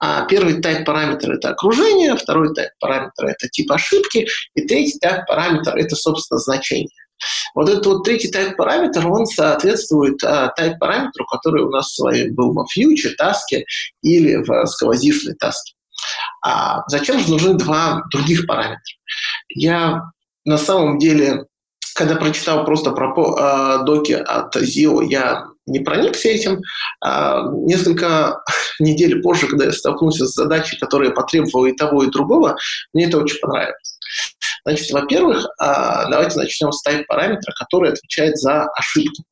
А 0.01 0.24
первый 0.26 0.61
type 0.61 0.85
параметр– 0.85 1.32
это 1.35 1.51
окружение, 1.51 2.16
второй 2.16 2.49
type 2.49 2.70
параметр– 2.80 3.26
это 3.26 3.49
тип 3.49 3.70
ошибки, 3.70 4.26
и 4.55 4.66
третий 4.66 4.99
type 4.99 5.24
параметр– 5.28 5.76
это, 5.76 5.95
собственно, 5.95 6.39
значение. 6.39 6.89
Вот 7.55 7.69
этот 7.69 7.87
вот 7.87 8.05
третий 8.05 8.31
type 8.31 8.57
параметр, 8.57 9.07
он 9.07 9.27
соответствует 9.27 10.23
а, 10.25 10.53
type 10.59 10.79
параметру, 10.79 11.25
который 11.27 11.62
у 11.62 11.71
нас 11.71 11.97
был 12.31 12.53
в 12.53 12.67
фьюче, 12.73 13.11
таске 13.11 13.65
или 14.03 14.37
в 14.37 14.67
сквозишной 14.67 15.35
таске. 15.35 15.75
А 16.45 16.83
зачем 16.89 17.21
же 17.21 17.31
нужны 17.31 17.55
два 17.55 18.03
других 18.11 18.47
параметра? 18.47 18.81
Я 19.49 20.03
на 20.45 20.59
самом 20.59 20.99
деле, 20.99 21.47
когда 21.95 22.17
прочитал 22.17 22.65
просто 22.65 22.91
про 22.91 23.15
э, 23.15 23.85
доки 23.85 24.12
от 24.12 24.55
ZIO, 24.57 25.05
я 25.05 25.47
не 25.67 25.81
проникся 25.81 26.29
этим. 26.29 26.61
А 27.01 27.43
несколько 27.51 28.43
недель 28.79 29.23
позже, 29.23 29.47
когда 29.47 29.67
я 29.67 29.73
столкнулся 29.73 30.27
с 30.27 30.35
задачей, 30.35 30.79
которая 30.79 31.11
потребовала 31.11 31.67
и 31.67 31.73
того, 31.73 32.05
и 32.05 32.11
другого, 32.11 32.57
мне 32.93 33.07
это 33.07 33.19
очень 33.19 33.39
понравилось. 33.41 33.99
Значит, 34.65 34.91
во-первых, 34.91 35.47
а, 35.59 36.09
давайте 36.09 36.39
начнем 36.39 36.73
с 36.73 36.87
type 36.87 37.05
параметра, 37.07 37.53
который 37.59 37.93
отвечает 37.93 38.39
за 38.39 38.65
ошибку. 38.65 39.25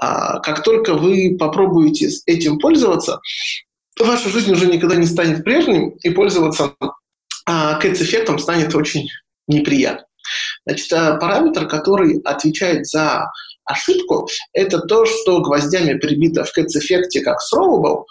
А, 0.00 0.40
как 0.40 0.62
только 0.62 0.94
вы 0.94 1.36
попробуете 1.38 2.08
этим 2.26 2.58
пользоваться, 2.58 3.20
ваша 3.98 4.28
жизнь 4.28 4.52
уже 4.52 4.66
никогда 4.66 4.96
не 4.96 5.06
станет 5.06 5.44
прежним, 5.44 5.90
и 6.02 6.10
пользоваться 6.10 6.74
кэц-эффектом 7.46 8.38
станет 8.38 8.74
очень 8.74 9.08
неприятно. 9.46 10.06
Значит, 10.66 10.88
параметр, 10.90 11.68
который 11.68 12.20
отвечает 12.24 12.86
за 12.86 13.30
ошибку, 13.66 14.28
это 14.52 14.80
то, 14.80 15.04
что 15.04 15.40
гвоздями 15.40 15.98
прибито 15.98 16.44
в 16.44 16.52
кэц-эффекте 16.52 17.20
как 17.20 17.38
throwable. 17.52 18.04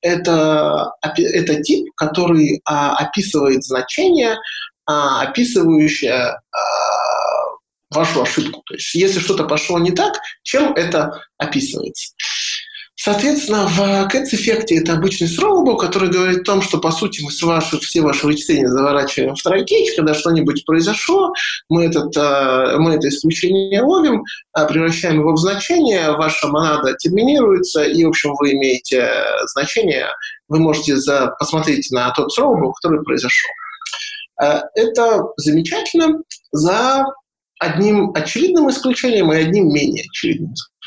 Это, 0.00 0.92
это 1.02 1.62
тип, 1.62 1.90
который 1.96 2.60
а, 2.64 2.96
описывает 2.96 3.64
значение, 3.64 4.36
а, 4.90 5.22
описывающее 5.22 6.12
а, 6.12 6.60
вашу 7.94 8.22
ошибку. 8.22 8.62
То 8.66 8.74
есть 8.74 8.94
если 8.94 9.20
что-то 9.20 9.44
пошло 9.44 9.78
не 9.78 9.92
так, 9.92 10.14
чем 10.42 10.72
это 10.74 11.22
описывается. 11.38 12.14
Соответственно, 13.02 13.66
в 13.66 13.80
Cats-эффекте 14.12 14.76
это 14.76 14.92
обычный 14.92 15.26
throwable, 15.26 15.78
который 15.78 16.10
говорит 16.10 16.40
о 16.40 16.44
том, 16.44 16.60
что, 16.60 16.76
по 16.76 16.90
сути, 16.90 17.22
мы 17.22 17.30
с 17.30 17.40
ваши, 17.40 17.78
все 17.78 18.02
ваши 18.02 18.26
вычисления 18.26 18.68
заворачиваем 18.68 19.34
в 19.34 19.46
try-catch, 19.46 19.96
когда 19.96 20.12
что-нибудь 20.12 20.66
произошло, 20.66 21.32
мы, 21.70 21.86
этот, 21.86 22.14
э, 22.14 22.76
мы 22.76 22.96
это 22.96 23.08
исключение 23.08 23.80
ловим, 23.80 24.22
э, 24.54 24.66
превращаем 24.66 25.20
его 25.20 25.32
в 25.32 25.38
значение, 25.38 26.12
ваша 26.12 26.48
монада 26.48 26.92
терминируется, 26.98 27.84
и, 27.84 28.04
в 28.04 28.08
общем, 28.08 28.34
вы 28.38 28.52
имеете 28.52 29.10
значение, 29.46 30.08
вы 30.48 30.58
можете 30.58 30.94
посмотреть 31.38 31.90
на 31.90 32.10
тот 32.10 32.38
throwable, 32.38 32.72
который 32.82 33.02
произошел. 33.02 33.48
Э, 34.40 34.60
это 34.74 35.22
замечательно 35.36 36.22
за 36.52 37.04
одним 37.58 38.12
очевидным 38.14 38.70
исключением 38.70 39.32
и 39.32 39.36
одним 39.36 39.68
менее 39.68 40.04
очевидным 40.10 40.54
исключением. 40.54 40.79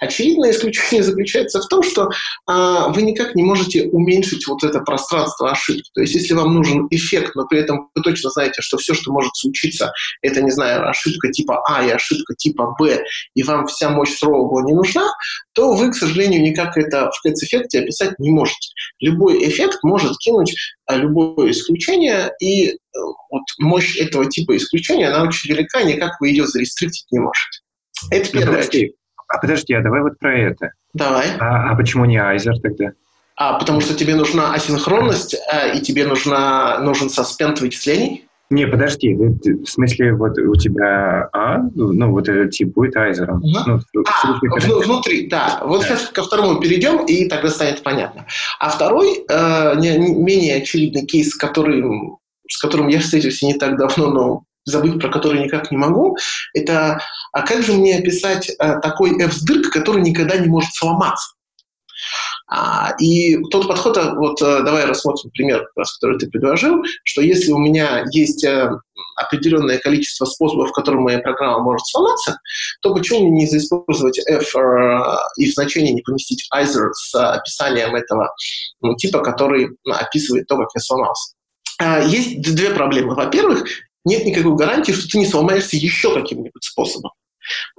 Очевидное 0.00 0.50
исключение 0.50 1.02
заключается 1.02 1.60
в 1.60 1.68
том, 1.68 1.82
что 1.82 2.10
а, 2.46 2.88
вы 2.88 3.02
никак 3.02 3.34
не 3.34 3.42
можете 3.42 3.88
уменьшить 3.88 4.46
вот 4.46 4.64
это 4.64 4.80
пространство 4.80 5.50
ошибки. 5.50 5.90
То 5.94 6.00
есть 6.00 6.14
если 6.14 6.34
вам 6.34 6.54
нужен 6.54 6.86
эффект, 6.90 7.34
но 7.34 7.46
при 7.46 7.60
этом 7.60 7.88
вы 7.94 8.02
точно 8.02 8.30
знаете, 8.30 8.60
что 8.60 8.76
все, 8.76 8.94
что 8.94 9.12
может 9.12 9.34
случиться, 9.36 9.92
это, 10.22 10.42
не 10.42 10.50
знаю, 10.50 10.88
ошибка 10.88 11.30
типа 11.30 11.62
А 11.68 11.84
и 11.84 11.90
ошибка 11.90 12.34
типа 12.34 12.74
Б, 12.78 13.04
и 13.34 13.42
вам 13.42 13.66
вся 13.66 13.90
мощь 13.90 14.10
Throw 14.22 14.62
не 14.64 14.74
нужна, 14.74 15.06
то 15.54 15.74
вы, 15.74 15.90
к 15.90 15.94
сожалению, 15.94 16.42
никак 16.42 16.76
это 16.76 17.10
в 17.10 17.20
кэц-эффекте 17.22 17.80
описать 17.80 18.18
не 18.18 18.30
можете. 18.30 18.70
Любой 19.00 19.48
эффект 19.48 19.78
может 19.82 20.16
кинуть 20.18 20.54
а, 20.86 20.96
любое 20.96 21.50
исключение, 21.50 22.30
и 22.40 22.70
э, 22.70 22.74
вот 23.30 23.42
мощь 23.58 23.96
этого 23.96 24.26
типа 24.26 24.56
исключения, 24.56 25.08
она 25.08 25.22
очень 25.26 25.50
велика, 25.50 25.82
никак 25.82 26.20
вы 26.20 26.28
ее 26.28 26.46
зарестриктить 26.46 27.06
не 27.10 27.20
можете. 27.20 27.60
Это 28.10 28.30
первое. 28.30 28.68
А 29.28 29.38
подожди, 29.38 29.74
а 29.74 29.82
давай 29.82 30.02
вот 30.02 30.18
про 30.18 30.36
это. 30.36 30.72
Давай. 30.92 31.26
А, 31.38 31.70
а 31.70 31.76
почему 31.76 32.04
не 32.04 32.18
Айзер 32.18 32.60
тогда? 32.60 32.92
А, 33.36 33.58
потому 33.58 33.80
что 33.80 33.94
тебе 33.94 34.14
нужна 34.14 34.54
асинхронность, 34.54 35.36
а, 35.50 35.68
и 35.68 35.80
тебе 35.80 36.06
нужна, 36.06 36.78
нужен 36.78 37.10
саспенд 37.10 37.60
вычислений? 37.60 38.28
Не, 38.50 38.66
подожди, 38.66 39.14
в 39.14 39.66
смысле, 39.66 40.14
вот 40.14 40.38
у 40.38 40.54
тебя 40.54 41.28
А, 41.32 41.58
ну, 41.74 42.12
вот 42.12 42.28
этот 42.28 42.50
тип 42.50 42.74
будет 42.74 42.96
айзером. 42.96 43.38
Угу. 43.38 43.58
Ну, 43.66 43.80
а, 44.06 44.38
в, 44.38 44.84
внутри, 44.84 45.28
да. 45.28 45.60
Вот 45.64 45.80
да. 45.80 45.86
сейчас 45.88 46.08
ко 46.10 46.22
второму 46.22 46.60
перейдем, 46.60 47.04
и 47.06 47.26
тогда 47.28 47.48
станет 47.48 47.82
понятно. 47.82 48.26
А 48.60 48.68
второй, 48.68 49.24
э, 49.28 49.74
не, 49.78 49.98
менее 49.98 50.58
очевидный 50.58 51.06
кейс, 51.06 51.34
который, 51.34 51.82
с 52.48 52.60
которым 52.60 52.88
я 52.88 53.00
встретился 53.00 53.46
не 53.46 53.54
так 53.54 53.78
давно, 53.78 54.10
но 54.10 54.42
забыть 54.64 55.00
про 55.00 55.10
который 55.10 55.42
никак 55.42 55.70
не 55.70 55.76
могу, 55.76 56.16
это 56.54 57.00
а 57.32 57.42
как 57.42 57.62
же 57.62 57.72
мне 57.72 57.98
описать 57.98 58.50
а, 58.58 58.80
такой 58.80 59.20
F-сдырк, 59.20 59.72
который 59.72 60.02
никогда 60.02 60.36
не 60.36 60.46
может 60.46 60.72
сломаться? 60.74 61.34
А, 62.46 62.94
и 62.98 63.36
тот 63.50 63.66
подход, 63.66 63.96
а, 63.96 64.14
вот 64.14 64.40
а, 64.42 64.60
давай 64.60 64.84
рассмотрим 64.84 65.30
пример, 65.30 65.66
который 65.74 66.18
ты 66.18 66.28
предложил, 66.28 66.84
что 67.02 67.22
если 67.22 67.52
у 67.52 67.58
меня 67.58 68.04
есть 68.12 68.44
а, 68.44 68.78
определенное 69.16 69.78
количество 69.78 70.24
способов, 70.26 70.70
в 70.70 70.72
котором 70.72 71.02
моя 71.02 71.20
программа 71.20 71.60
может 71.60 71.86
сломаться, 71.86 72.38
то 72.82 72.94
почему 72.94 73.20
мне 73.20 73.44
не 73.44 73.46
использовать 73.46 74.18
f 74.28 74.54
а, 74.56 75.26
и 75.36 75.50
в 75.50 75.54
значение 75.54 75.94
не 75.94 76.02
поместить 76.02 76.46
either 76.54 76.90
с 76.92 77.14
описанием 77.14 77.94
этого 77.94 78.34
ну, 78.80 78.94
типа, 78.94 79.20
который 79.20 79.70
описывает 79.86 80.46
то, 80.46 80.56
как 80.56 80.68
я 80.74 80.80
сломался? 80.80 81.34
Есть 82.06 82.40
две 82.54 82.70
проблемы. 82.70 83.16
Во-первых, 83.16 83.64
нет 84.04 84.24
никакой 84.24 84.54
гарантии, 84.54 84.92
что 84.92 85.08
ты 85.08 85.18
не 85.18 85.26
сломаешься 85.26 85.76
еще 85.76 86.14
каким-нибудь 86.14 86.62
способом. 86.62 87.12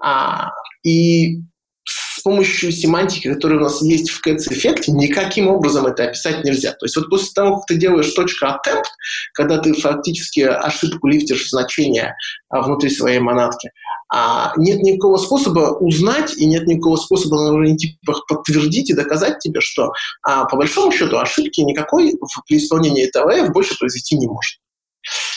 А, 0.01 0.51
и 0.84 1.41
с 1.88 2.21
помощью 2.23 2.71
семантики, 2.71 3.32
которая 3.32 3.59
у 3.59 3.63
нас 3.63 3.82
есть 3.82 4.09
в 4.09 4.26
Cats-эффекте, 4.26 4.91
никаким 4.91 5.47
образом 5.47 5.86
это 5.86 6.05
описать 6.05 6.43
нельзя. 6.43 6.71
То 6.71 6.86
есть 6.86 6.95
вот 6.95 7.09
после 7.09 7.30
того, 7.36 7.57
как 7.57 7.67
ты 7.67 7.76
делаешь 7.76 8.11
точка 8.13 8.59
attempt, 8.59 8.86
когда 9.34 9.59
ты 9.59 9.73
фактически 9.73 10.39
ошибку 10.39 11.07
лифтишь 11.07 11.45
в 11.45 11.49
значение 11.49 12.15
а, 12.49 12.61
внутри 12.61 12.89
своей 12.89 13.19
монадки, 13.19 13.69
а, 14.11 14.53
нет 14.57 14.82
никакого 14.82 15.17
способа 15.17 15.78
узнать 15.80 16.36
и 16.38 16.45
нет 16.45 16.65
никакого 16.67 16.95
способа 16.95 17.36
на 17.36 17.53
уровне 17.53 17.78
типах 17.78 18.26
подтвердить 18.28 18.89
и 18.89 18.95
доказать 18.95 19.39
тебе, 19.39 19.61
что 19.61 19.91
а, 20.23 20.45
по 20.45 20.57
большому 20.57 20.91
счету 20.91 21.17
ошибки 21.17 21.61
никакой 21.61 22.17
при 22.47 22.57
исполнении 22.57 23.05
F 23.05 23.51
больше 23.51 23.78
произвести 23.78 24.17
не 24.17 24.28
может. 24.28 24.59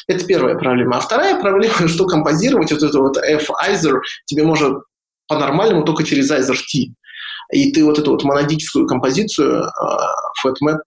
Это 0.07 0.25
первая 0.25 0.57
проблема. 0.57 0.97
А 0.97 1.01
вторая 1.01 1.41
проблема, 1.41 1.75
что 1.89 2.07
композировать 2.07 2.73
вот 2.73 2.83
это 2.83 2.99
вот 2.99 3.17
F-Izer 3.19 3.99
тебе 4.27 4.45
может 4.45 4.75
по-нормальному 5.27 5.85
только 5.85 6.05
через 6.05 6.31
Izer 6.31 6.57
T. 6.57 6.95
И 7.53 7.73
ты 7.73 7.85
вот 7.85 7.99
эту 7.99 8.13
вот 8.13 8.25
монадическую 8.25 8.87
композицию 8.87 9.65
э, 9.65 10.47
FatMap 10.47 10.79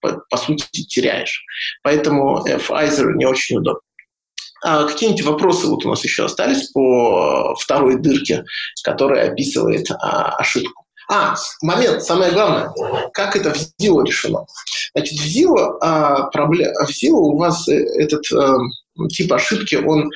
по, 0.00 0.22
по 0.30 0.36
сути 0.36 0.84
теряешь. 0.84 1.42
Поэтому 1.82 2.44
F-Izer 2.46 3.12
не 3.14 3.26
очень 3.26 3.58
удобно. 3.58 3.80
А 4.62 4.84
какие-нибудь 4.84 5.24
вопросы 5.24 5.66
вот 5.66 5.84
у 5.86 5.88
нас 5.88 6.04
еще 6.04 6.26
остались 6.26 6.68
по 6.70 7.54
второй 7.58 7.96
дырке, 7.96 8.44
которая 8.84 9.30
описывает 9.30 9.90
а, 9.90 10.36
ошибку? 10.36 10.84
А, 11.12 11.34
момент, 11.60 12.04
самое 12.04 12.30
главное, 12.30 12.72
как 13.12 13.34
это 13.34 13.52
в 13.52 13.56
Zio 13.56 14.04
решено. 14.04 14.46
Значит, 14.94 15.18
в 15.18 15.26
Zio, 15.26 15.76
а, 15.80 16.28
проблем, 16.30 16.72
в 16.86 16.90
Zio 16.90 17.10
у 17.10 17.36
вас 17.36 17.66
э, 17.68 17.82
этот 17.98 18.22
а, 18.32 18.56
тип 19.08 19.32
ошибки, 19.32 19.74
он 19.74 20.08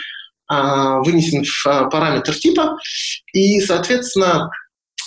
а, 0.47 1.01
вынесен 1.01 1.43
в 1.45 1.67
а, 1.67 1.91
параметр 1.91 2.33
типа, 2.35 2.79
и, 3.33 3.61
соответственно, 3.61 4.51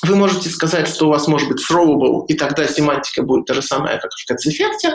вы 0.04 0.18
можете 0.18 0.50
сказать, 0.50 0.90
что 0.90 1.08
у 1.08 1.10
вас 1.10 1.26
может 1.28 1.48
быть 1.48 1.64
throwable, 1.66 2.26
и 2.28 2.34
тогда 2.34 2.68
семантика 2.68 3.24
будет 3.24 3.46
та 3.46 3.54
же 3.54 3.62
самая, 3.62 3.98
как 3.98 4.12
в 4.12 4.30
CATS-эффекте. 4.30 4.94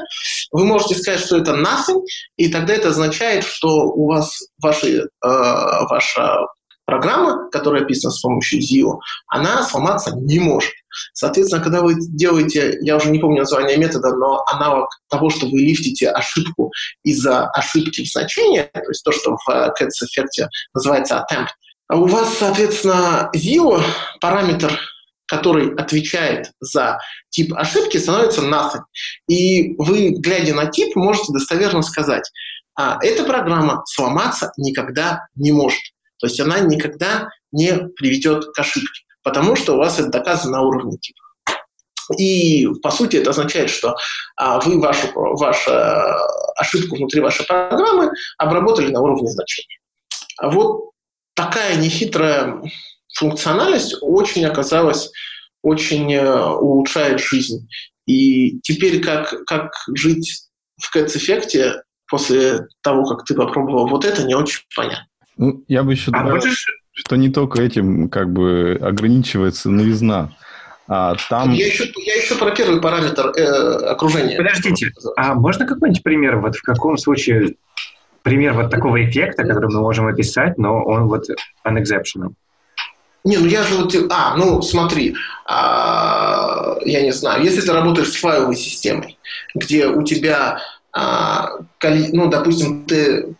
Вы 0.50 0.66
можете 0.66 0.94
сказать, 0.94 1.20
что 1.20 1.38
это 1.38 1.52
nothing, 1.52 2.02
и 2.36 2.48
тогда 2.48 2.74
это 2.74 2.88
означает, 2.88 3.44
что 3.44 3.68
у 3.68 4.08
вас 4.08 4.42
ваши, 4.60 4.98
э, 4.98 5.06
ваша 5.22 6.46
программа, 6.92 7.48
которая 7.50 7.84
описана 7.84 8.12
с 8.12 8.20
помощью 8.20 8.60
ZIO, 8.60 8.98
она 9.26 9.62
сломаться 9.62 10.14
не 10.14 10.38
может. 10.38 10.72
Соответственно, 11.14 11.62
когда 11.62 11.80
вы 11.80 11.94
делаете, 11.98 12.76
я 12.82 12.96
уже 12.96 13.10
не 13.10 13.18
помню 13.18 13.38
название 13.38 13.78
метода, 13.78 14.14
но 14.14 14.44
аналог 14.46 14.90
того, 15.08 15.30
что 15.30 15.46
вы 15.46 15.60
лифтите 15.60 16.10
ошибку 16.10 16.70
из-за 17.02 17.46
ошибки 17.48 18.04
в 18.04 18.10
значении, 18.10 18.60
то 18.60 18.88
есть 18.88 19.02
то, 19.04 19.12
что 19.12 19.36
в 19.36 19.48
Cats 19.48 20.04
эффекте 20.04 20.48
называется 20.74 21.24
attempt, 21.24 21.48
а 21.88 21.96
у 21.96 22.06
вас, 22.06 22.36
соответственно, 22.38 23.30
ZIO, 23.34 23.82
параметр, 24.20 24.78
который 25.26 25.74
отвечает 25.74 26.50
за 26.60 26.98
тип 27.30 27.54
ошибки, 27.54 27.96
становится 27.96 28.42
nothing. 28.42 28.82
И 29.28 29.74
вы, 29.78 30.10
глядя 30.18 30.54
на 30.54 30.66
тип, 30.66 30.94
можете 30.94 31.32
достоверно 31.32 31.80
сказать, 31.80 32.30
а 32.74 32.98
эта 33.02 33.24
программа 33.24 33.82
сломаться 33.86 34.52
никогда 34.58 35.26
не 35.36 35.52
может. 35.52 35.80
То 36.22 36.28
есть 36.28 36.38
она 36.38 36.60
никогда 36.60 37.28
не 37.50 37.88
приведет 37.96 38.46
к 38.54 38.58
ошибке. 38.58 39.02
потому 39.24 39.56
что 39.56 39.74
у 39.74 39.78
вас 39.78 39.98
это 39.98 40.08
доказано 40.08 40.58
на 40.58 40.62
уровне 40.62 40.96
типа. 40.98 41.18
И, 42.18 42.66
по 42.82 42.90
сути, 42.90 43.16
это 43.16 43.30
означает, 43.30 43.70
что 43.70 43.96
а, 44.36 44.60
вы 44.60 44.80
вашу, 44.80 45.08
вашу 45.14 45.70
ошибку 46.56 46.96
внутри 46.96 47.20
вашей 47.20 47.44
программы 47.44 48.10
обработали 48.38 48.92
на 48.92 49.00
уровне 49.00 49.28
значения. 49.28 49.78
А 50.38 50.48
вот 50.48 50.90
такая 51.34 51.76
нехитрая 51.76 52.62
функциональность 53.14 53.96
очень 54.00 54.44
оказалась, 54.44 55.10
очень 55.62 56.12
э, 56.12 56.44
улучшает 56.54 57.20
жизнь. 57.20 57.68
И 58.06 58.60
теперь 58.60 59.00
как, 59.00 59.44
как 59.46 59.72
жить 59.94 60.44
в 60.80 60.94
Cats-эффекте 60.94 61.82
после 62.08 62.66
того, 62.82 63.04
как 63.04 63.24
ты 63.24 63.34
попробовал 63.34 63.88
вот 63.88 64.04
это, 64.04 64.24
не 64.24 64.34
очень 64.34 64.62
понятно. 64.74 65.06
Ну, 65.36 65.64
я 65.68 65.82
бы 65.82 65.92
еще 65.92 66.10
а 66.10 66.18
добавил, 66.18 66.36
можешь... 66.36 66.66
что 66.92 67.16
не 67.16 67.30
только 67.30 67.62
этим 67.62 68.08
как 68.08 68.32
бы 68.32 68.78
ограничивается 68.80 69.70
новизна. 69.70 70.30
А 70.88 71.14
там... 71.30 71.52
я, 71.52 71.66
еще, 71.66 71.90
я 72.04 72.16
еще 72.16 72.34
про 72.36 72.50
первый 72.50 72.80
параметр 72.80 73.32
э, 73.36 73.42
окружения. 73.86 74.36
Подождите, 74.36 74.90
а 75.16 75.34
можно 75.34 75.66
какой-нибудь 75.66 76.02
пример, 76.02 76.38
вот 76.38 76.56
в 76.56 76.62
каком 76.62 76.98
случае 76.98 77.54
пример 78.22 78.52
вот 78.54 78.70
такого 78.70 79.02
эффекта, 79.04 79.44
который 79.44 79.70
мы 79.72 79.80
можем 79.80 80.06
описать, 80.06 80.58
но 80.58 80.84
он 80.84 81.08
вот 81.08 81.24
unexceptional? 81.66 82.34
Не, 83.24 83.38
ну 83.38 83.46
я 83.46 83.62
же 83.62 83.76
вот... 83.76 83.94
А, 84.10 84.36
ну 84.36 84.60
смотри, 84.62 85.14
а, 85.46 86.76
я 86.84 87.02
не 87.02 87.12
знаю, 87.12 87.44
если 87.44 87.60
ты 87.60 87.72
работаешь 87.72 88.10
с 88.10 88.16
файловой 88.16 88.56
системой, 88.56 89.16
где 89.54 89.86
у 89.86 90.02
тебя, 90.02 90.58
а, 90.92 91.50
ну, 91.82 92.28
допустим, 92.28 92.84
ты 92.84 93.34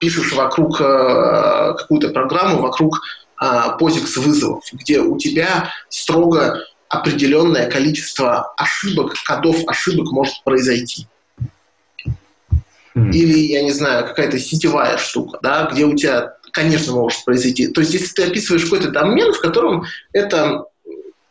пишешь 0.00 0.32
вокруг 0.32 0.80
а, 0.80 1.74
какую-то 1.74 2.08
программу, 2.08 2.60
вокруг 2.60 3.00
а, 3.36 3.78
POSIX 3.78 4.20
вызовов, 4.20 4.64
где 4.72 5.00
у 5.00 5.16
тебя 5.16 5.70
строго 5.88 6.58
определенное 6.88 7.70
количество 7.70 8.52
ошибок, 8.56 9.14
кодов 9.24 9.58
ошибок 9.68 10.10
может 10.10 10.42
произойти. 10.42 11.06
Mm. 12.96 13.12
Или, 13.12 13.38
я 13.38 13.62
не 13.62 13.70
знаю, 13.70 14.06
какая-то 14.06 14.40
сетевая 14.40 14.98
штука, 14.98 15.38
да, 15.42 15.68
где 15.70 15.84
у 15.84 15.94
тебя, 15.94 16.34
конечно, 16.50 16.92
может 16.92 17.24
произойти. 17.24 17.68
То 17.68 17.82
есть, 17.82 17.94
если 17.94 18.12
ты 18.14 18.24
описываешь 18.24 18.64
какой-то 18.64 18.90
домен, 18.90 19.32
в 19.32 19.40
котором 19.40 19.84
это 20.12 20.64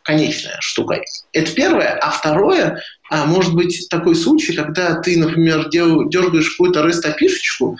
конечная 0.03 0.57
штука. 0.59 1.01
Это 1.33 1.51
первое. 1.51 1.99
А 2.01 2.09
второе, 2.09 2.81
а 3.09 3.25
может 3.25 3.55
быть 3.55 3.87
такой 3.89 4.15
случай, 4.15 4.53
когда 4.53 4.95
ты, 4.95 5.17
например, 5.17 5.69
дел, 5.69 6.07
дергаешь 6.07 6.51
какую-то 6.51 6.85
REST-опишечку, 6.85 7.77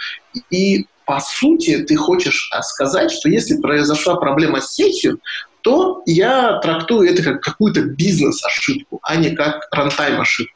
и 0.50 0.88
по 1.06 1.20
сути 1.20 1.80
ты 1.80 1.96
хочешь 1.96 2.50
сказать, 2.64 3.12
что 3.12 3.30
если 3.30 3.58
произошла 3.58 4.16
проблема 4.16 4.62
с 4.62 4.74
сетью, 4.74 5.20
то 5.62 6.02
я 6.06 6.60
трактую 6.60 7.10
это 7.10 7.24
как 7.24 7.42
какую-то 7.42 7.82
бизнес-ошибку, 7.82 9.00
а 9.04 9.16
не 9.16 9.32
как 9.32 9.68
рантайм-ошибку. 9.72 10.54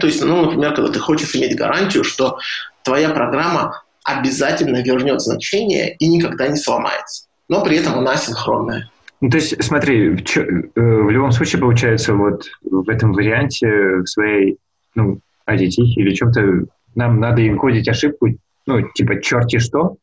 То 0.00 0.06
есть, 0.06 0.22
ну, 0.22 0.44
например, 0.44 0.74
когда 0.74 0.90
ты 0.90 0.98
хочешь 0.98 1.34
иметь 1.34 1.56
гарантию, 1.56 2.04
что 2.04 2.38
твоя 2.82 3.10
программа 3.10 3.82
обязательно 4.04 4.82
вернет 4.82 5.20
значение 5.20 5.96
и 5.96 6.06
никогда 6.06 6.48
не 6.48 6.56
сломается, 6.56 7.26
но 7.48 7.62
при 7.62 7.78
этом 7.78 7.98
она 7.98 8.16
синхронная. 8.16 8.90
Ну, 9.20 9.30
то 9.30 9.36
есть, 9.36 9.62
смотри, 9.62 10.22
чё, 10.24 10.42
э, 10.42 10.70
в 10.74 11.10
любом 11.10 11.32
случае, 11.32 11.60
получается, 11.60 12.14
вот 12.14 12.44
в 12.62 12.88
этом 12.88 13.12
варианте, 13.12 13.68
в 14.02 14.06
своей, 14.06 14.58
ну, 14.94 15.20
IDT 15.48 15.76
или 15.96 16.14
чем-то, 16.14 16.66
нам 16.94 17.20
надо 17.20 17.46
инкодить 17.46 17.88
ошибку, 17.88 18.28
ну, 18.66 18.82
типа, 18.94 19.20
черти 19.20 19.58
что? 19.58 19.96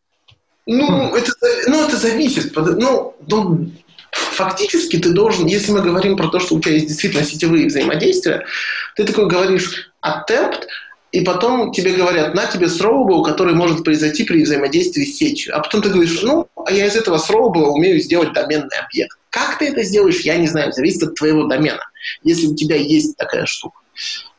Ну, 0.66 1.16
это, 1.16 1.32
ну, 1.68 1.88
это 1.88 1.98
зависит. 1.98 2.56
Ну, 2.56 3.16
ну, 3.28 3.72
фактически 4.12 4.98
ты 4.98 5.12
должен, 5.12 5.46
если 5.46 5.72
мы 5.72 5.82
говорим 5.82 6.16
про 6.18 6.28
то, 6.28 6.40
что 6.40 6.56
у 6.56 6.60
тебя 6.60 6.74
есть 6.74 6.88
действительно 6.88 7.24
сетевые 7.24 7.68
взаимодействия, 7.68 8.46
ты 8.96 9.04
такой 9.06 9.28
говоришь 9.28 9.92
attempt, 10.06 10.64
и 11.12 11.22
потом 11.22 11.72
тебе 11.72 11.94
говорят, 11.94 12.34
на 12.34 12.46
тебе 12.46 12.68
throwable, 12.68 13.24
который 13.24 13.54
может 13.54 13.84
произойти 13.84 14.24
при 14.24 14.44
взаимодействии 14.44 15.04
с 15.04 15.18
сетью. 15.18 15.56
А 15.56 15.60
потом 15.60 15.82
ты 15.82 15.90
говоришь, 15.90 16.22
ну, 16.22 16.48
а 16.66 16.72
я 16.72 16.88
из 16.88 16.96
этого 16.96 17.18
throwable 17.18 17.66
умею 17.66 18.00
сделать 18.00 18.32
доменный 18.34 18.78
объект. 18.78 19.18
Как 19.30 19.58
ты 19.58 19.68
это 19.68 19.84
сделаешь, 19.84 20.22
я 20.22 20.38
не 20.38 20.48
знаю, 20.48 20.72
зависит 20.72 21.04
от 21.04 21.16
твоего 21.16 21.46
домена, 21.48 21.84
если 22.24 22.48
у 22.48 22.56
тебя 22.56 22.78
есть 22.78 23.18
такая 23.18 23.46
штука. 23.46 23.78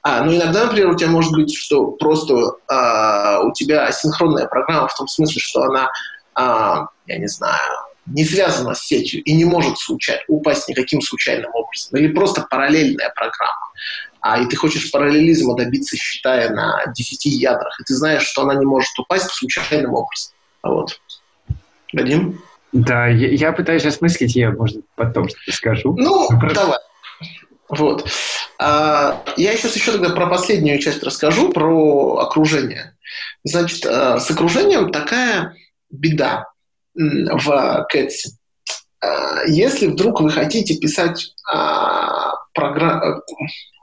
А, 0.03 0.25
ну, 0.25 0.35
иногда, 0.35 0.65
например, 0.65 0.91
у 0.91 0.97
тебя 0.97 1.11
может 1.11 1.33
быть, 1.33 1.55
что 1.55 1.93
просто 1.93 2.35
а, 2.69 3.41
у 3.43 3.53
тебя 3.53 3.87
асинхронная 3.87 4.47
программа 4.49 4.89
в 4.89 4.95
том 4.97 5.07
смысле, 5.07 5.41
что 5.41 5.63
она, 5.63 5.91
а, 6.35 6.87
я 7.07 7.19
не 7.19 7.29
знаю, 7.29 7.61
не 8.07 8.25
связана 8.25 8.75
с 8.75 8.81
сетью 8.81 9.23
и 9.23 9.33
не 9.33 9.45
может 9.45 9.79
случай, 9.79 10.19
упасть 10.27 10.69
никаким 10.69 11.01
случайным 11.01 11.51
образом. 11.55 11.97
Или 11.99 12.09
просто 12.09 12.47
параллельная 12.51 13.13
программа. 13.15 13.71
А 14.23 14.41
и 14.41 14.47
ты 14.47 14.57
хочешь 14.57 14.91
параллелизма 14.93 15.57
добиться, 15.57 15.97
считая 15.97 16.51
на 16.51 16.85
10 16.97 17.27
ядрах, 17.27 17.79
и 17.81 17.85
ты 17.85 17.95
знаешь, 17.95 18.23
что 18.23 18.43
она 18.43 18.55
не 18.55 18.65
может 18.65 18.97
упасть 18.99 19.29
случайным 19.31 19.95
образом. 19.95 20.33
А 20.63 20.71
вот. 20.71 21.01
Вадим? 21.93 22.41
Да, 22.73 23.09
я, 23.09 23.29
я 23.29 23.53
пытаюсь 23.53 23.85
осмыслить, 23.85 24.37
я, 24.37 24.53
может, 24.53 24.81
потом 24.95 25.29
что-то 25.29 25.53
скажу. 25.53 25.95
Ну, 25.99 26.29
ну 26.31 26.41
Просто... 26.41 26.55
давай. 26.55 26.79
Вот. 27.69 28.09
А, 28.59 29.25
я 29.37 29.57
сейчас 29.57 29.75
еще 29.75 29.93
тогда 29.93 30.11
про 30.11 30.27
последнюю 30.27 30.79
часть 30.79 31.03
расскажу, 31.03 31.53
про 31.53 32.19
окружение. 32.19 32.97
Значит, 33.45 33.85
а, 33.87 34.21
с 34.21 34.31
окружением 34.31 34.93
такая 34.93 35.57
беда 35.91 36.47
в 36.95 37.87
Cats 37.91 38.17
е. 38.17 38.31
А, 39.01 39.45
если 39.47 39.89
вдруг 39.89 40.21
вы 40.21 40.31
хотите 40.31 40.77
писать 40.77 41.35
а, 41.51 42.35
программу, 42.55 43.23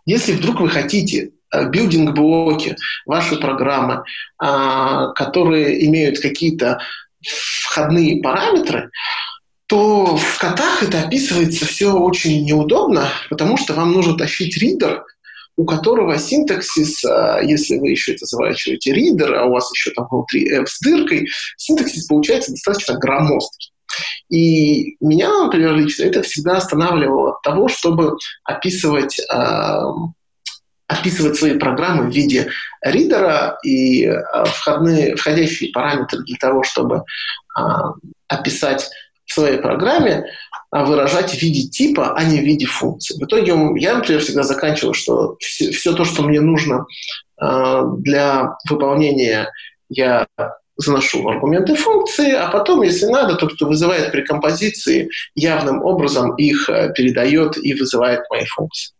если 0.06 0.34
вдруг 0.34 0.62
вы 0.62 0.70
хотите 0.70 1.32
а, 1.50 1.66
билдинг-блоки, 1.66 2.76
ваши 3.06 3.38
программы, 3.38 4.04
которые 4.38 5.86
имеют 5.88 6.20
какие-то 6.20 6.80
входные 7.22 8.22
параметры, 8.22 8.92
то 9.70 10.18
в 10.18 10.40
котах 10.40 10.82
это 10.82 11.02
описывается 11.02 11.66
все 11.66 11.94
очень 11.94 12.44
неудобно, 12.44 13.08
потому 13.30 13.56
что 13.56 13.76
вам 13.76 13.92
нужно 13.92 14.18
тащить 14.18 14.58
ридер, 14.58 15.04
у 15.58 15.66
которого 15.66 16.18
синтаксис, 16.18 17.06
а, 17.06 17.40
если 17.44 17.78
вы 17.78 17.90
еще 17.90 18.14
это 18.14 18.26
заворачиваете 18.26 18.94
ридер, 18.94 19.36
а 19.36 19.46
у 19.46 19.52
вас 19.52 19.70
еще 19.72 19.92
там 19.92 20.08
внутри 20.10 20.50
F 20.50 20.70
с 20.70 20.80
дыркой, 20.80 21.28
синтаксис 21.58 22.08
получается 22.08 22.52
достаточно 22.52 22.98
громоздкий. 22.98 23.72
И 24.30 24.96
меня, 25.00 25.30
например, 25.44 25.76
лично 25.76 26.04
это 26.04 26.22
всегда 26.22 26.58
останавливало 26.58 27.32
от 27.32 27.42
того, 27.42 27.68
чтобы 27.68 28.18
описывать 28.44 29.20
э, 29.20 29.82
описывать 30.90 31.38
свои 31.38 31.58
программы 31.58 32.10
в 32.10 32.14
виде 32.14 32.50
ридера 32.82 33.60
и 33.64 34.06
э, 34.06 34.22
входные, 34.46 35.16
входящие 35.16 35.72
параметры 35.72 36.24
для 36.24 36.36
того, 36.38 36.64
чтобы 36.64 37.04
э, 37.58 37.62
описать 38.28 38.90
в 39.26 39.34
своей 39.34 39.60
программе, 39.60 40.26
а 40.72 40.86
выражать 40.86 41.32
в 41.32 41.42
виде 41.42 41.70
типа, 41.70 42.16
а 42.16 42.24
не 42.24 42.40
в 42.40 42.44
виде 42.44 42.66
функции. 42.66 43.16
В 43.20 43.26
итоге 43.26 43.54
я, 43.78 43.96
например, 43.96 44.22
всегда 44.22 44.42
заканчивал, 44.42 44.94
что 44.94 45.38
все, 45.40 45.72
все 45.72 45.94
то, 45.94 46.06
что 46.06 46.24
мне 46.24 46.42
нужно 46.42 46.86
э, 47.40 47.82
для 48.00 48.58
выполнения, 48.68 49.52
я 49.90 50.28
заношу 50.80 51.28
аргументы 51.28 51.76
функции, 51.76 52.32
а 52.32 52.50
потом, 52.50 52.82
если 52.84 53.06
надо, 53.06 53.36
тот, 53.36 53.54
кто 53.56 53.68
вызывает 53.68 54.12
при 54.12 54.22
композиции, 54.22 55.10
явным 55.36 55.84
образом 55.84 56.36
их 56.36 56.70
э, 56.70 56.94
передает 56.94 57.58
и 57.58 57.74
вызывает 57.74 58.22
мои 58.30 58.46
функции. 58.46 58.94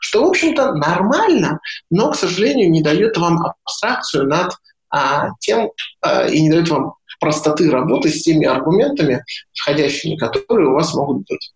Что, 0.00 0.24
в 0.24 0.28
общем-то, 0.28 0.72
нормально, 0.72 1.60
но, 1.90 2.10
к 2.10 2.16
сожалению, 2.16 2.70
не 2.70 2.82
дает 2.82 3.18
вам 3.18 3.44
абстракцию 3.64 4.26
над 4.26 4.52
а, 4.88 5.28
тем 5.40 5.70
а, 6.00 6.26
и 6.26 6.40
не 6.40 6.50
дает 6.50 6.70
вам 6.70 6.94
простоты 7.20 7.70
работы 7.70 8.08
с 8.08 8.22
теми 8.22 8.46
аргументами, 8.46 9.22
входящими, 9.52 10.16
которые 10.16 10.70
у 10.70 10.74
вас 10.74 10.94
могут 10.94 11.26
быть. 11.28 11.52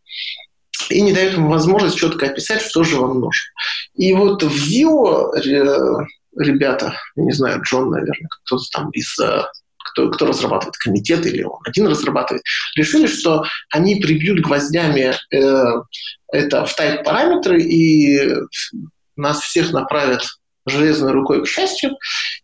И 0.91 1.01
не 1.01 1.13
дает 1.13 1.37
вам 1.37 1.49
возможность 1.49 1.97
четко 1.97 2.27
описать, 2.27 2.61
что 2.61 2.85
же 2.85 2.97
вам 2.97 3.21
нужно. 3.21 3.49
И 3.95 4.13
вот 4.13 4.43
в 4.43 4.49
Vue 4.49 6.07
ребята, 6.37 6.95
я 7.17 7.25
не 7.25 7.33
знаю, 7.33 7.63
Джон, 7.63 7.91
наверное, 7.91 8.29
кто-то 8.45 8.65
там 8.73 8.91
из 8.91 9.19
э, 9.19 9.43
кто, 9.91 10.11
кто 10.11 10.27
разрабатывает 10.27 10.77
комитет 10.77 11.27
или 11.27 11.43
он 11.43 11.59
один 11.65 11.87
разрабатывает, 11.87 12.43
решили, 12.77 13.07
что 13.07 13.45
они 13.71 13.97
прибьют 13.97 14.41
гвоздями 14.41 15.15
э, 15.33 15.65
это 16.33 16.65
в 16.65 16.75
тайп 16.75 17.05
параметры 17.05 17.61
и 17.63 18.35
нас 19.17 19.41
всех 19.41 19.73
направят 19.73 20.23
железной 20.67 21.13
рукой, 21.13 21.45
к 21.45 21.49
счастью, 21.49 21.97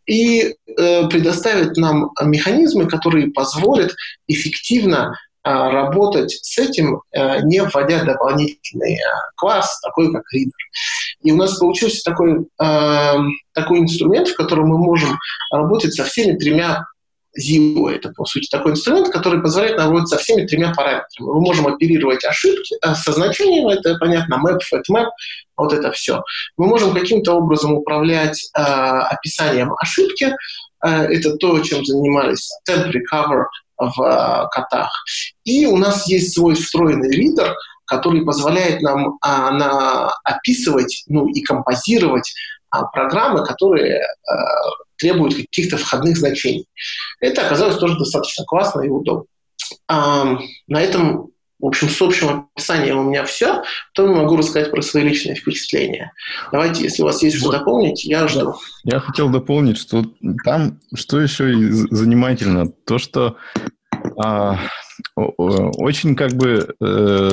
и 0.06 0.42
э, 0.42 1.08
предоставит 1.08 1.76
нам 1.76 2.10
механизмы, 2.22 2.88
которые 2.88 3.30
позволят 3.30 3.94
эффективно 4.26 5.18
э, 5.44 5.50
работать 5.50 6.30
с 6.30 6.58
этим, 6.58 7.02
э, 7.12 7.40
не 7.42 7.62
вводя 7.62 8.04
дополнительный 8.04 8.94
э, 8.94 8.98
класс, 9.36 9.80
такой 9.80 10.12
как 10.12 10.22
reader. 10.34 10.50
И 11.22 11.32
у 11.32 11.36
нас 11.36 11.58
получился 11.58 12.02
такой, 12.04 12.46
э, 12.62 13.14
такой 13.52 13.78
инструмент, 13.80 14.28
в 14.28 14.36
котором 14.36 14.68
мы 14.68 14.78
можем 14.78 15.18
работать 15.50 15.94
со 15.94 16.04
всеми 16.04 16.36
тремя 16.36 16.84
ZIO– 17.38 17.88
это, 17.94 18.10
по 18.10 18.24
сути, 18.24 18.48
такой 18.48 18.72
инструмент, 18.72 19.10
который 19.10 19.40
позволяет 19.42 19.76
нам 19.76 19.90
работать 19.90 20.08
со 20.08 20.18
всеми 20.18 20.46
тремя 20.46 20.72
параметрами. 20.74 21.26
Мы 21.26 21.40
можем 21.40 21.66
оперировать 21.66 22.24
ошибки 22.24 22.76
э, 22.84 22.94
со 22.94 23.12
значением, 23.12 23.68
это 23.68 23.96
понятно, 23.98 24.40
map, 24.44 24.60
fatmap, 24.72 25.06
вот 25.56 25.72
это 25.72 25.92
все. 25.92 26.22
Мы 26.56 26.66
можем 26.66 26.94
каким-то 26.94 27.34
образом 27.34 27.74
управлять 27.74 28.50
э, 28.56 28.60
описанием 28.60 29.72
ошибки, 29.78 30.34
э, 30.84 30.88
это 30.88 31.36
то, 31.36 31.60
чем 31.60 31.84
занимались 31.84 32.50
temp 32.68 32.90
recover 32.90 33.44
в 33.78 34.02
э, 34.02 34.48
котах. 34.50 34.90
И 35.44 35.66
у 35.66 35.76
нас 35.76 36.06
есть 36.08 36.34
свой 36.34 36.54
встроенный 36.54 37.10
ридер, 37.10 37.54
который 37.86 38.24
позволяет 38.24 38.82
нам 38.82 39.16
а, 39.20 39.52
на, 39.52 40.10
описывать 40.24 41.04
ну, 41.06 41.28
и 41.28 41.40
композировать 41.40 42.34
а, 42.70 42.84
программы, 42.84 43.44
которые 43.44 44.00
а, 44.02 44.34
требуют 44.96 45.34
каких-то 45.34 45.76
входных 45.76 46.16
значений. 46.16 46.66
Это 47.20 47.46
оказалось 47.46 47.76
тоже 47.76 47.98
достаточно 47.98 48.44
классно 48.44 48.82
и 48.82 48.88
удобно. 48.88 49.24
А, 49.88 50.38
на 50.66 50.80
этом, 50.80 51.30
в 51.58 51.66
общем, 51.66 51.88
с 51.88 52.00
общим 52.00 52.48
описанием 52.54 52.98
у 52.98 53.04
меня 53.04 53.24
все. 53.24 53.62
То 53.94 54.06
я 54.06 54.12
могу 54.12 54.36
рассказать 54.36 54.70
про 54.70 54.82
свои 54.82 55.04
личные 55.04 55.36
впечатления. 55.36 56.12
Давайте, 56.52 56.82
если 56.84 57.02
у 57.02 57.06
вас 57.06 57.22
есть 57.22 57.38
что 57.38 57.50
дополнить, 57.50 58.04
я 58.04 58.26
жду. 58.28 58.54
Я 58.84 59.00
хотел 59.00 59.28
дополнить, 59.28 59.78
что 59.78 60.04
там, 60.44 60.80
что 60.94 61.20
еще 61.20 61.52
и 61.52 61.70
занимательно, 61.90 62.68
то, 62.68 62.98
что 62.98 63.36
а, 64.22 64.58
очень 65.14 66.14
как 66.14 66.32
бы, 66.32 66.74
э, 66.80 67.30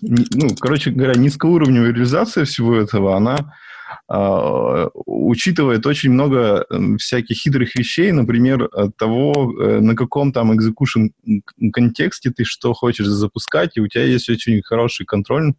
ну, 0.00 0.56
короче 0.60 0.90
говоря, 0.90 1.14
низкоуровневая 1.14 1.92
реализация 1.92 2.44
всего 2.44 2.76
этого, 2.76 3.16
она 3.16 3.54
учитывает 4.08 5.86
очень 5.86 6.10
много 6.10 6.66
всяких 6.98 7.36
хитрых 7.36 7.74
вещей, 7.74 8.12
например, 8.12 8.68
того, 8.98 9.52
э, 9.52 9.80
на 9.80 9.94
каком 9.94 10.32
там 10.32 10.52
execution 10.52 11.10
контексте 11.72 12.30
ты 12.30 12.44
что 12.44 12.72
хочешь 12.74 13.06
запускать, 13.06 13.76
и 13.76 13.80
у 13.80 13.88
тебя 13.88 14.04
есть 14.04 14.28
очень 14.28 14.62
хороший 14.62 15.06
контроль 15.06 15.54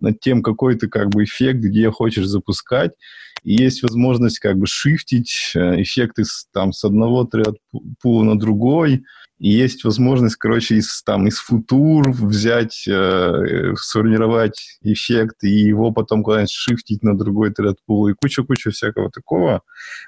над 0.00 0.20
тем, 0.20 0.42
какой 0.42 0.76
ты 0.76 0.88
как 0.88 1.10
бы 1.10 1.24
эффект, 1.24 1.60
где 1.60 1.90
хочешь 1.90 2.26
запускать. 2.26 2.92
И 3.42 3.54
есть 3.54 3.82
возможность 3.82 4.38
как 4.38 4.58
бы 4.58 4.66
шифтить 4.66 5.52
э, 5.54 5.82
эффекты 5.82 6.24
с, 6.24 6.46
там, 6.52 6.72
с 6.72 6.84
одного 6.84 7.28
пула 8.00 8.24
на 8.24 8.38
другой. 8.38 9.04
Есть 9.38 9.84
возможность, 9.84 10.36
короче, 10.36 10.76
из, 10.76 11.02
там, 11.02 11.28
из 11.28 11.38
футур 11.38 12.10
взять, 12.10 12.84
э, 12.88 13.74
сформировать 13.76 14.78
эффект 14.82 15.44
и 15.44 15.50
его 15.50 15.92
потом 15.92 16.24
куда-нибудь 16.24 16.50
шифтить 16.50 17.04
на 17.04 17.16
другой 17.16 17.52
тред 17.52 17.76
пул 17.86 18.08
и 18.08 18.14
куча-куча 18.14 18.70
всякого 18.70 19.10
такого. 19.10 19.62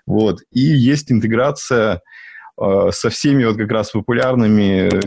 Вот. 0.04 0.40
И 0.50 0.60
есть 0.60 1.12
интеграция 1.12 2.02
э, 2.60 2.90
со 2.90 3.08
всеми 3.10 3.44
вот 3.44 3.56
как 3.56 3.70
раз 3.70 3.90
популярными 3.90 5.00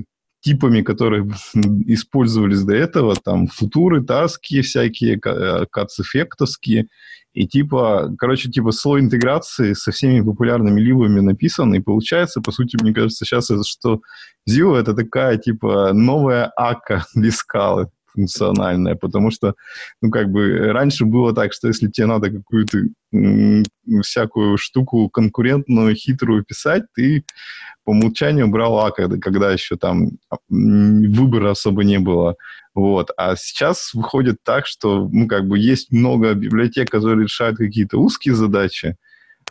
типами, 0.44 0.82
которые 0.82 1.30
использовались 1.88 2.64
до 2.64 2.76
этого, 2.76 3.16
там 3.16 3.48
футуры, 3.48 4.04
таски 4.04 4.62
всякие, 4.62 5.20
кац-эффектовские, 5.20 6.88
и 7.34 7.48
типа, 7.48 8.14
короче, 8.20 8.52
типа 8.52 8.72
слой 8.72 9.02
интеграции 9.02 9.74
со 9.74 9.92
всеми 9.92 10.24
популярными 10.24 10.80
либами 10.80 11.20
написан, 11.20 11.74
и 11.74 11.80
получается, 11.80 12.42
по 12.42 12.52
сути, 12.52 12.78
мне 12.80 12.94
кажется, 12.94 13.26
сейчас, 13.26 13.50
что 13.66 14.02
Zio 14.48 14.76
это 14.76 14.94
такая, 14.94 15.38
типа, 15.38 15.94
новая 15.94 16.52
ака 16.56 17.06
без 17.16 17.38
скалы 17.38 17.90
функциональная, 18.14 18.96
потому 18.96 19.32
что, 19.32 19.56
ну, 20.02 20.10
как 20.12 20.30
бы, 20.30 20.72
раньше 20.72 21.06
было 21.06 21.34
так, 21.34 21.54
что 21.54 21.68
если 21.68 21.88
тебе 21.88 22.08
надо 22.08 22.30
какую-то 22.30 22.80
всякую 24.02 24.58
штуку 24.58 25.10
конкурентную, 25.10 25.96
хитрую 25.96 26.44
писать, 26.44 26.84
ты 26.96 27.26
по 27.84 27.92
умолчанию 27.92 28.48
брал 28.48 28.80
А, 28.80 28.92
когда, 28.92 29.18
когда 29.18 29.52
еще 29.52 29.76
там 29.76 30.12
выбора 30.50 31.52
особо 31.52 31.84
не 31.84 32.00
было. 32.00 32.36
Вот. 32.74 33.12
А 33.18 33.36
сейчас 33.36 33.94
выходит 33.94 34.38
так, 34.44 34.66
что, 34.66 35.08
ну, 35.12 35.28
как 35.28 35.48
бы, 35.48 35.60
есть 35.60 35.92
много 35.92 36.34
библиотек, 36.34 36.90
которые 36.90 37.24
решают 37.24 37.58
какие-то 37.58 37.98
узкие 38.00 38.36
задачи, 38.36 38.96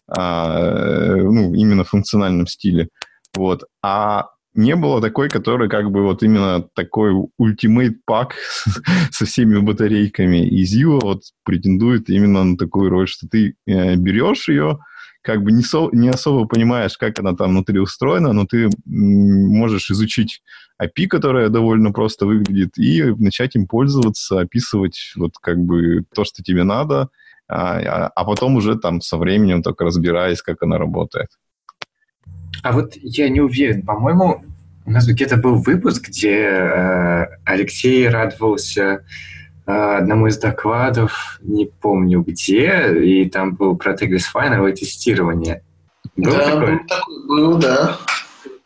а, 0.08 1.16
ну, 1.16 1.54
именно 1.54 1.84
в 1.84 1.90
функциональном 1.90 2.46
стиле. 2.46 2.88
Вот. 3.34 3.64
А 3.82 4.28
не 4.55 4.76
было 4.76 5.00
такой, 5.00 5.28
который 5.28 5.68
как 5.68 5.90
бы 5.90 6.03
вот 6.03 6.22
именно 6.22 6.62
такой 6.74 7.12
ультимейт 7.38 8.05
пак 8.05 8.34
со 9.11 9.24
всеми 9.24 9.59
батарейками. 9.59 10.46
И 10.46 10.64
Zio 10.64 11.00
вот 11.00 11.22
претендует 11.44 12.11
именно 12.11 12.44
на 12.44 12.57
такую 12.57 12.90
роль, 12.90 13.09
что 13.09 13.26
ты 13.28 13.55
э, 13.66 13.96
берешь 13.96 14.48
ее, 14.48 14.78
как 15.22 15.42
бы 15.42 15.53
не, 15.53 15.62
со, 15.62 15.88
не 15.92 16.09
особо 16.09 16.46
понимаешь, 16.46 16.98
как 16.98 17.18
она 17.18 17.34
там 17.34 17.50
внутри 17.50 17.78
устроена, 17.78 18.32
но 18.32 18.44
ты 18.44 18.68
можешь 18.84 19.90
изучить 19.90 20.42
API, 20.82 21.07
которая 21.07 21.48
довольно 21.48 21.92
просто 21.92 22.26
выглядит, 22.26 22.76
и 22.76 23.03
начать 23.03 23.55
им 23.55 23.66
пользоваться, 23.66 24.40
описывать 24.40 25.12
вот 25.16 25.32
как 25.40 25.59
бы 25.59 26.05
то, 26.14 26.24
что 26.24 26.42
тебе 26.42 26.64
надо, 26.64 27.09
а, 27.48 27.78
а, 27.78 28.07
а 28.09 28.24
потом 28.24 28.57
уже 28.57 28.76
там 28.76 29.00
со 29.00 29.16
временем 29.16 29.62
только 29.62 29.84
разбираясь, 29.84 30.42
как 30.42 30.62
она 30.62 30.76
работает. 30.78 31.28
А 32.62 32.72
вот 32.72 32.94
я 32.96 33.28
не 33.28 33.40
уверен, 33.40 33.82
по-моему, 33.82 34.44
у 34.84 34.90
нас 34.90 35.06
где-то 35.06 35.36
был 35.36 35.56
выпуск, 35.56 36.08
где 36.08 36.42
э, 36.42 37.26
Алексей 37.44 38.08
радовался 38.08 39.04
э, 39.66 39.72
одному 39.72 40.26
из 40.28 40.38
докладов, 40.38 41.38
не 41.42 41.66
помню 41.66 42.22
где, 42.22 42.92
и 43.00 43.28
там 43.28 43.54
был 43.54 43.76
про 43.76 43.94
теглисфайновое 43.94 44.72
тестирование. 44.72 45.62
Было 46.16 46.36
да, 46.36 46.44
такое? 46.50 46.72
Был 46.72 46.86
такой, 46.86 47.26
был, 47.26 47.58
да. 47.58 47.98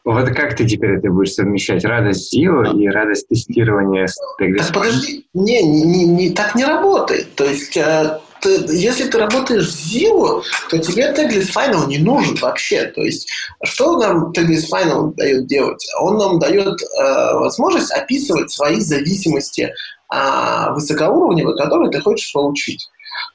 Вот 0.04 0.28
как 0.30 0.54
ты 0.54 0.66
теперь 0.66 0.92
это 0.92 1.10
будешь 1.10 1.32
совмещать? 1.32 1.84
Радость 1.84 2.32
Zio 2.32 2.78
и 2.78 2.88
радость 2.88 3.28
тестирования 3.28 4.06
с 4.06 4.16
Так 4.38 4.72
подожди, 4.72 5.26
не, 5.34 5.62
не, 5.62 6.04
не, 6.04 6.30
так 6.30 6.54
не 6.54 6.64
работает. 6.64 7.34
То 7.34 7.44
есть 7.44 7.76
э, 7.76 8.20
ты, 8.40 8.66
если 8.68 9.08
ты 9.08 9.18
работаешь 9.18 9.68
в 9.68 9.94
Zio, 9.94 10.42
то 10.70 10.78
тебе 10.78 11.12
Tagless 11.12 11.52
Final 11.54 11.86
не 11.86 11.98
нужен 11.98 12.36
вообще. 12.36 12.86
То 12.86 13.02
есть, 13.02 13.28
что 13.64 13.98
нам 13.98 14.32
Tagless 14.32 14.64
Final 14.70 15.14
дает 15.14 15.46
делать? 15.46 15.84
Он 16.00 16.16
нам 16.16 16.38
дает 16.38 16.80
э, 16.80 17.34
возможность 17.34 17.92
описывать 17.92 18.50
свои 18.50 18.80
зависимости 18.80 19.72
э, 20.12 20.70
высокоуровневые, 20.70 21.56
которые 21.56 21.90
ты 21.90 22.00
хочешь 22.00 22.32
получить. 22.32 22.88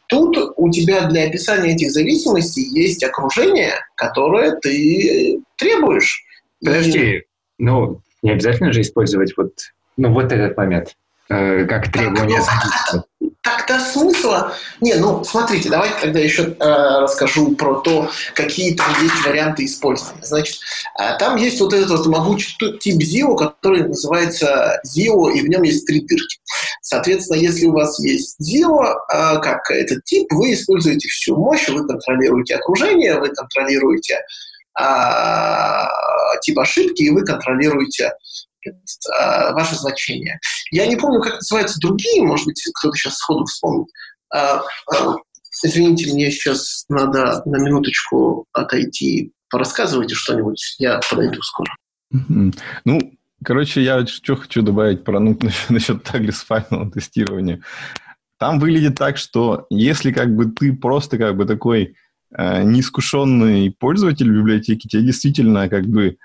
Тут 0.08 0.38
у 0.58 0.70
тебя 0.70 1.08
для 1.08 1.26
описания 1.26 1.74
этих 1.74 1.91
зависимостей 1.91 2.64
есть 2.64 3.04
окружение, 3.04 3.76
которое 3.95 4.58
ты 4.58 5.39
требуешь. 5.58 6.24
Подожди, 6.64 7.24
ну, 7.58 8.02
не 8.22 8.32
обязательно 8.32 8.74
же 8.74 8.82
использовать 8.82 9.36
вот, 9.38 9.54
ну, 9.97 10.14
вот 10.14 10.32
этот 10.32 10.58
момент, 10.58 10.95
э, 11.30 11.66
как 11.66 11.91
требование 11.91 12.39
так, 12.39 13.06
Тогда 13.44 13.80
смысла... 13.80 14.54
Не, 14.82 14.96
ну, 14.96 15.24
смотрите, 15.24 15.68
давайте 15.68 15.96
тогда 16.00 16.20
еще 16.20 16.44
э, 16.44 16.56
расскажу 16.60 17.56
про 17.56 17.80
то, 17.82 18.12
какие 18.36 18.76
там 18.76 18.94
есть 19.02 19.26
варианты 19.26 19.66
использования. 19.66 20.24
Значит, 20.24 20.58
э, 21.00 21.18
там 21.18 21.38
есть 21.38 21.60
вот 21.60 21.74
этот 21.74 21.89
вот 21.89 22.06
могучий 22.06 22.56
тип 22.78 23.02
ZIO, 23.02 23.36
который 23.36 23.88
называется 23.88 24.80
ZIO, 24.86 25.32
и 25.34 25.42
в 25.42 25.48
нем 25.50 25.64
есть 25.64 25.88
три 25.88 26.02
дырки. 26.02 26.38
Соответственно, 26.84 27.39
если 27.39 27.66
у 27.66 27.72
вас 27.72 28.00
есть 28.00 28.38
ZIO, 28.39 28.84
э, 28.84 29.39
как 29.39 29.72
этот 29.72 30.04
тип, 30.04 30.28
вы 30.34 30.54
используете 30.54 31.08
всю 31.08 31.36
мощь, 31.36 31.68
вы 31.68 31.88
контролируете 31.88 32.58
окружение, 32.58 33.20
вы 33.20 33.30
контролируете 33.30 34.20
э, 34.80 34.84
тип 36.44 36.60
ошибки, 36.60 37.02
и 37.02 37.10
вы 37.10 37.26
контролируете 37.26 38.12
ваше 39.53 39.76
значение. 39.76 40.39
Я 40.72 40.86
не 40.88 40.95
помню, 40.95 41.22
как 41.22 41.36
называются 41.36 41.80
другие, 41.80 42.24
может 42.24 42.45
быть, 42.45 42.64
кто-то 42.76 42.95
сейчас 42.95 43.16
сходу 43.16 43.45
вспомнит. 43.45 43.88
А, 44.34 44.62
а, 44.91 45.16
извините, 45.64 46.12
мне 46.14 46.32
сейчас 46.32 46.86
надо 46.89 47.41
на 47.45 47.57
минуточку 47.57 48.45
отойти. 48.53 49.34
Порассказывайте 49.49 50.16
что-нибудь, 50.16 50.76
я 50.80 50.99
подойду 51.09 51.41
скоро. 51.41 51.76
Ну, 52.09 52.99
короче, 53.43 53.84
я 53.84 54.05
что 54.05 54.36
хочу 54.36 54.62
добавить 54.62 55.03
про 55.03 55.20
ну, 55.20 55.38
насчет 55.70 56.03
таглис 56.03 56.41
файлового 56.41 56.91
тестирования. 56.91 57.62
Там 58.38 58.59
выглядит 58.59 58.95
так, 58.95 59.18
что 59.18 59.68
если 59.70 60.12
как 60.12 60.36
бы 60.36 60.45
ты 60.45 60.74
просто 60.74 61.18
как 61.18 61.38
бы 61.38 61.45
такой 61.45 61.95
э, 62.36 62.64
неискушенный 62.64 63.76
пользователь 63.78 64.32
библиотеки, 64.32 64.88
тебе 64.88 65.03
действительно 65.03 65.70
как 65.70 65.86
бы 65.86 66.18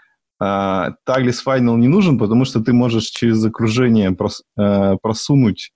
Tagless 0.43 1.39
Final 1.47 1.77
не 1.77 1.89
нужен, 1.89 2.19
потому 2.19 2.45
что 2.45 2.61
ты 2.61 2.73
можешь 2.73 3.05
через 3.05 3.45
окружение 3.45 4.13
прос, 4.13 4.43
э, 4.59 4.97
просунуть 5.01 5.73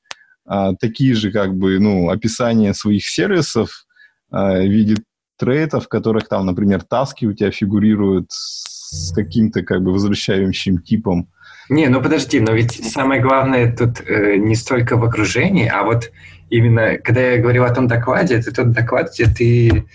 а, 0.46 0.74
такие 0.74 1.14
же 1.14 1.30
как 1.30 1.54
бы 1.54 1.78
ну, 1.78 2.10
описания 2.10 2.74
своих 2.74 3.06
сервисов 3.06 3.86
а, 4.32 4.60
в 4.60 4.66
виде 4.66 4.96
трейтов, 5.38 5.84
в 5.84 5.88
которых 5.88 6.28
там, 6.28 6.44
например, 6.44 6.82
таски 6.82 7.24
у 7.24 7.32
тебя 7.32 7.52
фигурируют 7.52 8.26
с 8.30 9.12
каким-то 9.14 9.62
как 9.62 9.82
бы 9.82 9.92
возвращающим 9.92 10.78
типом. 10.78 11.28
Не, 11.68 11.86
ну 11.86 12.02
подожди, 12.02 12.40
но 12.40 12.52
ведь 12.52 12.72
самое 12.92 13.22
главное 13.22 13.74
тут 13.74 14.00
э, 14.00 14.36
не 14.36 14.56
столько 14.56 14.96
в 14.96 15.04
окружении, 15.04 15.68
а 15.68 15.84
вот 15.84 16.10
именно, 16.50 16.98
когда 16.98 17.20
я 17.20 17.40
говорил 17.40 17.64
о 17.64 17.72
том 17.72 17.86
докладе, 17.86 18.34
это 18.34 18.52
тот 18.52 18.72
доклад, 18.72 19.12
где 19.14 19.26
ты 19.26 19.86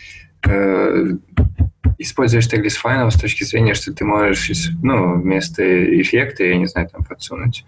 э, 0.47 1.17
используешь 1.97 2.47
Tagless 2.47 2.75
Final 2.83 3.11
с 3.11 3.19
точки 3.19 3.43
зрения, 3.43 3.73
что 3.73 3.93
ты 3.93 4.05
можешь, 4.05 4.69
ну, 4.81 5.19
вместо 5.19 5.63
эффекта, 6.01 6.43
я 6.43 6.57
не 6.57 6.65
знаю, 6.65 6.89
там 6.89 7.03
подсунуть, 7.03 7.65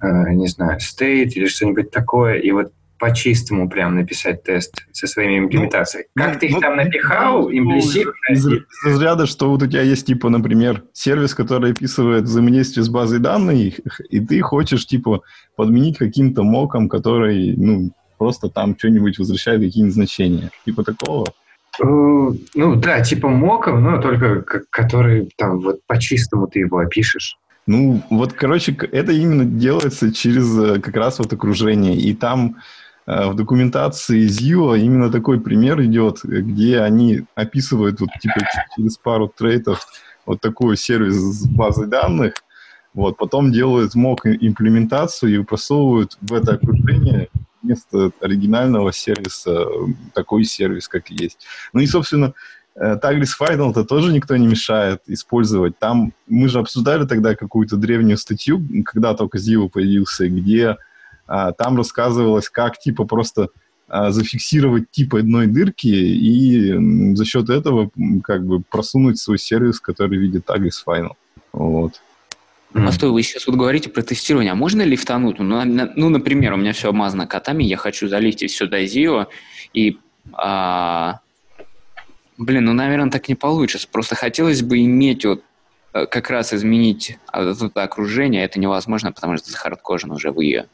э, 0.00 0.32
не 0.32 0.48
знаю, 0.48 0.78
state 0.78 1.30
или 1.34 1.46
что-нибудь 1.46 1.90
такое, 1.90 2.34
и 2.34 2.50
вот 2.50 2.72
по-чистому 2.98 3.68
прям 3.68 3.96
написать 3.96 4.44
тест 4.44 4.86
со 4.92 5.06
своими 5.06 5.38
ну, 5.38 5.46
имплементациями. 5.46 6.06
Ну, 6.14 6.22
как 6.22 6.34
ну, 6.34 6.40
ты 6.40 6.46
их 6.46 6.52
ну, 6.52 6.60
там 6.60 6.76
напихал, 6.76 7.42
ну, 7.42 7.58
имплисивно? 7.58 8.12
Из, 8.30 8.46
из 8.46 8.62
разряда, 8.84 9.26
что 9.26 9.50
вот 9.50 9.62
у 9.62 9.66
тебя 9.66 9.82
есть, 9.82 10.06
типа, 10.06 10.30
например, 10.30 10.84
сервис, 10.92 11.34
который 11.34 11.72
описывает 11.72 12.24
взаимодействие 12.24 12.84
с 12.84 12.88
базой 12.88 13.18
данных, 13.18 13.80
и 14.08 14.20
ты 14.20 14.40
хочешь, 14.40 14.86
типа, 14.86 15.22
подменить 15.56 15.98
каким-то 15.98 16.44
моком, 16.44 16.88
который, 16.88 17.54
ну, 17.56 17.92
просто 18.16 18.48
там 18.48 18.74
что-нибудь 18.78 19.18
возвращает, 19.18 19.60
какие-нибудь 19.60 19.94
значения. 19.94 20.50
Типа 20.64 20.82
такого. 20.84 21.26
Э, 21.80 21.86
ну 22.54 22.76
да, 22.76 23.00
типа 23.00 23.28
моком, 23.28 23.82
но 23.82 24.00
только 24.00 24.42
который 24.70 25.30
там 25.36 25.60
вот 25.60 25.80
по-чистому 25.86 26.46
ты 26.46 26.60
его 26.60 26.78
опишешь. 26.78 27.36
Ну, 27.66 28.02
вот, 28.10 28.34
короче, 28.34 28.76
это 28.92 29.12
именно 29.12 29.44
делается 29.46 30.12
через 30.12 30.58
э, 30.58 30.80
как 30.80 30.96
раз 30.96 31.18
вот 31.18 31.32
окружение. 31.32 31.96
И 31.96 32.14
там 32.14 32.56
э, 33.06 33.28
в 33.28 33.34
документации 33.34 34.26
Zio 34.26 34.78
именно 34.78 35.10
такой 35.10 35.40
пример 35.40 35.82
идет, 35.82 36.20
где 36.22 36.80
они 36.80 37.22
описывают 37.34 38.00
вот 38.00 38.10
типа 38.20 38.40
через 38.76 38.98
пару 38.98 39.28
трейтов 39.28 39.86
вот 40.26 40.40
такой 40.40 40.76
сервис 40.76 41.14
с 41.14 41.46
базой 41.46 41.86
данных, 41.86 42.34
вот, 42.92 43.16
потом 43.16 43.50
делают 43.50 43.94
мок 43.94 44.24
имплементацию 44.24 45.40
и 45.40 45.44
просовывают 45.44 46.16
в 46.20 46.32
это 46.32 46.54
окружение 46.54 47.28
вместо 47.64 48.12
оригинального 48.20 48.92
сервиса 48.92 49.66
такой 50.12 50.44
сервис, 50.44 50.86
как 50.86 51.10
есть. 51.10 51.46
Ну 51.72 51.80
и, 51.80 51.86
собственно, 51.86 52.34
Tagless 52.78 53.30
э, 53.38 53.44
Final-то 53.44 53.84
тоже 53.84 54.12
никто 54.12 54.36
не 54.36 54.46
мешает 54.46 55.02
использовать. 55.06 55.78
Там 55.78 56.12
мы 56.26 56.48
же 56.48 56.58
обсуждали 56.58 57.06
тогда 57.06 57.34
какую-то 57.34 57.76
древнюю 57.76 58.18
статью, 58.18 58.62
когда 58.84 59.14
только 59.14 59.38
Zio 59.38 59.68
появился, 59.68 60.28
где 60.28 60.76
а, 61.26 61.52
там 61.52 61.76
рассказывалось, 61.76 62.48
как 62.48 62.78
типа 62.78 63.04
просто 63.04 63.48
а, 63.88 64.10
зафиксировать 64.10 64.90
тип 64.90 65.14
одной 65.14 65.46
дырки 65.46 65.86
и 65.86 67.14
за 67.14 67.24
счет 67.24 67.48
этого 67.48 67.90
как 68.22 68.44
бы 68.44 68.60
просунуть 68.60 69.18
свой 69.18 69.38
сервис, 69.38 69.80
который 69.80 70.18
видит 70.18 70.44
Tagless 70.48 70.82
Final. 70.86 71.12
Вот. 71.52 72.00
Mm. 72.74 72.88
А 72.88 72.92
стой, 72.92 73.10
вы 73.10 73.22
сейчас 73.22 73.46
вот 73.46 73.56
говорите 73.56 73.88
про 73.88 74.02
тестирование. 74.02 74.52
А 74.52 74.56
можно 74.56 74.82
лифтануть? 74.82 75.38
Ну, 75.38 75.64
на, 75.64 75.92
ну, 75.94 76.08
например, 76.08 76.52
у 76.52 76.56
меня 76.56 76.72
все 76.72 76.88
обмазано 76.88 77.26
котами, 77.26 77.64
я 77.64 77.76
хочу 77.76 78.08
залифтить 78.08 78.50
сюда 78.50 78.82
Zio, 78.82 79.26
и 79.72 79.98
а, 80.32 81.20
Блин, 82.36 82.64
ну, 82.64 82.72
наверное, 82.72 83.10
так 83.10 83.28
не 83.28 83.34
получится. 83.34 83.88
Просто 83.90 84.16
хотелось 84.16 84.62
бы 84.62 84.82
иметь 84.84 85.24
вот 85.24 85.42
э, 85.92 86.06
как 86.06 86.30
раз 86.30 86.52
изменить 86.52 87.18
это 87.32 87.82
окружение. 87.82 88.44
Это 88.44 88.58
невозможно, 88.58 89.12
потому 89.12 89.36
что 89.36 89.50
это 89.50 89.58
хардкожен 89.58 90.10
уже 90.10 90.32
в 90.32 90.40
ее. 90.40 90.66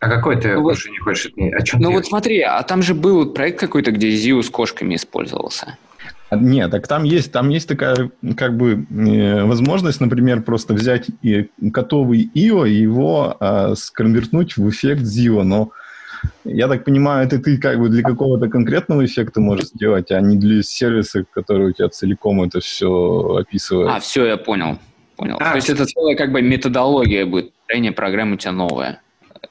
А 0.00 0.08
какой 0.08 0.38
ты 0.38 0.54
ну, 0.54 0.60
окружение 0.60 1.00
вот, 1.00 1.04
хочешь? 1.04 1.32
О 1.36 1.62
чем 1.62 1.80
ну 1.80 1.92
вот 1.92 2.06
смотри, 2.06 2.40
а 2.40 2.62
там 2.62 2.82
же 2.82 2.94
был 2.94 3.32
проект 3.32 3.58
какой-то, 3.58 3.92
где 3.92 4.10
Зиу 4.10 4.42
с 4.42 4.50
кошками 4.50 4.96
использовался. 4.96 5.78
А, 6.32 6.36
нет, 6.36 6.70
так 6.70 6.88
там 6.88 7.04
есть, 7.04 7.30
там 7.30 7.50
есть 7.50 7.68
такая 7.68 8.10
как 8.38 8.56
бы 8.56 8.86
э, 8.88 9.44
возможность, 9.44 10.00
например, 10.00 10.40
просто 10.42 10.72
взять 10.72 11.08
и 11.20 11.50
готовый 11.58 12.30
IO 12.34 12.66
и 12.66 12.72
его 12.72 13.36
э, 13.38 13.74
сконвертнуть 13.76 14.56
в 14.56 14.70
эффект 14.70 15.02
ZIO, 15.02 15.42
но 15.42 15.72
я 16.44 16.68
так 16.68 16.84
понимаю, 16.84 17.26
это 17.26 17.38
ты 17.38 17.58
как 17.58 17.78
бы 17.78 17.90
для 17.90 18.02
какого-то 18.02 18.48
конкретного 18.48 19.04
эффекта 19.04 19.42
можешь 19.42 19.66
сделать, 19.74 20.10
а 20.10 20.22
не 20.22 20.38
для 20.38 20.62
сервиса, 20.62 21.26
который 21.34 21.68
у 21.68 21.72
тебя 21.72 21.90
целиком 21.90 22.42
это 22.42 22.60
все 22.60 23.36
описывает. 23.38 23.90
А, 23.90 24.00
все, 24.00 24.24
я 24.24 24.38
понял. 24.38 24.78
Понял. 25.16 25.36
А, 25.38 25.50
То 25.50 25.56
есть 25.56 25.68
это 25.68 25.84
целая 25.84 26.16
как 26.16 26.32
бы 26.32 26.40
методология 26.40 27.26
будет, 27.26 27.52
строение 27.64 27.92
программы 27.92 28.36
у 28.36 28.38
тебя 28.38 28.52
новая, 28.52 29.02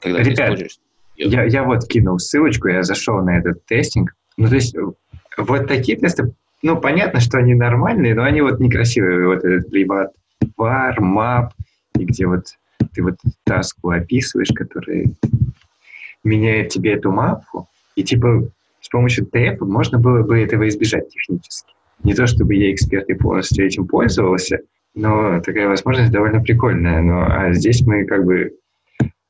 когда 0.01 0.17
Ребят, 0.17 0.36
ты 0.36 0.43
используешь. 0.43 0.79
Я, 1.15 1.43
я 1.43 1.63
вот 1.63 1.88
кинул 1.88 2.17
ссылочку, 2.17 2.69
я 2.69 2.82
зашел 2.82 3.23
на 3.23 3.38
этот 3.38 3.63
тестинг. 3.67 4.15
Ну, 4.38 4.49
то 4.49 4.55
есть 4.55 4.75
вот 5.38 5.67
такие 5.67 5.95
тесты, 5.97 6.34
ну, 6.64 6.80
понятно, 6.80 7.20
что 7.20 7.38
они 7.38 7.53
нормальные, 7.53 8.16
но 8.16 8.24
они 8.24 8.41
вот 8.41 8.59
некрасивые. 8.59 9.28
Вот 9.28 9.43
этот 9.43 9.72
либо 9.72 10.12
var, 10.57 10.95
map, 10.99 11.49
и 11.97 12.05
где 12.05 12.28
вот 12.28 12.45
ты 12.93 13.03
вот 13.03 13.16
таску 13.45 13.89
описываешь, 13.89 14.51
который 14.53 15.16
меняет 16.24 16.70
тебе 16.70 16.93
эту 16.93 17.12
мапу, 17.12 17.68
и 17.95 18.03
типа 18.03 18.49
с 18.80 18.89
помощью 18.89 19.26
ТЭП 19.26 19.62
можно 19.62 19.99
было 19.99 20.24
бы 20.24 20.39
этого 20.39 20.68
избежать 20.68 21.09
технически. 21.09 21.74
Не 22.03 22.14
то 22.14 22.26
чтобы 22.26 22.55
я 22.55 22.72
эксперт 22.72 23.09
и 23.09 23.14
полностью 23.14 23.66
этим 23.66 23.88
пользовался, 23.88 24.59
но 24.95 25.39
такая 25.41 25.68
возможность 25.68 26.12
довольно 26.12 26.41
прикольная. 26.41 27.01
Но, 27.01 27.26
а 27.28 27.53
здесь 27.53 27.82
мы 27.86 28.05
как 28.05 28.26
бы 28.26 28.53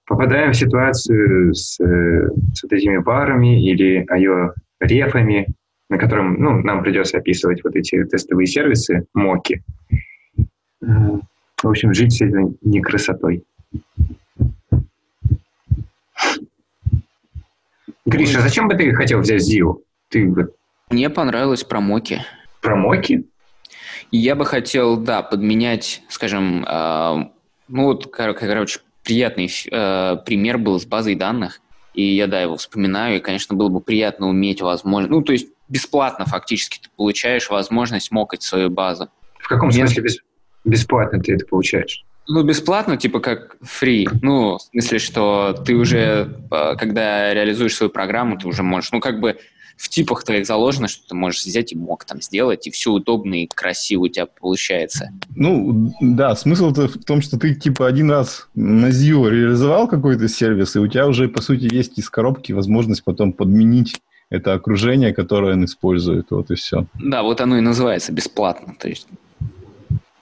попадаем 0.06 0.54
в 0.54 0.58
ситуацию 0.58 1.54
с, 1.54 1.76
с 1.76 2.64
вот 2.64 2.74
этими 2.74 2.98
парами 3.00 3.62
или 3.62 4.06
IO 4.10 4.54
рефами, 4.80 5.48
на 5.92 5.98
котором 5.98 6.42
ну, 6.42 6.62
нам 6.62 6.82
придется 6.82 7.18
описывать 7.18 7.66
вот 7.66 7.76
эти 7.76 8.02
тестовые 8.06 8.48
сервисы, 8.48 9.06
моки. 9.14 9.62
В 10.80 11.68
общем, 11.68 11.94
жить 11.94 12.14
с 12.14 12.22
этим 12.22 12.56
не 12.62 12.80
красотой. 12.82 13.44
Гриша, 18.06 18.40
а 18.40 18.42
зачем 18.42 18.70
бы 18.70 18.76
ты 18.76 18.94
хотел 18.94 19.20
взять 19.20 19.42
Зиу? 19.42 19.84
Ты... 20.08 20.34
Мне 20.90 21.10
понравилось 21.10 21.66
про 21.66 21.82
моки. 21.82 22.22
Про 22.62 22.78
моки? 22.78 23.26
Я 24.12 24.36
бы 24.36 24.46
хотел, 24.46 24.96
да, 24.96 25.22
подменять, 25.22 26.04
скажем, 26.08 26.66
э, 26.66 27.26
ну 27.68 27.84
вот, 27.84 28.10
короче, 28.12 28.80
приятный 29.04 29.50
э, 29.70 30.18
пример 30.26 30.58
был 30.58 30.80
с 30.80 30.86
базой 30.86 31.16
данных, 31.16 31.62
и 31.94 32.04
я, 32.16 32.28
да, 32.28 32.42
его 32.42 32.56
вспоминаю, 32.56 33.18
и, 33.18 33.22
конечно, 33.22 33.58
было 33.58 33.68
бы 33.68 33.82
приятно 33.82 34.30
уметь 34.30 34.62
возможность, 34.62 35.12
ну, 35.12 35.22
то 35.22 35.34
есть 35.34 35.50
бесплатно 35.72 36.26
фактически 36.26 36.80
ты 36.80 36.90
получаешь 36.96 37.50
возможность 37.50 38.12
мокать 38.12 38.44
свою 38.44 38.70
базу. 38.70 39.08
В 39.40 39.48
каком 39.48 39.72
смысле 39.72 40.04
без, 40.04 40.18
бесплатно 40.66 41.20
ты 41.20 41.34
это 41.34 41.46
получаешь? 41.48 42.06
Ну, 42.28 42.44
бесплатно, 42.44 42.98
типа 42.98 43.20
как 43.20 43.56
free. 43.64 44.08
Ну, 44.22 44.58
в 44.58 44.62
смысле, 44.62 45.00
что 45.00 45.54
ты 45.66 45.76
уже, 45.76 46.38
э, 46.52 46.76
когда 46.78 47.34
реализуешь 47.34 47.76
свою 47.76 47.90
программу, 47.90 48.38
ты 48.38 48.48
уже 48.48 48.64
можешь, 48.64 48.92
ну, 48.92 49.00
как 49.00 49.20
бы 49.20 49.38
в 49.78 49.90
типах 49.90 50.24
твоих 50.24 50.46
заложено, 50.46 50.88
что 50.88 51.08
ты 51.08 51.16
можешь 51.16 51.44
взять 51.44 51.72
и 51.72 51.76
мог 51.76 52.06
там 52.06 52.22
сделать, 52.22 52.68
и 52.68 52.72
все 52.72 52.92
удобно 52.92 53.42
и 53.42 53.48
красиво 53.48 54.04
у 54.04 54.08
тебя 54.10 54.28
получается. 54.28 55.10
Ну, 55.36 55.92
да, 56.02 56.36
смысл-то 56.36 56.88
в 56.88 57.04
том, 57.04 57.22
что 57.22 57.40
ты, 57.40 57.56
типа, 57.56 57.88
один 57.88 58.12
раз 58.12 58.48
на 58.54 58.90
Zio 58.90 59.28
реализовал 59.28 59.88
какой-то 59.88 60.28
сервис, 60.28 60.76
и 60.76 60.80
у 60.80 60.88
тебя 60.88 61.08
уже, 61.08 61.28
по 61.30 61.42
сути, 61.42 61.74
есть 61.74 61.98
из 61.98 62.10
коробки 62.12 62.52
возможность 62.52 63.04
потом 63.04 63.34
подменить 63.34 64.00
это 64.32 64.54
окружение, 64.54 65.14
которое 65.14 65.54
он 65.54 65.66
использует, 65.66 66.32
вот 66.32 66.50
и 66.50 66.56
все. 66.56 66.88
Да, 66.96 67.22
вот 67.22 67.42
оно 67.42 67.58
и 67.58 67.62
называется 67.62 68.12
бесплатно, 68.14 68.74
то 68.80 68.88
есть. 68.88 69.08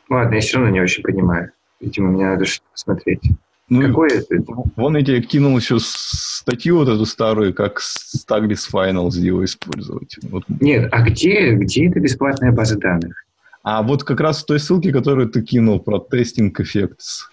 Ладно, 0.09 0.35
я 0.35 0.41
все 0.41 0.57
равно 0.57 0.71
не 0.73 0.81
очень 0.81 1.03
понимаю. 1.03 1.51
Видимо, 1.79 2.09
мне 2.09 2.25
надо 2.25 2.45
что-то 2.45 2.65
посмотреть. 2.71 3.21
Ну, 3.69 3.87
Какой 3.87 4.09
это? 4.09 4.43
Вон 4.75 4.97
я 4.97 5.05
тебе 5.05 5.21
кинул 5.21 5.55
еще 5.55 5.77
статью 5.79 6.77
вот 6.77 6.89
эту 6.89 7.05
старую, 7.05 7.53
как 7.53 7.79
Staglis 7.79 8.67
Final 8.73 9.11
его 9.11 9.45
использовать. 9.45 10.17
Вот. 10.23 10.43
Нет, 10.59 10.89
а 10.91 11.03
где, 11.03 11.51
где 11.51 11.87
эта 11.87 11.99
бесплатная 11.99 12.51
база 12.51 12.79
данных? 12.79 13.25
А 13.61 13.83
вот 13.83 14.03
как 14.03 14.19
раз 14.21 14.41
в 14.41 14.47
той 14.47 14.59
ссылке, 14.59 14.91
которую 14.91 15.29
ты 15.29 15.43
кинул 15.43 15.79
про 15.79 15.99
тестинг 15.99 16.59
эффектс. 16.59 17.29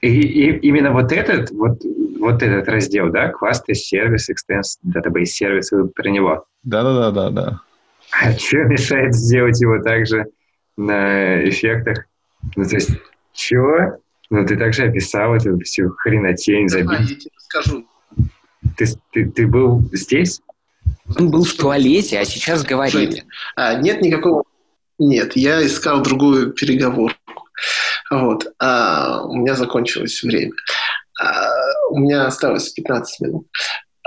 И, 0.00 0.08
и 0.08 0.58
именно 0.66 0.92
вот 0.92 1.12
этот, 1.12 1.52
вот, 1.52 1.80
вот 2.18 2.42
этот 2.42 2.68
раздел, 2.68 3.10
да, 3.10 3.28
класс 3.28 3.62
сервис, 3.66 4.28
extends 4.30 4.78
database 4.86 5.26
сервис, 5.26 5.70
вы 5.72 5.88
про 5.88 6.08
него? 6.08 6.46
Да-да-да. 6.62 7.30
да. 7.30 7.60
А 8.12 8.32
что 8.32 8.58
мешает 8.64 9.14
сделать 9.14 9.60
его 9.60 9.82
также 9.82 10.26
на 10.76 11.48
эффектах? 11.48 12.06
Ну, 12.56 12.64
то 12.64 12.74
есть, 12.74 12.90
чего? 13.32 13.98
Ну, 14.30 14.46
ты 14.46 14.56
также 14.56 14.84
описал 14.84 15.34
эту 15.34 15.58
всю 15.60 15.90
хренотень. 15.90 16.68
Забить. 16.68 17.10
Я 17.10 17.16
тебе 17.16 17.30
расскажу. 17.36 17.86
Ты, 18.76 18.86
ты, 19.12 19.30
ты 19.30 19.46
был 19.46 19.88
здесь? 19.92 20.40
Он 21.18 21.30
был 21.30 21.44
в 21.44 21.54
туалете, 21.54 22.18
а 22.18 22.24
сейчас 22.24 22.64
говорит. 22.64 23.24
А, 23.56 23.74
нет 23.74 24.02
никакого... 24.02 24.44
Нет, 24.98 25.36
я 25.36 25.64
искал 25.64 26.02
другую 26.02 26.52
переговорку. 26.52 27.44
Вот. 28.10 28.46
А, 28.58 29.22
у 29.24 29.36
меня 29.36 29.54
закончилось 29.54 30.22
время. 30.22 30.52
А, 31.20 31.48
у 31.90 31.98
меня 31.98 32.26
осталось 32.26 32.70
15 32.70 33.20
минут. 33.20 33.46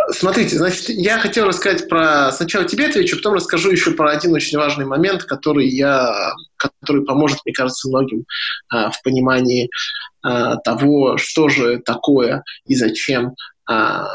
Смотрите, 0.10 0.58
значит, 0.58 0.90
я 0.90 1.20
хотел 1.20 1.46
рассказать 1.46 1.88
про... 1.88 2.32
Сначала 2.32 2.66
тебе 2.66 2.88
отвечу, 2.88 3.18
потом 3.18 3.36
расскажу 3.36 3.72
еще 3.72 3.92
про 3.92 4.12
один 4.12 4.34
очень 4.34 4.58
важный 4.58 4.86
момент, 4.86 5.24
который, 5.24 5.68
я... 5.68 6.34
который 6.58 7.06
поможет, 7.06 7.40
мне 7.46 7.54
кажется, 7.54 7.88
многим 7.88 8.26
а, 8.70 8.90
в 8.90 9.02
понимании 9.04 9.70
а, 10.24 10.58
того, 10.58 11.18
что 11.18 11.50
же 11.50 11.80
такое 11.86 12.44
и 12.66 12.76
зачем 12.76 13.36
а, 13.70 14.08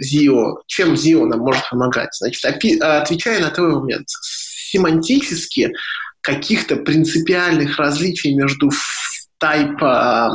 ZIO, 0.00 0.56
чем 0.66 0.94
ZIO 0.94 1.24
нам 1.24 1.40
может 1.40 1.68
помогать. 1.70 2.14
Значит, 2.14 2.44
опи... 2.44 2.78
отвечая 2.78 3.40
на 3.40 3.50
твой 3.50 3.70
момент, 3.70 4.08
семантически 4.08 5.72
каких-то 6.20 6.76
принципиальных 6.76 7.78
различий 7.78 8.34
между 8.34 8.70
type 9.42 9.76
а, 9.80 10.28
а, 10.28 10.30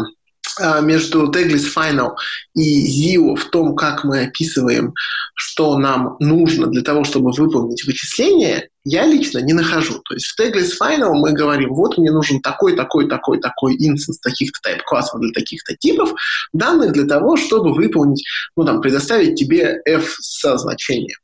между 0.81 1.31
Tagless 1.31 1.65
Final 1.75 2.15
и 2.55 2.87
Zio 2.87 3.35
в 3.35 3.49
том, 3.49 3.75
как 3.75 4.03
мы 4.03 4.23
описываем, 4.23 4.93
что 5.35 5.77
нам 5.77 6.17
нужно 6.19 6.67
для 6.67 6.81
того, 6.81 7.03
чтобы 7.03 7.31
выполнить 7.31 7.85
вычисление, 7.85 8.69
я 8.83 9.05
лично 9.05 9.39
не 9.39 9.53
нахожу. 9.53 9.99
То 9.99 10.15
есть 10.15 10.25
в 10.25 10.39
Tagless 10.39 10.71
Final 10.81 11.13
мы 11.13 11.33
говорим, 11.33 11.73
вот 11.73 11.97
мне 11.97 12.11
нужен 12.11 12.41
такой, 12.41 12.75
такой, 12.75 13.07
такой, 13.07 13.39
такой 13.39 13.75
инстанс 13.77 14.19
таких-то 14.19 14.59
тайп 14.63 14.83
классов 14.83 15.19
для 15.19 15.31
таких-то 15.33 15.75
типов 15.75 16.13
данных 16.53 16.93
для 16.93 17.05
того, 17.05 17.37
чтобы 17.37 17.73
выполнить, 17.73 18.25
ну 18.55 18.65
там, 18.65 18.81
предоставить 18.81 19.35
тебе 19.35 19.81
f 19.85 20.17
со 20.19 20.57
значением. 20.57 21.19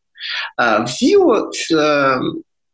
А 0.58 0.86
в 0.86 0.90
Zio 0.90 1.52
э, 1.74 2.20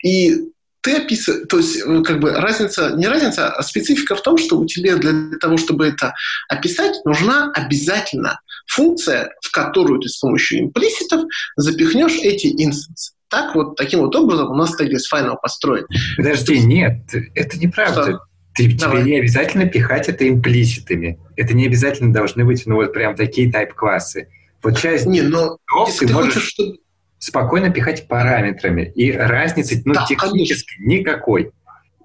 и 0.04 0.50
ты 0.82 0.96
описываешь, 0.98 1.48
то 1.50 1.58
есть 1.58 1.86
ну, 1.86 2.04
как 2.04 2.20
бы 2.20 2.32
разница, 2.32 2.94
не 2.96 3.08
разница, 3.08 3.50
а 3.50 3.62
специфика 3.64 4.16
в 4.16 4.22
том, 4.22 4.38
что 4.38 4.58
у 4.58 4.66
тебя 4.66 4.96
для 4.96 5.38
того, 5.40 5.58
чтобы 5.58 5.88
это 5.88 6.14
описать, 6.48 6.96
нужна 7.06 7.52
обязательно 7.54 8.40
функция, 8.68 9.32
в 9.42 9.52
которую 9.52 10.00
ты 10.00 10.10
с 10.10 10.18
помощью 10.18 10.60
имплиситов 10.60 11.24
запихнешь 11.56 12.18
эти 12.22 12.48
инстансы. 12.48 13.14
Так 13.30 13.56
вот, 13.56 13.76
таким 13.76 14.00
вот 14.00 14.16
образом 14.16 14.52
у 14.52 14.56
нас 14.56 14.80
Tagless 14.80 15.04
Final 15.14 15.36
построен. 15.42 15.86
Подожди, 16.18 16.56
есть... 16.56 16.66
нет, 16.66 17.02
это 17.36 17.60
неправда. 17.60 18.04
Что? 18.04 18.20
Ты, 18.56 18.74
тебе 18.74 19.04
не 19.04 19.20
обязательно 19.20 19.68
пихать 19.68 20.10
это 20.10 20.28
имплиситами. 20.28 21.20
Это 21.38 21.54
не 21.54 21.68
обязательно 21.68 22.12
должны 22.12 22.44
быть, 22.44 22.66
ну, 22.66 22.76
вот 22.76 22.92
прям 22.92 23.16
такие 23.16 23.52
тайп-классы. 23.52 24.28
Вот 24.64 24.78
часть 24.78 25.06
не, 25.06 25.22
но 25.22 25.58
если 25.88 26.08
ты 26.08 26.14
можешь... 26.14 26.34
хочешь, 26.34 26.50
чтобы 26.50 26.78
спокойно 27.20 27.70
пихать 27.70 28.08
параметрами. 28.08 28.92
И 28.96 29.12
разницы 29.12 29.82
ну, 29.86 29.94
да, 29.94 30.06
технически 30.06 30.76
конечно. 30.76 30.90
никакой. 30.90 31.52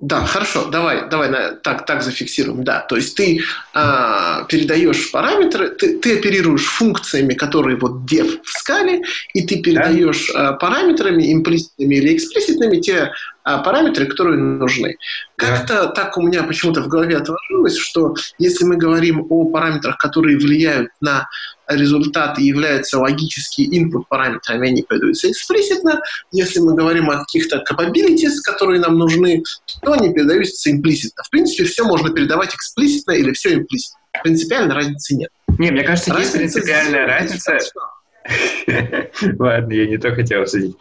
Да, 0.00 0.26
хорошо, 0.26 0.66
давай, 0.66 1.08
давай 1.08 1.30
на, 1.30 1.52
так, 1.52 1.86
так 1.86 2.02
зафиксируем, 2.02 2.62
да. 2.64 2.80
То 2.80 2.96
есть 2.96 3.16
ты 3.16 3.38
э, 3.38 4.44
передаешь 4.48 5.10
параметры, 5.12 5.70
ты, 5.70 5.98
ты 5.98 6.18
оперируешь 6.18 6.66
функциями, 6.66 7.32
которые 7.32 7.78
вот 7.78 8.10
def 8.10 8.40
в 8.42 8.50
скале, 8.50 9.02
и 9.32 9.46
ты 9.46 9.62
передаешь 9.62 10.30
да. 10.34 10.50
э, 10.50 10.58
параметрами, 10.58 11.32
имплиситными 11.32 11.94
или 11.94 12.16
эксплиситными, 12.16 12.80
те 12.80 13.12
э, 13.46 13.58
параметры, 13.64 14.06
которые 14.06 14.36
нужны. 14.36 14.96
Как-то 15.36 15.84
да. 15.84 15.86
так 15.86 16.18
у 16.18 16.22
меня 16.22 16.42
почему-то 16.42 16.82
в 16.82 16.88
голове 16.88 17.16
отложилось, 17.16 17.78
что 17.78 18.14
если 18.38 18.64
мы 18.64 18.76
говорим 18.76 19.26
о 19.30 19.46
параметрах, 19.46 19.96
которые 19.96 20.36
влияют 20.36 20.90
на 21.00 21.28
результаты 21.68 22.42
являются 22.42 22.98
логически 22.98 23.62
input 23.62 24.04
параметрами, 24.08 24.68
они 24.68 24.82
передаются 24.82 25.30
эксплиситно. 25.30 26.00
Если 26.32 26.60
мы 26.60 26.74
говорим 26.74 27.10
о 27.10 27.18
каких-то 27.18 27.62
capabilities, 27.68 28.40
которые 28.44 28.80
нам 28.80 28.98
нужны, 28.98 29.42
то 29.82 29.92
они 29.92 30.12
передаются 30.12 30.70
имплиситно. 30.70 31.22
В 31.24 31.30
принципе, 31.30 31.64
все 31.64 31.84
можно 31.84 32.10
передавать 32.10 32.54
эксплиситно 32.54 33.12
или 33.12 33.32
все 33.32 33.54
имплиситно. 33.54 33.98
Принципиально 34.22 34.74
разницы 34.74 35.16
нет. 35.16 35.30
Не, 35.58 35.70
мне 35.70 35.82
кажется, 35.82 36.12
разница 36.12 36.40
есть 36.40 36.54
принципиальная 36.54 37.06
разница. 37.06 37.58
Ладно, 39.38 39.72
я 39.72 39.86
не 39.86 39.98
то 39.98 40.14
хотел 40.14 40.42
обсудить. 40.42 40.76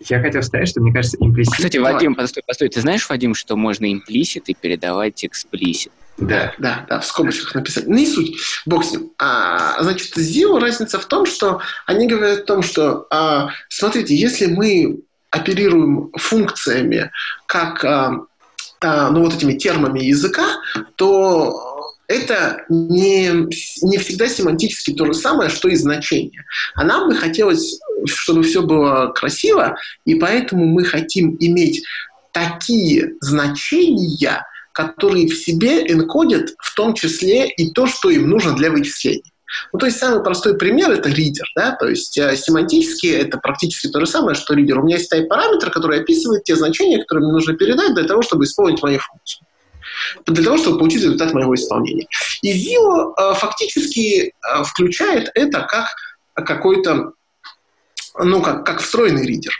Я 0.00 0.20
хотел 0.20 0.42
сказать, 0.42 0.68
что 0.68 0.80
мне 0.80 0.92
кажется, 0.92 1.16
имплисит... 1.20 1.54
Кстати, 1.54 1.76
Вадим, 1.78 2.14
постой, 2.14 2.42
постой, 2.46 2.68
ты 2.68 2.80
знаешь, 2.80 3.08
Вадим, 3.08 3.34
что 3.34 3.56
можно 3.56 3.90
имплисит 3.90 4.48
и 4.48 4.54
передавать 4.54 5.24
эксплисит? 5.24 5.92
Да, 6.18 6.54
да, 6.58 6.86
да, 6.88 7.00
в 7.00 7.06
скобочках 7.06 7.54
написать. 7.54 7.86
Не 7.88 8.06
суть, 8.06 8.36
бог 8.66 8.84
с 8.84 8.92
ним. 8.92 9.10
А, 9.18 9.82
значит, 9.82 10.16
Zio 10.16 10.60
разница 10.60 11.00
в 11.00 11.06
том, 11.06 11.26
что 11.26 11.60
они 11.86 12.06
говорят 12.06 12.40
о 12.40 12.44
том, 12.44 12.62
что, 12.62 13.06
а, 13.10 13.50
смотрите, 13.68 14.14
если 14.14 14.46
мы 14.46 15.00
оперируем 15.30 16.10
функциями, 16.16 17.10
как, 17.46 17.84
а, 17.84 18.20
а, 18.80 19.10
ну, 19.10 19.24
вот 19.24 19.34
этими 19.34 19.54
термами 19.54 20.00
языка, 20.00 20.44
то 20.94 21.74
это 22.06 22.64
не, 22.68 23.30
не 23.82 23.98
всегда 23.98 24.28
семантически 24.28 24.92
то 24.92 25.06
же 25.06 25.14
самое, 25.14 25.50
что 25.50 25.68
и 25.68 25.76
значение. 25.76 26.44
А 26.74 26.84
нам 26.84 27.08
бы 27.08 27.16
хотелось, 27.16 27.80
чтобы 28.06 28.42
все 28.42 28.62
было 28.62 29.12
красиво, 29.12 29.76
и 30.04 30.14
поэтому 30.14 30.66
мы 30.66 30.84
хотим 30.84 31.36
иметь 31.40 31.84
такие 32.32 33.14
значения, 33.20 34.44
которые 34.72 35.28
в 35.28 35.36
себе 35.36 35.90
энкодят 35.90 36.50
в 36.58 36.74
том 36.74 36.94
числе 36.94 37.48
и 37.48 37.70
то, 37.70 37.86
что 37.86 38.10
им 38.10 38.28
нужно 38.28 38.54
для 38.56 38.70
вычисления. 38.70 39.22
Ну, 39.72 39.78
то 39.78 39.86
есть 39.86 39.98
самый 39.98 40.22
простой 40.22 40.58
пример— 40.58 40.90
это 40.92 41.08
ридер, 41.08 41.46
да, 41.54 41.76
то 41.76 41.88
есть 41.88 42.18
э, 42.18 42.34
семантически 42.36 43.06
это 43.06 43.38
практически 43.38 43.86
то 43.86 44.00
же 44.00 44.06
самое, 44.06 44.34
что 44.34 44.54
ридер. 44.54 44.80
У 44.80 44.82
меня 44.82 44.96
есть 44.96 45.12
type 45.12 45.26
параметр, 45.26 45.70
который 45.70 46.00
описывает 46.00 46.42
те 46.42 46.56
значения, 46.56 46.98
которые 46.98 47.24
мне 47.24 47.32
нужно 47.32 47.54
передать 47.54 47.94
для 47.94 48.02
того, 48.02 48.22
чтобы 48.22 48.44
исполнить 48.44 48.82
мою 48.82 48.98
функцию 48.98 49.46
для 50.26 50.44
того, 50.44 50.58
чтобы 50.58 50.78
получить 50.78 51.02
результат 51.02 51.32
моего 51.34 51.54
исполнения. 51.54 52.06
И 52.42 52.52
Zio 52.52 53.12
э, 53.16 53.34
фактически 53.34 54.26
э, 54.26 54.64
включает 54.64 55.30
это 55.34 55.66
как 55.68 55.88
какой-то, 56.34 57.12
ну, 58.18 58.42
как, 58.42 58.64
как 58.64 58.80
встроенный 58.80 59.26
ридер. 59.26 59.52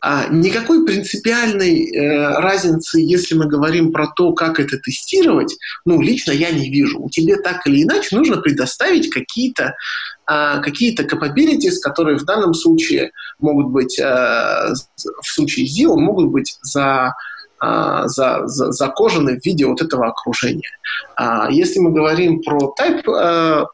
А 0.00 0.28
никакой 0.28 0.86
принципиальной 0.86 1.90
э, 1.90 2.38
разницы, 2.38 3.00
если 3.00 3.34
мы 3.34 3.46
говорим 3.46 3.92
про 3.92 4.06
то, 4.06 4.32
как 4.32 4.60
это 4.60 4.78
тестировать, 4.78 5.56
ну, 5.84 6.00
лично 6.00 6.30
я 6.30 6.50
не 6.50 6.70
вижу. 6.70 7.00
У 7.00 7.10
тебя 7.10 7.36
так 7.42 7.66
или 7.66 7.82
иначе 7.82 8.14
нужно 8.14 8.36
предоставить 8.36 9.10
какие-то 9.10 9.74
э, 10.30 10.60
какие-то 10.62 11.02
capabilities, 11.02 11.80
которые 11.82 12.18
в 12.18 12.24
данном 12.24 12.54
случае 12.54 13.10
могут 13.40 13.68
быть, 13.68 13.98
э, 13.98 14.04
в 14.04 15.26
случае 15.26 15.66
ZIO, 15.66 15.96
могут 15.96 16.30
быть 16.30 16.56
за 16.62 17.14
а, 17.60 18.06
за, 18.06 18.46
за, 18.46 18.70
закожены 18.70 19.40
в 19.40 19.44
виде 19.44 19.66
вот 19.66 19.82
этого 19.82 20.06
окружения. 20.06 20.70
А 21.16 21.50
если 21.50 21.80
мы 21.80 21.90
говорим 21.90 22.40
про 22.40 22.72
type, 22.80 23.02
э, 23.04 23.66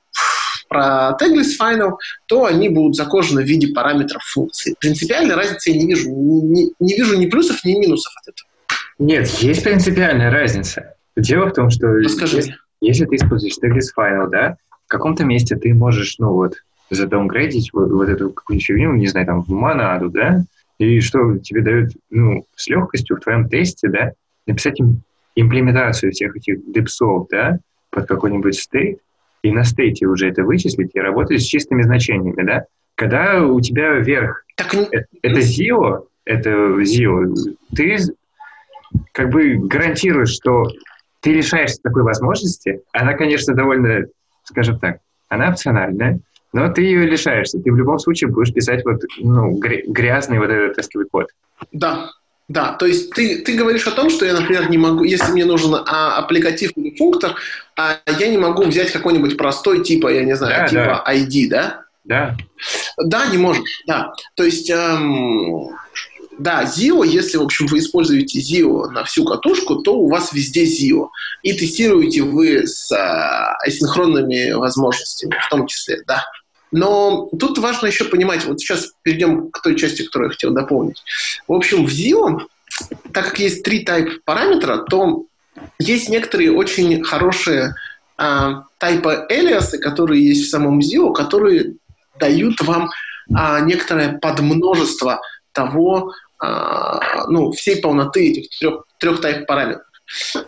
про 0.69 1.17
tagless 1.21 1.59
final, 1.61 1.93
то 2.27 2.45
они 2.45 2.69
будут 2.69 2.97
закожены 2.97 3.43
в 3.43 3.47
виде 3.47 3.69
параметров 3.69 4.23
функции. 4.23 4.75
Принципиальной 4.81 5.35
разницы 5.35 5.71
я 5.71 5.79
не 5.81 5.87
вижу. 5.87 6.11
Не, 6.11 6.73
не 6.79 6.95
вижу 6.95 7.19
ни 7.19 7.27
плюсов, 7.27 7.65
ни 7.65 7.79
минусов 7.79 8.13
от 8.23 8.35
этого. 8.35 8.49
Нет, 8.99 9.29
есть 9.41 9.63
принципиальная 9.65 10.31
разница. 10.31 10.95
Дело 11.17 11.47
в 11.47 11.53
том, 11.53 11.71
что 11.71 11.89
Расскажи. 11.89 12.37
если, 12.37 12.57
если 12.81 13.05
ты 13.07 13.17
используешь 13.17 13.57
tagless 13.63 13.89
file, 13.97 14.29
да, 14.31 14.57
в 14.87 14.89
каком-то 14.89 15.25
месте 15.25 15.57
ты 15.57 15.73
можешь, 15.75 16.17
ну 16.19 16.33
вот, 16.33 16.55
задаунгрейдить 16.91 17.73
вот, 17.73 17.91
вот 17.91 18.09
эту 18.09 18.31
какую-нибудь 18.31 18.67
фигню, 18.67 18.93
не 18.95 19.07
знаю, 19.07 19.27
там, 19.27 19.43
в 19.43 19.49
монаду, 19.49 20.11
да, 20.11 20.45
и 20.79 21.01
что 21.01 21.39
тебе 21.39 21.63
дают, 21.63 21.93
ну, 22.11 22.47
с 22.57 22.67
легкостью 22.69 23.17
в 23.17 23.21
твоем 23.21 23.49
тесте, 23.49 23.89
да, 23.89 24.13
написать 24.47 24.79
им 24.81 25.03
имплементацию 25.37 26.13
всех 26.13 26.37
этих 26.37 26.71
дипсов, 26.73 27.27
да, 27.31 27.59
под 27.91 28.07
какой-нибудь 28.07 28.57
стейт, 28.57 28.99
и 29.45 29.53
на 29.53 29.63
стейте 29.63 30.07
уже 30.07 30.31
это 30.31 30.43
вычислить 30.43 30.91
и 30.95 31.01
работать 31.01 31.43
с 31.43 31.45
чистыми 31.45 31.83
значениями, 31.83 32.43
да. 32.43 32.65
Когда 32.95 33.45
у 33.45 33.61
тебя 33.61 33.93
вверх 33.93 34.45
так... 34.57 34.73
это, 34.73 35.05
это 35.21 35.41
ZIO, 35.41 36.07
это 36.25 36.51
ZIO, 36.81 37.35
ты 37.77 37.99
как 39.13 39.29
бы 39.29 39.57
гарантируешь, 39.57 40.31
что 40.31 40.65
ты 41.21 41.35
лишаешься 41.35 41.79
такой 41.83 42.05
возможности. 42.05 42.81
Она, 42.93 43.13
конечно, 43.13 43.55
довольно, 43.55 44.07
скажем 44.45 44.79
так, 44.79 45.01
она 45.29 45.51
опциональная, 45.51 46.21
но 46.55 46.73
ты 46.73 46.81
ее 46.81 47.05
лишаешься. 47.05 47.59
Ты 47.59 47.71
в 47.71 47.77
любом 47.77 47.99
случае 47.99 48.31
будешь 48.31 48.55
писать 48.55 48.83
вот, 48.87 49.03
ну, 49.19 49.59
грязный 49.59 50.39
вот 50.39 50.49
этот 50.49 50.77
тестовый 50.77 51.07
код. 51.07 51.27
Да, 51.71 52.13
да, 52.49 52.73
то 52.73 52.85
есть 52.85 53.11
ты, 53.11 53.39
ты 53.39 53.55
говоришь 53.55 53.87
о 53.87 53.93
том, 53.93 54.11
что 54.11 54.27
я, 54.27 54.35
например, 54.35 54.69
не 54.69 54.77
могу, 54.77 55.03
если 55.05 55.33
мне 55.33 55.47
нужен 55.47 55.75
а, 55.75 56.19
аппликатив 56.19 56.73
или 56.77 56.95
функтор, 56.95 57.37
а 57.75 57.99
я 58.19 58.29
не 58.29 58.37
могу 58.37 58.65
взять 58.65 58.93
какой-нибудь 58.93 59.39
простой 59.39 59.83
типа, 59.83 60.09
я 60.09 60.25
не 60.25 60.37
знаю, 60.37 60.63
да, 60.63 60.69
типа 60.69 61.03
да. 61.07 61.15
ID, 61.15 61.49
да? 61.49 61.81
Да. 62.05 62.37
Да, 62.99 63.27
не 63.27 63.39
можешь, 63.39 63.83
да. 63.87 64.13
То 64.35 64.45
есть, 64.45 64.69
эм, 64.69 65.71
да, 66.39 66.65
ZIO, 66.65 67.07
если, 67.07 67.39
в 67.39 67.43
общем, 67.43 67.67
вы 67.67 67.79
используете 67.79 68.41
ZIO 68.41 68.89
на 68.91 69.05
всю 69.05 69.25
катушку, 69.25 69.77
то 69.77 69.95
у 69.95 70.11
вас 70.11 70.33
везде 70.35 70.65
ZIO. 70.65 71.09
И 71.43 71.55
тестируете 71.55 72.23
вы 72.23 72.67
с 72.67 72.93
э, 72.93 72.97
асинхронными 73.67 74.53
возможностями 74.53 75.35
в 75.41 75.49
том 75.49 75.67
числе, 75.67 76.03
да. 76.07 76.25
Но 76.77 77.29
тут 77.39 77.59
важно 77.59 77.87
еще 77.87 78.05
понимать, 78.05 78.45
вот 78.45 78.59
сейчас 78.59 78.95
перейдем 79.03 79.49
к 79.53 79.63
той 79.63 79.77
части, 79.77 80.03
которую 80.03 80.31
я 80.31 80.33
хотел 80.33 80.51
дополнить. 80.51 81.05
В 81.47 81.53
общем, 81.53 81.87
в 81.87 81.89
ZIO, 81.89 82.41
так 83.13 83.27
как 83.27 83.39
есть 83.39 83.63
три 83.63 83.85
тайп 83.85 84.25
параметра, 84.25 84.79
то 84.79 85.25
есть 85.79 86.09
некоторые 86.09 86.51
очень 86.51 87.05
хорошие 87.05 87.77
а, 88.17 88.65
тайпа 88.79 89.25
элиасы, 89.29 89.79
которые 89.79 90.27
есть 90.27 90.47
в 90.47 90.51
самом 90.51 90.81
ZIO, 90.81 91.13
которые 91.13 91.75
дают 92.19 92.61
вам 92.61 92.91
а, 93.33 93.61
некоторое 93.61 94.19
подмножество 94.19 95.21
того, 95.53 96.13
а, 96.41 97.29
ну, 97.29 97.53
всей 97.53 97.81
полноты 97.81 98.31
этих 98.31 98.49
трех, 98.59 98.83
трех 98.99 99.21
тайп 99.21 99.47
параметров. 99.47 99.87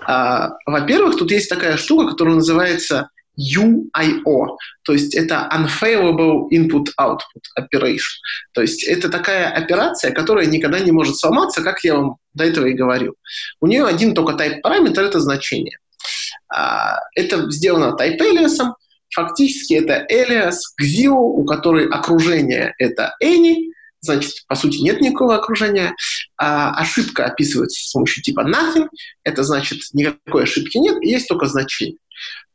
А, 0.05 0.57
во-первых, 0.67 1.19
тут 1.19 1.31
есть 1.31 1.49
такая 1.49 1.77
штука, 1.77 2.11
которая 2.11 2.35
называется 2.35 3.11
UIO, 3.39 4.57
то 4.83 4.93
есть 4.93 5.15
это 5.15 5.49
Unfailable 5.53 6.49
Input-Output 6.51 7.43
Operation. 7.59 8.17
То 8.53 8.63
есть 8.63 8.85
это 8.85 9.09
такая 9.09 9.51
операция, 9.51 10.11
которая 10.13 10.47
никогда 10.47 10.81
не 10.81 10.93
может 10.93 11.17
сломаться, 11.19 11.63
как 11.63 11.85
я 11.85 11.97
вам 11.97 12.17
до 12.35 12.45
этого 12.45 12.67
и 12.67 12.75
говорил. 12.75 13.15
У 13.61 13.67
нее 13.67 13.85
один 13.85 14.15
только 14.15 14.33
type 14.33 14.61
параметр– 14.61 15.03
это 15.05 15.21
значение. 15.21 15.79
А, 16.49 16.99
это 17.15 17.51
сделано 17.51 17.97
type 18.01 18.21
alias, 18.21 18.59
фактически 19.15 19.75
это 19.75 20.07
alias 20.11 20.59
к 20.77 20.83
zio, 20.83 21.15
у 21.15 21.45
которой 21.45 21.89
окружение– 21.89 22.75
это 22.79 23.15
any, 23.23 23.73
значит, 24.01 24.33
по 24.49 24.55
сути, 24.55 24.79
нет 24.79 25.01
никакого 25.01 25.37
окружения. 25.37 25.95
А 26.39 26.75
ошибка 26.75 27.27
описывается 27.27 27.85
с 27.85 27.93
помощью 27.93 28.23
типа 28.23 28.41
nothing, 28.41 28.89
это 29.25 29.43
значит, 29.43 29.81
никакой 29.93 30.45
ошибки 30.45 30.79
нет, 30.79 31.03
есть 31.03 31.29
только 31.29 31.47
значение. 31.47 31.99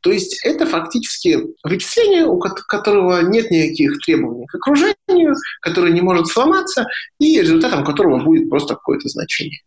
То 0.00 0.10
есть 0.10 0.44
это 0.44 0.66
фактически 0.66 1.38
вычисление, 1.62 2.26
у 2.26 2.38
которого 2.38 3.20
нет 3.20 3.50
никаких 3.50 3.98
требований 3.98 4.46
к 4.46 4.54
окружению, 4.56 5.34
которое 5.60 5.92
не 5.92 6.00
может 6.00 6.26
сломаться, 6.26 6.86
и 7.18 7.40
результатом 7.40 7.84
которого 7.84 8.22
будет 8.22 8.50
просто 8.50 8.74
какое-то 8.74 9.08
значение. 9.08 9.60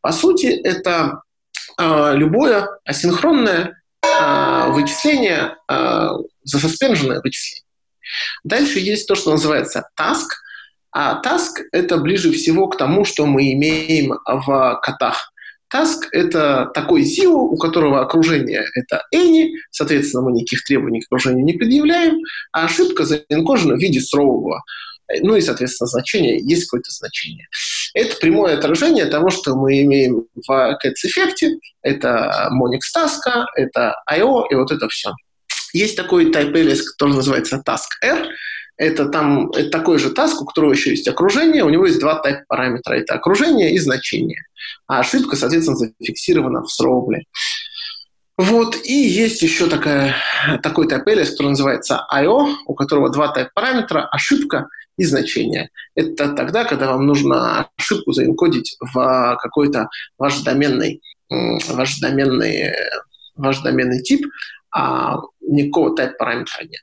По 0.00 0.12
сути, 0.12 0.46
это 0.46 1.22
э, 1.78 2.16
любое 2.16 2.68
асинхронное 2.84 3.82
э, 4.02 4.70
вычисление, 4.70 5.56
э, 5.68 6.08
засуспенженное 6.42 7.20
вычисление. 7.22 7.64
Дальше 8.44 8.78
есть 8.78 9.06
то, 9.06 9.14
что 9.14 9.32
называется 9.32 9.88
task. 9.98 10.28
А 10.94 11.22
task— 11.22 11.62
это 11.72 11.98
ближе 11.98 12.32
всего 12.32 12.68
к 12.68 12.76
тому, 12.76 13.04
что 13.04 13.26
мы 13.26 13.52
имеем 13.52 14.18
в 14.26 14.80
котах. 14.82 15.31
Task— 15.72 16.08
это 16.12 16.70
такой 16.74 17.02
ZIO, 17.02 17.32
у 17.32 17.56
которого 17.56 18.00
окружение— 18.00 18.64
это 18.74 19.04
any, 19.14 19.50
соответственно, 19.70 20.24
мы 20.24 20.32
никаких 20.32 20.64
требований 20.64 21.00
к 21.00 21.06
окружению 21.06 21.44
не 21.44 21.54
предъявляем, 21.54 22.18
а 22.52 22.66
ошибка 22.66 23.04
заинкожена 23.04 23.74
в 23.74 23.78
виде 23.78 24.00
срового. 24.00 24.62
Ну 25.20 25.36
и, 25.36 25.40
соответственно, 25.40 25.88
значение, 25.88 26.38
есть 26.42 26.64
какое-то 26.64 26.90
значение. 26.90 27.46
Это 27.94 28.16
прямое 28.16 28.56
отражение 28.56 29.06
того, 29.06 29.30
что 29.30 29.54
мы 29.54 29.82
имеем 29.82 30.24
в 30.46 30.78
Cats-эффекте. 30.82 31.58
Это 31.82 32.48
Monix 32.52 32.80
Task, 32.96 33.44
это 33.56 33.94
I.O. 34.06 34.46
и 34.50 34.54
вот 34.54 34.70
это 34.72 34.88
все. 34.88 35.10
Есть 35.72 35.96
такой 35.96 36.30
type 36.30 36.52
alias, 36.52 36.80
который 36.82 37.14
называется 37.14 37.62
task 37.66 37.88
R, 38.02 38.28
это 38.82 39.06
там 39.06 39.50
это 39.50 39.70
такой 39.70 39.98
же 39.98 40.10
таск, 40.10 40.42
у 40.42 40.44
которого 40.44 40.72
еще 40.72 40.90
есть 40.90 41.06
окружение, 41.06 41.64
у 41.64 41.68
него 41.68 41.86
есть 41.86 42.00
два 42.00 42.16
тайп 42.16 42.40
параметра. 42.48 42.94
Это 42.94 43.14
окружение 43.14 43.72
и 43.72 43.78
значение. 43.78 44.42
А 44.86 45.00
ошибка, 45.00 45.36
соответственно, 45.36 45.76
зафиксирована 45.76 46.62
в 46.62 46.68
сроубле. 46.68 47.24
Вот, 48.36 48.76
и 48.84 48.92
есть 48.92 49.42
еще 49.42 49.68
такая, 49.68 50.16
такой 50.62 50.86
type 50.86 51.04
alias, 51.06 51.26
который 51.26 51.50
называется 51.50 52.04
I.O., 52.10 52.48
у 52.66 52.74
которого 52.74 53.10
два 53.10 53.28
тайп 53.28 53.48
параметра, 53.54 54.08
ошибка 54.10 54.66
и 54.96 55.04
значение. 55.04 55.68
Это 55.94 56.32
тогда, 56.32 56.64
когда 56.64 56.92
вам 56.92 57.06
нужно 57.06 57.68
ошибку 57.76 58.12
заинкодить 58.12 58.76
в 58.80 59.36
какой-то 59.40 59.88
ваш 60.18 60.40
доменный, 60.40 61.02
ваш 61.30 62.00
доменный, 62.00 62.72
ваш 63.36 63.60
доменный 63.60 64.02
тип, 64.02 64.26
а 64.74 65.18
никакого 65.40 65.94
type 65.94 66.14
параметра 66.18 66.64
нет. 66.64 66.82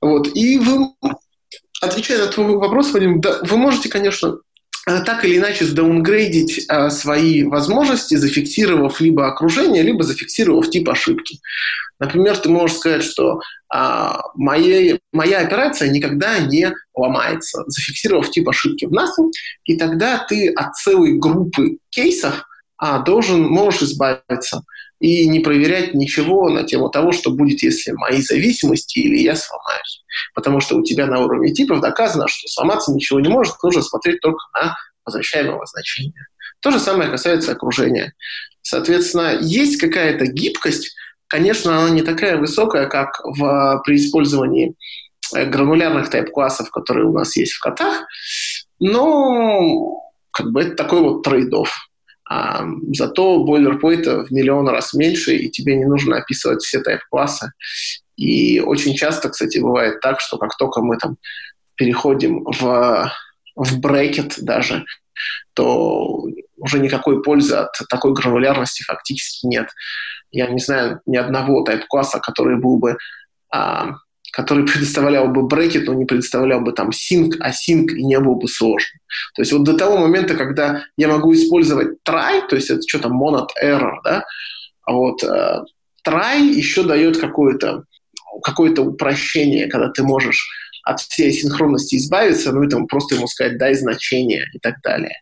Вот. 0.00 0.28
И 0.34 0.58
вы, 0.58 0.88
отвечая 1.84 2.18
на 2.18 2.26
твой 2.26 2.56
вопрос, 2.56 2.92
Вадим, 2.92 3.20
да, 3.20 3.40
вы 3.42 3.56
можете, 3.56 3.88
конечно, 3.88 4.38
э, 4.86 5.00
так 5.04 5.24
или 5.24 5.38
иначе 5.38 5.64
сдаунгрейдить 5.64 6.66
а, 6.68 6.90
свои 6.90 7.44
возможности, 7.44 8.16
зафиксировав 8.16 9.00
либо 9.00 9.28
окружение, 9.28 9.82
либо 9.82 10.02
зафиксировав 10.02 10.70
тип 10.70 10.88
ошибки. 10.88 11.38
Например, 11.98 12.36
ты 12.36 12.48
можешь 12.48 12.78
сказать, 12.78 13.04
что 13.04 13.40
а, 13.72 14.22
моя, 14.34 14.98
моя 15.12 15.40
операция 15.40 15.90
никогда 15.90 16.38
не 16.38 16.72
ломается, 16.94 17.64
зафиксировав 17.66 18.30
тип 18.30 18.48
ошибки 18.48 18.84
в 18.84 18.92
нас, 18.92 19.16
и 19.64 19.76
тогда 19.76 20.18
ты 20.18 20.48
от 20.50 20.74
целой 20.74 21.14
группы 21.14 21.78
кейсов 21.90 22.44
а, 22.76 22.98
должен, 22.98 23.42
можешь 23.42 23.82
избавиться 23.82 24.62
и 25.04 25.28
не 25.28 25.40
проверять 25.40 25.92
ничего 25.92 26.48
на 26.48 26.64
тему 26.64 26.88
того, 26.88 27.12
что 27.12 27.30
будет, 27.30 27.62
если 27.62 27.92
мои 27.92 28.22
зависимости 28.22 29.00
или 29.00 29.18
я 29.18 29.36
сломаюсь. 29.36 30.02
Потому 30.34 30.60
что 30.60 30.76
у 30.76 30.82
тебя 30.82 31.06
на 31.06 31.20
уровне 31.20 31.52
типов 31.52 31.82
доказано, 31.82 32.26
что 32.26 32.48
сломаться 32.48 32.90
ничего 32.90 33.20
не 33.20 33.28
может, 33.28 33.62
нужно 33.62 33.82
смотреть 33.82 34.20
только 34.22 34.42
на 34.54 34.78
возвращаемого 35.04 35.66
значения. 35.66 36.26
То 36.60 36.70
же 36.70 36.78
самое 36.80 37.10
касается 37.10 37.52
окружения. 37.52 38.14
Соответственно, 38.62 39.36
есть 39.42 39.78
какая-то 39.78 40.24
гибкость, 40.26 40.96
конечно, 41.26 41.76
она 41.76 41.90
не 41.90 42.00
такая 42.00 42.38
высокая, 42.38 42.86
как 42.86 43.20
в, 43.24 43.82
при 43.84 43.96
использовании 43.96 44.74
э, 45.34 45.44
гранулярных 45.44 46.08
тайп-классов, 46.08 46.70
которые 46.70 47.06
у 47.06 47.12
нас 47.12 47.36
есть 47.36 47.52
в 47.52 47.60
котах, 47.60 48.06
но 48.80 50.00
как 50.30 50.50
бы 50.50 50.62
это 50.62 50.76
такой 50.76 51.00
вот 51.00 51.26
trade-off. 51.26 51.68
А, 52.28 52.64
зато 52.92 53.44
бойлерплейта 53.44 54.24
в 54.24 54.30
миллион 54.30 54.68
раз 54.68 54.94
меньше, 54.94 55.36
и 55.36 55.50
тебе 55.50 55.76
не 55.76 55.84
нужно 55.84 56.16
описывать 56.16 56.62
все 56.62 56.80
тайп-классы. 56.80 57.52
И 58.16 58.60
очень 58.60 58.94
часто, 58.94 59.28
кстати, 59.28 59.58
бывает 59.58 60.00
так, 60.00 60.20
что 60.20 60.38
как 60.38 60.56
только 60.56 60.80
мы 60.80 60.96
там 60.96 61.16
переходим 61.74 62.44
в, 62.44 63.12
в 63.56 63.80
брекет 63.80 64.36
даже, 64.38 64.84
то 65.54 66.24
уже 66.56 66.78
никакой 66.78 67.22
пользы 67.22 67.56
от 67.56 67.72
такой 67.88 68.14
гранулярности 68.14 68.82
фактически 68.84 69.46
нет. 69.46 69.68
Я 70.30 70.46
не 70.48 70.58
знаю 70.58 71.00
ни 71.06 71.16
одного 71.16 71.62
тайп-класса, 71.62 72.20
который 72.20 72.56
был 72.58 72.78
бы 72.78 72.96
а, 73.50 73.94
который 74.34 74.66
предоставлял 74.72 75.28
бы 75.28 75.42
брекет, 75.42 75.86
но 75.86 75.94
не 75.94 76.04
предоставлял 76.04 76.60
бы 76.60 76.72
там 76.72 76.90
sync, 76.90 77.38
async 77.40 77.88
и 77.88 78.04
не 78.04 78.18
был 78.20 78.34
бы 78.36 78.48
сложным. 78.48 79.00
То 79.34 79.42
есть 79.42 79.52
вот 79.52 79.64
до 79.64 79.76
того 79.76 79.96
момента, 79.96 80.34
когда 80.34 80.84
я 80.96 81.08
могу 81.08 81.32
использовать 81.32 81.98
try, 82.06 82.46
то 82.48 82.56
есть 82.56 82.70
это 82.70 82.82
что 82.86 82.98
то 82.98 83.08
monad 83.08 83.48
error, 83.62 83.96
да, 84.04 84.24
а 84.82 84.92
вот 84.92 85.22
э, 85.22 85.64
try 86.06 86.40
еще 86.40 86.82
дает 86.82 87.18
какое-то 87.18 87.84
какое-то 88.42 88.82
упрощение, 88.82 89.68
когда 89.68 89.90
ты 89.90 90.02
можешь 90.02 90.48
от 90.82 91.00
всей 91.00 91.32
синхронности 91.32 91.96
избавиться, 91.96 92.52
ну 92.52 92.64
и 92.64 92.68
там 92.68 92.88
просто 92.88 93.14
ему 93.14 93.28
сказать 93.28 93.58
дай 93.58 93.74
значение 93.74 94.44
и 94.52 94.58
так 94.58 94.74
далее. 94.82 95.14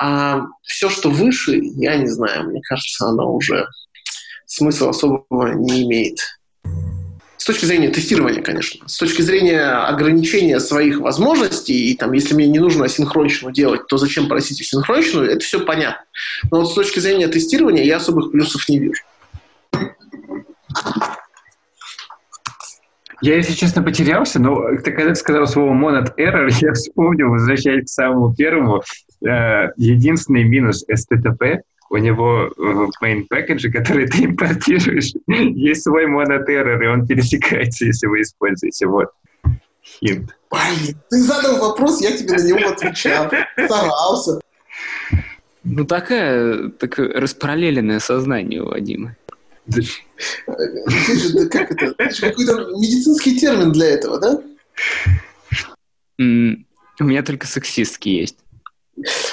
А 0.00 0.42
все, 0.62 0.90
что 0.90 1.10
выше, 1.10 1.58
я 1.62 1.96
не 1.96 2.08
знаю, 2.08 2.50
мне 2.50 2.60
кажется, 2.68 3.06
оно 3.06 3.32
уже 3.32 3.66
смысла 4.46 4.90
особого 4.90 5.54
не 5.54 5.84
имеет. 5.84 6.18
Точки 7.48 7.64
зрения 7.64 7.88
тестирования, 7.88 8.42
конечно. 8.42 8.86
С 8.86 8.98
точки 8.98 9.22
зрения 9.22 9.62
ограничения 9.62 10.60
своих 10.60 11.00
возможностей, 11.00 11.90
и 11.90 11.96
там, 11.96 12.12
если 12.12 12.34
мне 12.34 12.46
не 12.46 12.58
нужно 12.58 12.84
асинхроничную 12.84 13.54
делать, 13.54 13.86
то 13.86 13.96
зачем 13.96 14.28
просить 14.28 14.60
асинхроничную, 14.60 15.30
это 15.30 15.40
все 15.40 15.64
понятно. 15.64 16.04
Но 16.50 16.58
вот 16.60 16.70
с 16.70 16.74
точки 16.74 16.98
зрения 16.98 17.26
тестирования 17.26 17.84
я 17.84 17.96
особых 17.96 18.32
плюсов 18.32 18.68
не 18.68 18.80
вижу. 18.80 19.02
Я, 23.22 23.36
если 23.36 23.54
честно, 23.54 23.82
потерялся, 23.82 24.38
но 24.38 24.76
ты 24.84 24.92
когда 24.92 25.14
сказал 25.14 25.46
слово 25.46 25.72
monad 25.72 26.16
error, 26.18 26.50
я 26.60 26.74
вспомнил, 26.74 27.30
возвращаясь 27.30 27.86
к 27.86 27.88
самому 27.88 28.34
первому, 28.34 28.82
э, 29.26 29.68
единственный 29.78 30.44
минус 30.44 30.84
STTP 30.86 31.60
у 31.90 31.96
него 31.96 32.50
в 32.56 32.90
main 33.02 33.26
package, 33.28 33.70
который 33.70 34.06
ты 34.08 34.24
импортируешь, 34.26 35.12
есть 35.26 35.82
свой 35.82 36.06
монотеррор, 36.06 36.82
и 36.82 36.86
он 36.86 37.06
пересекается, 37.06 37.86
если 37.86 38.06
вы 38.06 38.22
используете. 38.22 38.86
Вот. 38.86 39.08
Хинт. 39.82 40.36
Блин, 40.50 40.96
ты 41.10 41.22
задал 41.22 41.58
вопрос, 41.58 42.00
я 42.00 42.16
тебе 42.16 42.34
на 42.34 42.42
него 42.42 42.68
отвечал. 42.68 43.30
Старался. 43.64 44.40
Ну, 45.64 45.84
такая, 45.84 46.68
такое 46.70 47.12
распараллеленное 47.12 48.00
сознание 48.00 48.62
у 48.62 48.68
Вадима. 48.68 49.16
Да, 49.66 49.80
как 51.50 51.70
это? 51.70 51.94
Какой-то 51.94 52.70
медицинский 52.78 53.38
термин 53.38 53.72
для 53.72 53.88
этого, 53.88 54.18
да? 54.18 54.40
У 56.18 57.04
меня 57.04 57.22
только 57.22 57.46
сексистки 57.46 58.08
есть. 58.08 58.38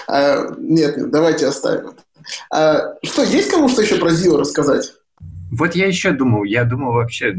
А, 0.07 0.53
нет, 0.59 0.97
нет, 0.97 1.09
давайте 1.09 1.47
оставим 1.47 1.89
это. 1.89 2.04
А, 2.51 2.95
что, 3.03 3.23
есть 3.23 3.49
кому 3.51 3.69
что 3.69 3.81
еще 3.81 3.97
про 3.97 4.11
Зио 4.11 4.37
рассказать? 4.37 4.93
Вот 5.51 5.75
я 5.75 5.87
еще 5.87 6.11
думал, 6.11 6.43
я 6.43 6.63
думал 6.63 6.93
вообще, 6.93 7.35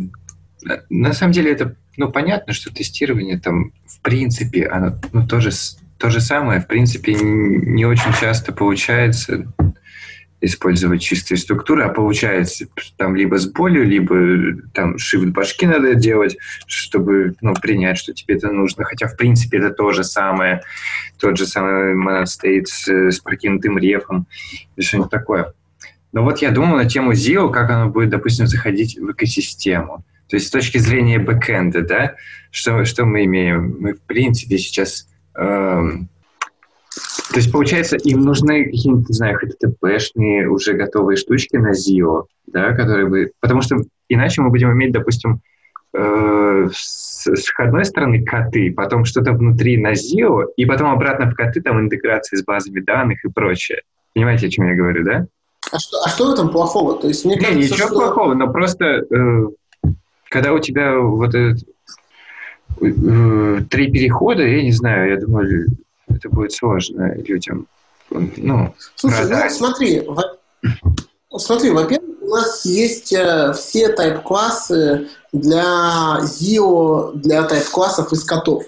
на 0.88 1.12
самом 1.12 1.32
деле 1.32 1.52
это, 1.52 1.74
ну, 1.96 2.10
понятно, 2.10 2.52
что 2.52 2.72
тестирование 2.72 3.38
там, 3.38 3.72
в 3.86 4.00
принципе, 4.00 4.66
оно, 4.66 4.98
ну, 5.12 5.26
тоже, 5.26 5.50
то 5.98 6.10
же 6.10 6.20
самое, 6.20 6.60
в 6.60 6.66
принципе, 6.66 7.14
не 7.14 7.84
очень 7.84 8.12
часто 8.18 8.52
получается 8.52 9.52
использовать 10.46 11.02
чистые 11.02 11.38
структуры, 11.38 11.84
а 11.84 11.88
получается 11.88 12.66
там 12.96 13.14
либо 13.14 13.38
с 13.38 13.46
болью, 13.46 13.84
либо 13.84 14.62
там 14.72 14.96
shift 14.96 15.26
башки 15.32 15.66
надо 15.66 15.94
делать, 15.94 16.36
чтобы 16.66 17.34
ну, 17.40 17.54
принять, 17.54 17.98
что 17.98 18.14
тебе 18.14 18.36
это 18.36 18.50
нужно. 18.50 18.84
Хотя, 18.84 19.08
в 19.08 19.16
принципе, 19.16 19.58
это 19.58 19.70
то 19.70 19.92
же 19.92 20.04
самое, 20.04 20.62
тот 21.18 21.36
же 21.36 21.46
самый 21.46 21.94
моностейт 21.94 22.68
с, 22.68 22.88
с 22.88 23.18
прокинутым 23.20 23.78
рефом 23.78 24.26
или 24.76 24.84
что-нибудь 24.84 25.10
такое. 25.10 25.52
Но 26.12 26.22
вот 26.22 26.38
я 26.38 26.50
думал 26.50 26.76
на 26.76 26.86
тему 26.86 27.12
ZIO, 27.12 27.52
как 27.52 27.70
оно 27.70 27.90
будет, 27.90 28.10
допустим, 28.10 28.46
заходить 28.46 28.96
в 28.98 29.10
экосистему. 29.10 30.04
То 30.28 30.36
есть 30.36 30.46
с 30.46 30.50
точки 30.50 30.78
зрения 30.78 31.18
бэкэнда, 31.18 31.82
да, 31.82 32.14
что, 32.50 32.84
что 32.84 33.04
мы 33.04 33.24
имеем? 33.24 33.76
Мы, 33.78 33.94
в 33.94 34.00
принципе, 34.00 34.58
сейчас... 34.58 35.08
Эм, 35.34 36.08
то 37.30 37.36
есть, 37.36 37.52
получается, 37.52 37.96
им 37.96 38.22
нужны 38.22 38.64
какие-нибудь, 38.64 39.08
не 39.08 39.14
знаю, 39.14 39.38
HTTP-шные 39.38 40.46
уже 40.46 40.72
готовые 40.72 41.16
штучки 41.16 41.56
на 41.56 41.72
ZIO, 41.72 42.24
да, 42.46 42.72
которые 42.72 43.06
бы... 43.06 43.30
Потому 43.40 43.62
что 43.62 43.76
иначе 44.08 44.40
мы 44.40 44.50
будем 44.50 44.72
иметь, 44.72 44.92
допустим, 44.92 45.40
э, 45.92 46.68
с, 46.72 47.26
с 47.26 47.52
одной 47.58 47.84
стороны 47.84 48.24
коты, 48.24 48.72
потом 48.72 49.04
что-то 49.04 49.32
внутри 49.32 49.76
на 49.76 49.92
ZIO, 49.92 50.46
и 50.56 50.64
потом 50.64 50.90
обратно 50.90 51.30
в 51.30 51.34
коты, 51.34 51.60
там 51.60 51.80
интеграция 51.80 52.38
с 52.38 52.44
базами 52.44 52.80
данных 52.80 53.24
и 53.24 53.28
прочее. 53.28 53.82
Понимаете, 54.14 54.46
о 54.46 54.50
чем 54.50 54.66
я 54.68 54.74
говорю, 54.74 55.04
да? 55.04 55.26
А 55.72 55.78
что, 55.78 55.98
а 56.04 56.08
что 56.08 56.30
в 56.30 56.32
этом 56.32 56.48
плохого? 56.50 56.98
То 56.98 57.08
есть, 57.08 57.24
мне 57.24 57.34
Не, 57.34 57.40
кажется, 57.40 57.74
ничего 57.74 57.88
что... 57.88 57.96
плохого, 57.96 58.34
но 58.34 58.50
просто 58.50 58.84
э, 58.84 59.46
когда 60.30 60.52
у 60.52 60.58
тебя 60.58 60.98
вот 60.98 61.34
этот, 61.34 61.64
э, 62.80 63.60
три 63.68 63.90
перехода, 63.90 64.46
я 64.46 64.62
не 64.62 64.72
знаю, 64.72 65.10
я 65.10 65.20
думаю, 65.20 65.66
это 66.08 66.28
будет 66.28 66.52
сложно 66.52 67.14
людям. 67.14 67.66
Ну, 68.10 68.74
Слушай, 68.94 69.26
продать. 69.26 69.50
ну 69.50 69.56
смотри, 69.56 70.00
во... 70.00 71.38
смотри, 71.38 71.70
во-первых, 71.70 72.22
у 72.22 72.28
нас 72.28 72.64
есть 72.64 73.12
э, 73.12 73.52
все 73.54 73.88
тайп-классы 73.88 75.08
для 75.32 76.18
ZIO, 76.22 77.14
для 77.14 77.42
тайп-классов 77.44 78.12
из 78.12 78.24
котов. 78.24 78.64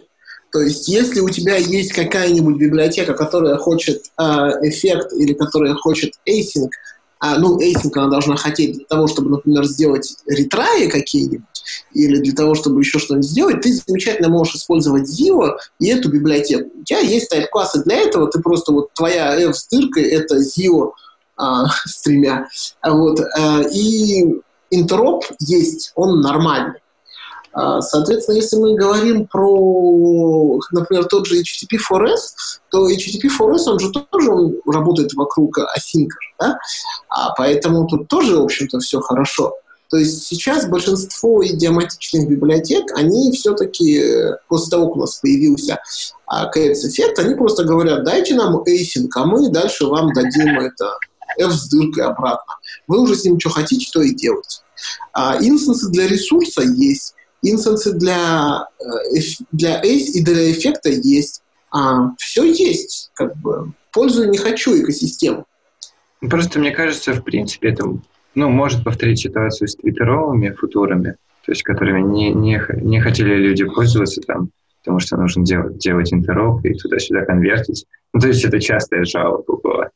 То 0.50 0.60
есть, 0.60 0.88
если 0.88 1.20
у 1.20 1.28
тебя 1.28 1.56
есть 1.56 1.92
какая-нибудь 1.92 2.56
библиотека, 2.56 3.14
которая 3.14 3.56
хочет 3.56 4.06
э, 4.18 4.22
эффект 4.62 5.12
или 5.12 5.34
которая 5.34 5.74
хочет 5.74 6.14
async, 6.28 6.70
а, 7.20 7.38
ну, 7.38 7.58
async 7.58 7.92
она 7.94 8.08
должна 8.08 8.36
хотеть 8.36 8.76
для 8.76 8.84
того, 8.86 9.06
чтобы, 9.06 9.30
например, 9.30 9.64
сделать 9.64 10.16
ретраи 10.26 10.88
какие-нибудь, 10.88 11.44
или 11.92 12.18
для 12.18 12.32
того, 12.32 12.54
чтобы 12.54 12.80
еще 12.80 12.98
что-нибудь 12.98 13.28
сделать, 13.28 13.60
ты 13.60 13.72
замечательно 13.72 14.28
можешь 14.28 14.56
использовать 14.56 15.08
Zio 15.08 15.56
и 15.78 15.88
эту 15.88 16.10
библиотеку. 16.10 16.70
У 16.80 16.84
тебя 16.84 17.00
есть 17.00 17.28
тайп-классы 17.30 17.82
для 17.84 17.96
этого, 17.96 18.28
ты 18.28 18.40
просто 18.40 18.72
вот 18.72 18.92
твоя 18.94 19.34
F 19.38 19.56
с 19.56 19.68
дыркой— 19.68 20.02
это 20.04 20.36
Zio 20.36 20.92
а, 21.36 21.66
с 21.84 22.02
тремя. 22.02 22.48
А 22.80 22.92
вот, 22.92 23.20
а, 23.20 23.62
и 23.72 24.24
интероп 24.70 25.24
есть, 25.40 25.92
он 25.94 26.20
нормальный. 26.20 26.80
А, 27.60 27.80
соответственно, 27.80 28.36
если 28.36 28.56
мы 28.56 28.76
говорим 28.76 29.26
про, 29.26 30.60
например, 30.70 31.06
тот 31.06 31.26
же 31.26 31.40
HTTP4S, 31.40 32.60
то 32.70 32.88
HTTP4S, 32.88 33.64
он 33.66 33.80
же 33.80 33.90
тоже 33.90 34.30
он 34.30 34.60
работает 34.64 35.12
вокруг 35.14 35.58
async, 35.58 36.06
да? 36.38 36.56
а 37.08 37.34
поэтому 37.34 37.88
тут 37.88 38.06
тоже, 38.06 38.36
в 38.36 38.44
общем-то, 38.44 38.78
все 38.78 39.00
хорошо. 39.00 39.54
То 39.90 39.96
есть 39.96 40.24
сейчас 40.24 40.68
большинство 40.68 41.44
идиоматичных 41.44 42.28
библиотек, 42.28 42.92
они 42.94 43.32
все-таки, 43.32 44.04
после 44.46 44.70
того, 44.70 44.86
как 44.86 44.96
у 44.96 45.00
нас 45.00 45.16
появился 45.16 45.80
KS-эффект, 46.30 47.18
они 47.18 47.34
просто 47.34 47.64
говорят, 47.64 48.04
дайте 48.04 48.36
нам 48.36 48.58
async, 48.58 49.08
а 49.16 49.24
мы 49.24 49.48
дальше 49.48 49.86
вам 49.86 50.12
дадим 50.12 50.60
это 50.60 50.96
F 51.40 51.52
с 51.52 51.68
дыркой 51.68 52.04
обратно. 52.04 52.54
Вы 52.86 53.00
уже 53.00 53.16
с 53.16 53.24
ним 53.24 53.40
что 53.40 53.50
хотите, 53.50 53.90
то 53.92 54.00
и 54.00 54.14
делайте. 54.14 54.60
А 55.12 55.38
инстансы 55.40 55.88
для 55.88 56.06
ресурса 56.06 56.62
есть 56.62 57.14
инстансы 57.42 57.92
для, 57.92 58.66
э, 58.80 59.18
для 59.52 59.80
ACE 59.82 60.12
и 60.14 60.24
для 60.24 60.50
эффекта 60.52 60.90
есть. 60.90 61.42
А, 61.70 62.14
все 62.18 62.44
есть, 62.44 63.10
как 63.14 63.36
бы. 63.36 63.72
Пользую 63.92 64.30
не 64.30 64.38
хочу 64.38 64.80
экосистему. 64.80 65.44
Просто 66.20 66.58
мне 66.58 66.70
кажется, 66.70 67.12
в 67.12 67.22
принципе, 67.22 67.70
это 67.70 67.84
ну, 68.34 68.48
может 68.50 68.84
повторить 68.84 69.20
ситуацию 69.20 69.68
с 69.68 69.76
твиттеровыми 69.76 70.50
футурами, 70.50 71.16
то 71.44 71.52
есть 71.52 71.62
которыми 71.62 72.00
не, 72.00 72.32
не, 72.32 72.60
не 72.82 73.00
хотели 73.00 73.34
люди 73.34 73.64
пользоваться 73.64 74.20
там, 74.22 74.50
потому 74.80 75.00
что 75.00 75.16
нужно 75.16 75.44
делать, 75.44 75.78
делать 75.78 76.12
интероп 76.12 76.64
и 76.64 76.74
туда-сюда 76.74 77.24
конвертить. 77.24 77.86
Ну, 78.12 78.20
то 78.20 78.28
есть 78.28 78.44
это 78.44 78.60
частая 78.60 79.04
жалоба 79.04 79.56
была. 79.62 79.90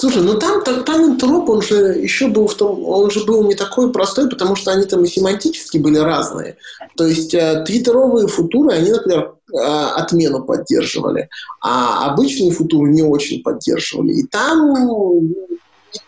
Слушай, 0.00 0.22
ну 0.22 0.38
там, 0.38 0.62
там, 0.62 0.84
там 0.84 1.04
интероп, 1.06 1.48
он 1.50 1.60
же 1.60 1.74
еще 1.74 2.28
был 2.28 2.46
в 2.46 2.54
том, 2.54 2.84
он 2.84 3.10
же 3.10 3.24
был 3.24 3.42
не 3.48 3.56
такой 3.56 3.92
простой, 3.92 4.30
потому 4.30 4.54
что 4.54 4.70
они 4.70 4.84
там 4.84 5.02
и 5.02 5.08
семантически 5.08 5.78
были 5.78 5.98
разные. 5.98 6.56
То 6.96 7.04
есть 7.04 7.34
э, 7.34 7.64
твиттеровые 7.66 8.28
футуры, 8.28 8.74
они, 8.74 8.92
например, 8.92 9.34
э, 9.52 9.58
отмену 9.58 10.44
поддерживали, 10.44 11.28
а 11.60 12.12
обычные 12.12 12.52
футуры 12.52 12.92
не 12.92 13.02
очень 13.02 13.42
поддерживали. 13.42 14.12
И 14.12 14.22
там 14.28 14.76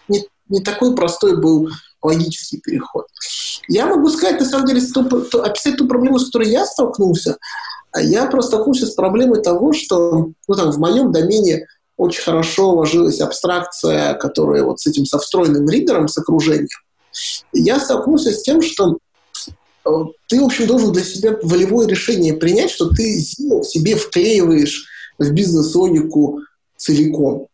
не, 0.07 0.25
не 0.49 0.61
такой 0.63 0.95
простой 0.95 1.41
был 1.41 1.69
логический 2.01 2.59
переход. 2.59 3.09
Я 3.67 3.87
могу 3.87 4.09
сказать, 4.11 4.39
на 4.39 4.47
самом 4.47 4.69
деле, 4.69 4.83
ту, 4.83 5.03
ту, 5.03 5.41
описать 5.41 5.77
ту 5.77 5.89
проблему, 5.89 6.21
с 6.21 6.27
которой 6.27 6.49
я 6.49 6.65
столкнулся. 6.65 7.39
А 7.91 8.01
я 8.01 8.27
просто 8.27 8.53
столкнулся 8.53 8.87
с 8.87 8.93
проблемой 8.93 9.43
того, 9.43 9.73
что 9.73 10.31
ну, 10.47 10.55
там, 10.55 10.71
в 10.71 10.79
моем 10.79 11.11
домене 11.11 11.67
очень 12.01 12.23
хорошо 12.23 12.71
ложилась 12.71 13.21
абстракция, 13.21 14.15
которая 14.15 14.65
вот 14.65 14.81
с 14.81 14.87
этим 14.87 15.05
со 15.05 15.19
встроенным 15.19 15.69
ридером, 15.69 16.09
с 16.09 16.17
окружением. 16.17 16.69
Я 17.53 17.79
столкнулся 17.79 18.33
с 18.33 18.43
тем, 18.43 18.63
что 18.63 18.97
э, 19.85 19.91
ты, 20.27 20.41
в 20.41 20.45
общем, 20.45 20.67
должен 20.67 20.93
для 20.93 21.05
себя 21.05 21.37
волевое 21.43 21.87
решение 21.87 22.35
принять, 22.35 22.71
что 22.71 22.89
ты 22.89 23.21
себе 23.21 23.97
вклеиваешь 23.97 24.87
в 25.19 25.31
бизнес-логику 25.33 26.41
целиком. 26.77 27.49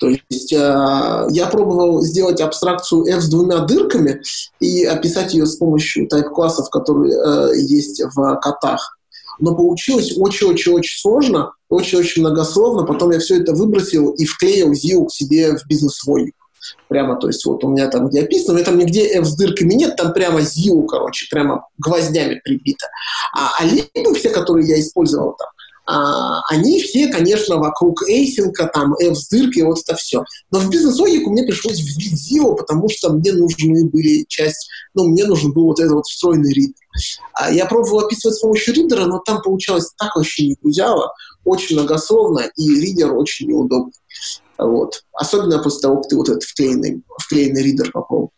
То 0.00 0.08
есть 0.08 0.52
э, 0.52 0.56
я 0.56 1.46
пробовал 1.50 2.00
сделать 2.00 2.40
абстракцию 2.40 3.04
F 3.06 3.22
с 3.22 3.28
двумя 3.28 3.58
дырками 3.58 4.22
и 4.58 4.84
описать 4.84 5.34
ее 5.34 5.44
с 5.44 5.56
помощью 5.56 6.08
тайп-классов, 6.08 6.70
которые 6.70 7.14
э, 7.14 7.56
есть 7.58 8.02
в 8.14 8.40
котах 8.40 8.96
но 9.38 9.54
получилось 9.54 10.16
очень-очень-очень 10.16 11.00
сложно, 11.00 11.52
очень-очень 11.68 12.22
многословно. 12.22 12.84
Потом 12.84 13.10
я 13.10 13.18
все 13.18 13.40
это 13.40 13.52
выбросил 13.54 14.10
и 14.10 14.24
вклеил 14.24 14.72
ZIO 14.72 15.06
к 15.06 15.12
себе 15.12 15.56
в 15.56 15.66
бизнес-войник. 15.66 16.34
Прямо, 16.88 17.16
то 17.16 17.26
есть 17.26 17.44
вот 17.44 17.64
у 17.64 17.68
меня 17.68 17.88
там, 17.88 18.08
где 18.08 18.22
описано, 18.22 18.52
у 18.52 18.56
меня 18.56 18.64
там 18.64 18.78
нигде 18.78 19.06
F 19.18 19.26
с 19.26 19.34
дырками 19.34 19.74
нет, 19.74 19.96
там 19.96 20.12
прямо 20.12 20.40
ZIO, 20.40 20.86
короче, 20.86 21.26
прямо 21.30 21.66
гвоздями 21.78 22.40
прибито. 22.44 22.86
А, 23.36 23.50
а 23.58 23.64
либо 23.64 24.14
все, 24.14 24.30
которые 24.30 24.68
я 24.68 24.78
использовал 24.78 25.34
там, 25.36 25.48
они 25.84 26.80
все, 26.80 27.08
конечно, 27.08 27.56
вокруг 27.56 28.08
эйсинга, 28.08 28.70
там, 28.72 28.94
F 28.94 29.16
с 29.16 29.28
дыркой, 29.28 29.64
вот 29.64 29.78
это 29.78 29.96
все. 29.96 30.24
Но 30.50 30.60
в 30.60 30.70
бизнес-логику 30.70 31.30
мне 31.30 31.42
пришлось 31.42 31.80
вбить 31.80 32.14
ZIO, 32.14 32.54
потому 32.54 32.88
что 32.88 33.12
мне 33.12 33.32
нужны 33.32 33.86
были 33.86 34.24
часть, 34.28 34.68
ну, 34.94 35.08
мне 35.08 35.24
нужен 35.24 35.52
был 35.52 35.64
вот 35.64 35.80
этот 35.80 35.92
вот 35.92 36.06
встроенный 36.06 36.52
ридер. 36.52 36.74
А 37.34 37.52
я 37.52 37.66
пробовал 37.66 38.00
описывать 38.06 38.36
с 38.36 38.40
помощью 38.40 38.74
ридера, 38.74 39.06
но 39.06 39.18
там 39.18 39.42
получалось 39.42 39.92
так 39.98 40.14
вообще 40.14 40.48
не 40.48 40.56
гузяло, 40.62 41.12
очень 41.44 41.76
многословно, 41.76 42.50
и 42.56 42.80
ридер 42.80 43.12
очень 43.14 43.48
неудобный. 43.48 43.92
Вот. 44.58 45.02
Особенно 45.12 45.62
после 45.62 45.80
того, 45.80 45.96
как 45.96 46.08
ты 46.08 46.16
вот 46.16 46.28
этот 46.28 46.44
вклеенный, 46.44 47.02
вклеенный 47.18 47.62
ридер 47.62 47.90
попробовал. 47.90 48.30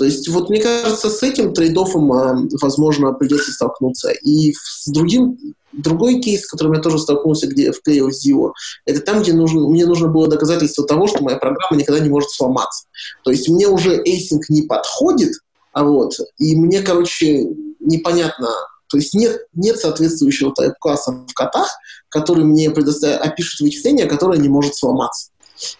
То 0.00 0.06
есть 0.06 0.26
вот 0.28 0.48
мне 0.48 0.62
кажется, 0.62 1.10
с 1.10 1.22
этим 1.22 1.52
трейдофом, 1.52 2.10
э, 2.10 2.48
возможно, 2.62 3.12
придется 3.12 3.52
столкнуться. 3.52 4.12
И 4.12 4.54
с 4.54 4.88
другим, 4.88 5.36
другой 5.72 6.22
кейс, 6.22 6.44
с 6.44 6.46
которым 6.46 6.72
я 6.72 6.80
тоже 6.80 6.98
столкнулся, 6.98 7.46
где 7.46 7.64
я 7.64 7.72
вклеил 7.72 8.08
ZIO, 8.08 8.52
это 8.86 9.00
там, 9.00 9.20
где 9.20 9.34
нужно, 9.34 9.68
мне 9.68 9.84
нужно 9.84 10.08
было 10.08 10.26
доказательство 10.26 10.86
того, 10.86 11.06
что 11.06 11.22
моя 11.22 11.36
программа 11.36 11.76
никогда 11.76 12.00
не 12.00 12.08
может 12.08 12.30
сломаться. 12.30 12.86
То 13.24 13.30
есть 13.30 13.50
мне 13.50 13.68
уже 13.68 14.02
async 14.02 14.40
не 14.48 14.62
подходит, 14.62 15.34
а 15.74 15.84
вот, 15.84 16.14
и 16.38 16.56
мне, 16.56 16.80
короче, 16.80 17.48
непонятно, 17.78 18.48
то 18.88 18.96
есть 18.96 19.12
нет, 19.12 19.48
нет 19.52 19.78
соответствующего 19.78 20.54
тайп-класса 20.54 21.26
в 21.28 21.34
котах, 21.34 21.68
который 22.08 22.44
мне 22.44 22.70
предоставит, 22.70 23.20
опишет 23.20 23.60
вычисление, 23.60 24.06
которое 24.06 24.38
не 24.38 24.48
может 24.48 24.76
сломаться. 24.76 25.28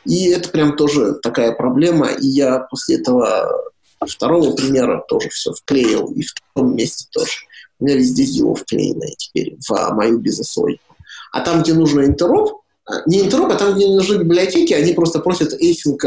И 0.04 0.28
это 0.28 0.50
прям 0.50 0.76
тоже 0.76 1.14
такая 1.22 1.52
проблема, 1.52 2.08
и 2.08 2.26
я 2.26 2.58
после 2.70 2.96
этого 2.96 3.72
второго 4.06 4.54
примера 4.54 5.04
тоже 5.08 5.28
все 5.28 5.52
вклеил, 5.52 6.06
и 6.12 6.22
в 6.22 6.32
том 6.54 6.74
месте 6.74 7.06
тоже. 7.10 7.32
У 7.78 7.84
меня 7.84 7.96
везде 7.96 8.24
ZIO 8.24 8.54
вклеенное 8.54 9.14
теперь 9.16 9.56
в 9.66 9.90
мою 9.92 10.18
бизнес-логику. 10.18 10.96
А 11.32 11.40
там, 11.40 11.62
где 11.62 11.74
нужно 11.74 12.04
интероп, 12.04 12.62
а, 12.86 13.02
не 13.06 13.20
интероп, 13.20 13.52
а 13.52 13.56
там, 13.56 13.74
где 13.74 13.86
нужны 13.86 14.16
библиотеки, 14.18 14.72
они 14.72 14.92
просто 14.92 15.20
просят 15.20 15.52
async 15.60 15.98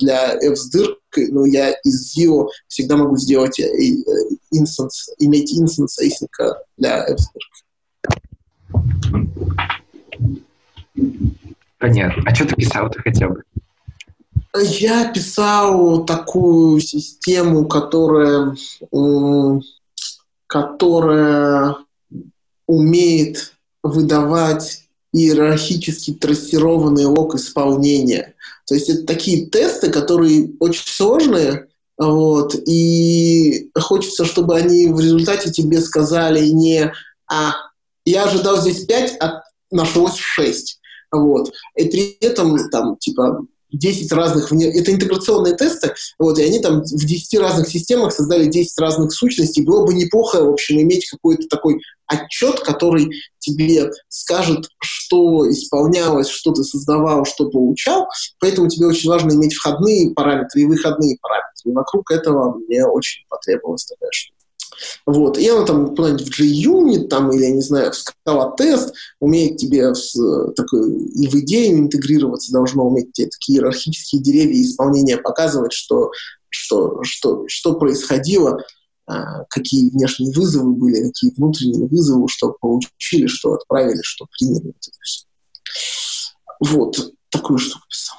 для 0.00 0.34
F 0.34 0.58
с 0.58 0.70
дыркой, 0.70 1.28
но 1.30 1.46
я 1.46 1.70
из 1.84 2.16
Zio 2.16 2.48
всегда 2.66 2.96
могу 2.96 3.16
сделать 3.16 3.60
инстанс, 4.50 5.08
э, 5.10 5.12
иметь 5.18 5.52
инстанс 5.52 5.98
async 6.00 6.54
для 6.76 7.06
F 7.08 7.18
с 7.20 7.30
дыркой. 7.30 7.62
Понятно. 11.78 12.22
А 12.26 12.34
что 12.34 12.46
ты 12.46 12.56
писал-то 12.56 13.00
хотя 13.00 13.28
бы? 13.28 13.42
Я 14.56 15.12
писал 15.12 16.04
такую 16.04 16.80
систему, 16.80 17.66
которая, 17.66 18.56
которая 20.46 21.76
умеет 22.66 23.52
выдавать 23.82 24.84
иерархически 25.12 26.14
трассированный 26.14 27.06
лог 27.06 27.34
исполнения. 27.34 28.34
То 28.66 28.74
есть 28.74 28.88
это 28.90 29.04
такие 29.04 29.46
тесты, 29.46 29.90
которые 29.90 30.52
очень 30.60 30.86
сложные, 30.86 31.68
вот, 31.96 32.54
и 32.54 33.70
хочется, 33.74 34.24
чтобы 34.24 34.56
они 34.56 34.86
в 34.86 35.00
результате 35.00 35.50
тебе 35.50 35.80
сказали 35.80 36.48
не 36.48 36.92
«а 37.30 37.54
я 38.04 38.24
ожидал 38.24 38.60
здесь 38.60 38.84
5, 38.84 39.16
а 39.20 39.42
нашлось 39.70 40.18
6». 40.38 40.52
Вот. 41.10 41.50
И 41.74 41.86
при 41.86 42.16
этом 42.20 42.70
там, 42.70 42.96
типа, 42.98 43.44
10 43.70 44.12
разных... 44.12 44.52
Это 44.52 44.92
интеграционные 44.92 45.56
тесты, 45.56 45.94
вот, 46.18 46.38
и 46.38 46.42
они 46.42 46.60
там 46.60 46.82
в 46.82 47.04
10 47.04 47.38
разных 47.38 47.68
системах 47.68 48.12
создали 48.12 48.46
10 48.46 48.78
разных 48.78 49.12
сущностей. 49.12 49.64
Было 49.64 49.84
бы 49.84 49.94
неплохо, 49.94 50.42
в 50.42 50.50
общем, 50.50 50.80
иметь 50.80 51.08
какой-то 51.08 51.46
такой 51.48 51.80
отчет, 52.06 52.60
который 52.60 53.10
тебе 53.38 53.90
скажет, 54.08 54.66
что 54.80 55.50
исполнялось, 55.50 56.28
что 56.28 56.52
ты 56.52 56.64
создавал, 56.64 57.24
что 57.24 57.50
получал. 57.50 58.06
Поэтому 58.40 58.68
тебе 58.68 58.86
очень 58.86 59.10
важно 59.10 59.32
иметь 59.32 59.54
входные 59.54 60.12
параметры 60.14 60.62
и 60.62 60.66
выходные 60.66 61.18
параметры. 61.20 61.70
И 61.70 61.72
вокруг 61.72 62.10
этого 62.10 62.54
мне 62.54 62.86
очень 62.86 63.24
потребовалась 63.28 63.84
такая 63.84 64.10
штука. 64.12 64.37
Вот. 65.06 65.38
И 65.38 65.48
оно 65.48 65.64
там 65.64 65.94
куда-нибудь 65.94 66.28
в 66.28 66.40
JUnit 66.40 67.08
там, 67.08 67.30
или, 67.32 67.44
я 67.44 67.50
не 67.50 67.60
знаю, 67.60 67.92
в 67.92 68.56
тест 68.56 68.94
умеет 69.20 69.56
тебе 69.56 69.92
в, 69.92 70.52
такой, 70.52 70.92
и 70.92 71.26
в 71.26 71.34
идею 71.36 71.78
интегрироваться, 71.78 72.52
должно 72.52 72.86
уметь 72.86 73.12
тебе 73.12 73.28
такие 73.28 73.58
иерархические 73.58 74.22
деревья 74.22 74.62
исполнения 74.62 75.16
показывать, 75.16 75.72
что, 75.72 76.10
что, 76.48 77.02
что, 77.02 77.44
что 77.48 77.74
происходило, 77.74 78.62
а, 79.06 79.44
какие 79.48 79.90
внешние 79.90 80.32
вызовы 80.32 80.72
были, 80.72 81.08
какие 81.08 81.32
внутренние 81.34 81.86
вызовы, 81.86 82.28
что 82.28 82.54
получили, 82.60 83.26
что 83.26 83.54
отправили, 83.54 84.00
что 84.02 84.26
приняли. 84.38 84.74
Вот 86.60 87.12
такую 87.30 87.58
штуку 87.58 87.84
писал. 87.88 88.18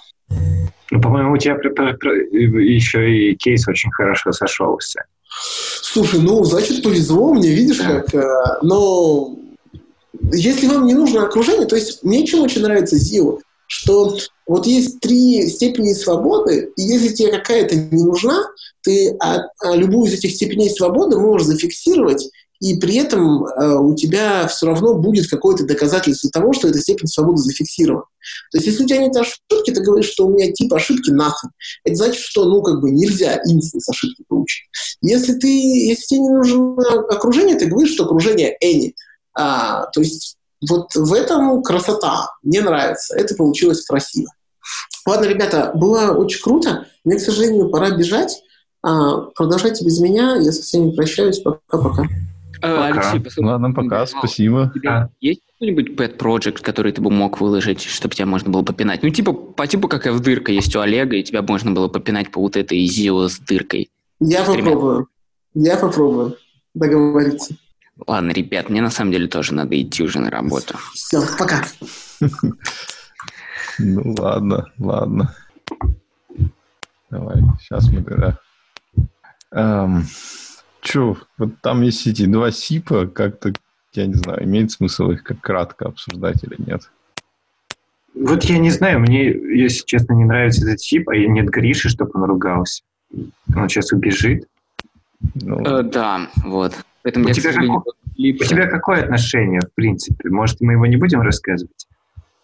Ну, 0.92 1.02
по-моему, 1.02 1.34
у 1.34 1.38
тебя 1.38 1.54
еще 1.54 3.12
и 3.12 3.36
кейс 3.36 3.68
очень 3.68 3.92
хорошо 3.92 4.32
сошелся. 4.32 5.06
Слушай, 5.30 6.20
ну, 6.22 6.44
значит, 6.44 6.84
повезло 6.84 7.34
мне, 7.34 7.50
видишь, 7.50 7.80
как... 7.80 8.14
Э, 8.14 8.60
но 8.62 9.36
если 10.32 10.68
вам 10.68 10.86
не 10.86 10.94
нужно 10.94 11.24
окружение, 11.24 11.68
то 11.68 11.76
есть 11.76 12.04
мне 12.04 12.26
чем 12.26 12.42
очень 12.42 12.62
нравится 12.62 12.96
Zio, 12.96 13.40
что 13.68 14.18
вот 14.48 14.66
есть 14.66 15.00
три 15.00 15.48
степени 15.48 15.94
свободы, 15.94 16.72
и 16.76 16.82
если 16.82 17.14
тебе 17.14 17.32
какая-то 17.32 17.76
не 17.76 18.04
нужна, 18.04 18.44
ты 18.82 19.16
а, 19.20 19.44
а 19.60 19.76
любую 19.76 20.08
из 20.08 20.14
этих 20.14 20.32
степеней 20.32 20.70
свободы 20.70 21.18
можешь 21.18 21.48
зафиксировать 21.48 22.30
и 22.60 22.78
при 22.78 22.96
этом 22.96 23.46
э, 23.46 23.76
у 23.78 23.96
тебя 23.96 24.48
все 24.48 24.66
равно 24.66 24.94
будет 24.96 25.30
какое-то 25.30 25.66
доказательство 25.66 26.30
того, 26.30 26.52
что 26.52 26.68
эта 26.68 26.80
степень 26.80 27.08
свободы 27.08 27.38
зафиксирована. 27.38 28.04
То 28.52 28.58
есть, 28.58 28.68
если 28.68 28.84
у 28.84 28.88
тебя 28.88 28.98
нет 28.98 29.16
ошибки, 29.16 29.72
ты 29.72 29.82
говоришь, 29.82 30.10
что 30.10 30.28
у 30.28 30.34
меня 30.34 30.52
тип 30.52 30.74
ошибки 30.74 31.10
nothing. 31.10 31.52
Это 31.86 31.96
значит, 31.96 32.22
что, 32.22 32.46
ну, 32.46 32.62
как 32.62 32.82
бы 32.82 32.92
нельзя 32.92 33.40
инстанс 33.46 33.88
ошибки 33.88 34.26
получить. 34.28 34.68
Если, 35.02 35.34
ты, 35.36 35.48
если 35.48 36.04
тебе 36.04 36.20
не 36.20 36.30
нужно 36.30 36.76
окружение, 37.10 37.58
ты 37.58 37.68
говоришь, 37.68 37.94
что 37.94 38.04
окружение 38.04 38.58
any. 38.62 38.94
А, 39.34 39.86
то 39.88 40.02
есть, 40.02 40.38
вот 40.68 40.94
в 40.94 41.14
этом 41.14 41.64
красота. 41.64 42.32
Мне 42.44 42.62
нравится. 42.62 43.16
Это 43.16 43.36
получилось 43.36 43.86
красиво. 43.86 44.32
Ладно, 45.06 45.26
ребята, 45.26 45.72
было 45.74 46.12
очень 46.12 46.42
круто. 46.42 46.88
Мне, 47.06 47.16
к 47.16 47.22
сожалению, 47.22 47.70
пора 47.70 47.92
бежать. 47.92 48.44
А, 48.82 49.18
продолжайте 49.34 49.86
без 49.86 50.00
меня. 50.00 50.36
Я 50.36 50.52
со 50.52 50.62
всеми 50.62 50.92
прощаюсь. 50.92 51.40
Пока-пока. 51.40 52.04
Пока. 52.62 52.88
Алексей, 52.88 53.20
посыл... 53.20 53.46
Ладно, 53.46 53.74
пока, 53.74 54.06
спасибо. 54.06 54.72
У 54.74 54.80
тебя 54.80 55.10
есть 55.20 55.42
какой-нибудь 55.54 55.92
pet 55.92 56.18
project, 56.18 56.62
который 56.62 56.92
ты 56.92 57.02
бы 57.02 57.10
мог 57.10 57.40
выложить, 57.40 57.84
чтобы 57.84 58.16
тебя 58.16 58.26
можно 58.26 58.52
было 58.52 58.64
попинать? 58.64 59.04
Ну, 59.04 59.10
типа, 59.10 59.34
по 59.34 59.68
типу, 59.68 59.88
как 59.88 60.06
в 60.06 60.20
дырка 60.20 60.52
есть 60.52 60.76
у 60.76 60.80
Олега, 60.80 61.18
и 61.18 61.24
тебя 61.24 61.42
можно 61.42 61.72
было 61.72 61.88
попинать 61.88 62.32
по 62.32 62.42
вот 62.42 62.58
этой 62.58 62.86
Зио 62.86 63.28
с 63.28 63.40
дыркой. 63.40 63.90
Я 64.20 64.44
попробую. 64.44 65.08
Я 65.54 65.78
попробую 65.78 66.38
договориться. 66.74 67.56
Ладно, 68.08 68.32
ребят, 68.32 68.70
мне 68.70 68.82
на 68.82 68.90
самом 68.90 69.12
деле 69.12 69.28
тоже 69.28 69.54
надо 69.54 69.82
идти 69.82 70.04
уже 70.04 70.20
на 70.20 70.30
работу. 70.30 70.76
Все, 70.94 71.22
пока. 71.38 71.64
Ну 73.82 74.14
ладно, 74.18 74.70
ладно. 74.78 75.34
Давай, 77.10 77.38
сейчас 77.62 77.90
мы 77.90 78.04
тогда. 78.04 78.38
Че, 80.82 81.18
вот 81.38 81.62
там 81.62 81.82
есть 81.82 82.08
эти 82.08 82.26
два 82.26 82.52
СИПа, 82.52 83.08
как-то, 83.08 83.54
я 83.94 84.08
не 84.08 84.14
знаю, 84.14 84.44
имеет 84.46 84.72
смысл 84.72 85.12
их 85.12 85.24
как 85.24 85.42
кратко 85.42 85.88
обсуждать 85.88 86.44
или 86.44 86.56
нет? 86.58 86.90
Вот 88.16 88.44
я 88.46 88.58
не 88.58 88.70
знаю, 88.70 89.00
мне, 89.00 89.26
если 89.28 89.86
честно, 89.86 90.14
не 90.14 90.26
нравится 90.26 90.66
этот 90.66 90.82
СИП, 90.82 91.10
а 91.10 91.16
нет 91.16 91.50
Гриши, 91.50 91.90
чтобы 91.90 92.12
он 92.16 92.24
ругался. 92.24 92.84
Он 93.56 93.70
сейчас 93.70 93.92
убежит. 93.92 94.48
Ну... 95.36 95.60
Э, 95.66 95.84
да, 95.84 96.30
вот. 96.44 96.74
Поэтому 97.04 97.30
у, 97.30 97.32
тебя 97.32 97.54
как... 97.54 97.64
у 97.64 98.44
тебя 98.44 98.68
какое 98.68 99.04
отношение, 99.04 99.62
в 99.62 99.74
принципе? 99.74 100.30
Может, 100.30 100.60
мы 100.62 100.74
его 100.74 100.86
не 100.86 100.98
будем 100.98 101.22
рассказывать? 101.22 101.88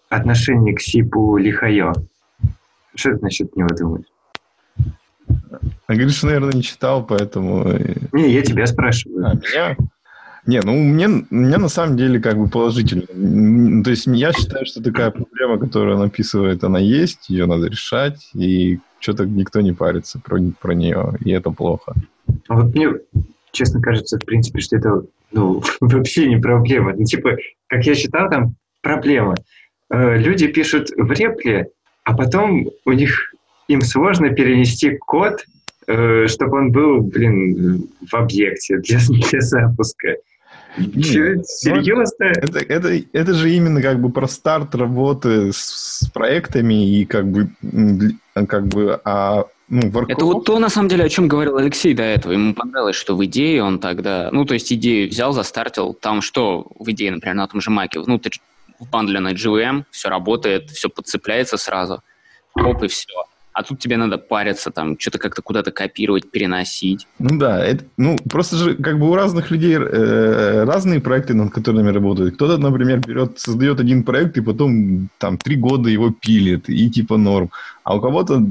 Отношение 0.10 0.74
к 0.76 0.82
СИПу 0.82 1.38
Лихайо. 1.38 1.94
Что 2.96 3.16
ты 3.16 3.22
насчет 3.22 3.56
него 3.56 3.70
думаешь? 3.70 4.06
А 5.88 5.96
Гриша, 5.96 6.26
наверное, 6.26 6.54
не 6.54 6.64
читал, 6.64 7.06
поэтому... 7.06 7.64
Не, 8.12 8.32
я 8.32 8.42
тебя 8.42 8.66
спрашиваю. 8.66 9.26
А, 9.26 9.34
меня? 9.36 9.78
Не, 10.46 10.62
ну, 10.62 10.74
мне, 10.74 11.08
мне 11.08 11.58
на 11.58 11.70
самом 11.70 11.98
деле 11.98 12.20
как 12.20 12.38
бы 12.38 12.48
положительно. 12.48 13.84
То 13.84 13.90
есть 13.90 14.06
я 14.08 14.32
считаю, 14.32 14.66
что 14.66 14.84
такая 14.84 15.12
проблема, 15.12 15.58
которую 15.58 15.96
она 15.96 16.06
описывает, 16.06 16.64
она 16.64 16.80
есть, 16.80 17.30
ее 17.30 17.46
надо 17.48 17.68
решать, 17.68 18.30
и 18.36 18.80
что-то 19.00 19.26
никто 19.26 19.62
не 19.62 19.74
парится 19.74 20.20
про, 20.20 20.40
про 20.62 20.74
нее, 20.74 21.14
и 21.24 21.32
это 21.32 21.50
плохо. 21.50 21.94
А 22.48 22.56
вот 22.56 22.76
мне, 22.76 22.90
честно 23.52 23.82
кажется, 23.82 24.18
в 24.18 24.26
принципе, 24.26 24.62
что 24.62 24.78
это 24.78 25.04
ну, 25.32 25.64
вообще 25.82 26.28
не 26.28 26.38
проблема. 26.38 26.94
Ну, 26.96 27.04
типа, 27.06 27.38
как 27.68 27.86
я 27.86 27.96
считал, 27.96 28.30
там 28.30 28.56
проблема. 28.82 29.36
Э, 29.90 30.18
люди 30.18 30.48
пишут 30.48 30.90
в 30.96 31.12
репле, 31.12 31.70
а 32.04 32.16
потом 32.16 32.70
у 32.86 32.92
них 32.92 33.34
им 33.68 33.82
сложно 33.82 34.30
перенести 34.30 34.98
код, 34.98 35.46
э, 35.88 36.28
чтобы 36.28 36.58
он 36.58 36.72
был, 36.72 37.02
блин, 37.02 37.88
в 38.10 38.14
объекте 38.14 38.78
для, 38.78 39.00
для 39.30 39.42
запуска. 39.42 40.16
Че, 40.78 41.36
ну, 41.36 41.44
серьезно? 41.46 42.26
Это, 42.26 42.60
это, 42.60 43.02
это 43.14 43.34
же 43.34 43.50
именно 43.52 43.82
как 43.82 44.02
бы 44.02 44.12
про 44.12 44.28
старт 44.28 44.76
работы 44.76 45.54
с, 45.54 46.02
с 46.02 46.10
проектами 46.10 47.00
и 47.00 47.06
как 47.06 47.28
бы, 47.28 47.50
как 48.34 48.68
бы 48.68 49.00
а 49.06 49.46
ну. 49.70 49.90
Это 50.08 50.26
вот 50.26 50.46
то, 50.46 50.60
на 50.60 50.70
самом 50.70 50.90
деле, 50.90 51.06
о 51.06 51.10
чем 51.10 51.28
говорил 51.28 51.58
Алексей 51.58 51.94
до 51.94 52.04
этого. 52.04 52.34
Ему 52.34 52.54
понравилось, 52.54 52.96
что 52.96 53.16
в 53.16 53.26
идее 53.26 53.64
он 53.64 53.80
тогда... 53.80 54.30
Ну, 54.32 54.46
то 54.46 54.54
есть 54.54 54.72
идею 54.72 55.10
взял, 55.10 55.32
застартил. 55.32 55.94
Там 55.94 56.22
что 56.22 56.68
в 56.78 56.92
идее, 56.92 57.12
например, 57.12 57.36
на 57.36 57.48
том 57.48 57.62
же 57.62 57.72
маке? 57.72 58.00
Внутрь 58.00 58.38
вбандленный 58.80 59.34
GVM, 59.34 59.86
все 59.90 60.10
работает, 60.10 60.70
все 60.70 60.90
подцепляется 60.90 61.58
сразу. 61.58 62.04
Оп, 62.54 62.84
и 62.84 62.88
все 62.88 63.08
а 63.56 63.64
тут 63.64 63.80
тебе 63.80 63.96
надо 63.96 64.18
париться, 64.18 64.70
там, 64.70 65.00
что-то 65.00 65.18
как-то 65.18 65.42
куда-то 65.42 65.72
копировать, 65.72 66.30
переносить. 66.30 67.08
Ну 67.20 67.40
да, 67.40 67.66
это, 67.66 67.86
ну 67.96 68.18
просто 68.30 68.58
же 68.58 68.76
как 68.76 69.00
бы 69.00 69.10
у 69.10 69.16
разных 69.16 69.50
людей 69.50 69.76
э, 69.76 70.66
разные 70.66 71.00
проекты, 71.00 71.34
над 71.34 71.54
которыми 71.54 71.90
работают. 71.90 72.36
Кто-то, 72.36 72.58
например, 72.58 73.00
берет, 73.00 73.40
создает 73.40 73.80
один 73.80 74.04
проект 74.04 74.38
и 74.38 74.42
потом 74.42 75.08
там 75.20 75.38
три 75.38 75.56
года 75.56 75.90
его 75.90 76.12
пилит, 76.12 76.70
и 76.70 76.90
типа 76.90 77.16
норм. 77.16 77.50
А 77.86 77.96
у 77.96 78.02
кого-то 78.02 78.46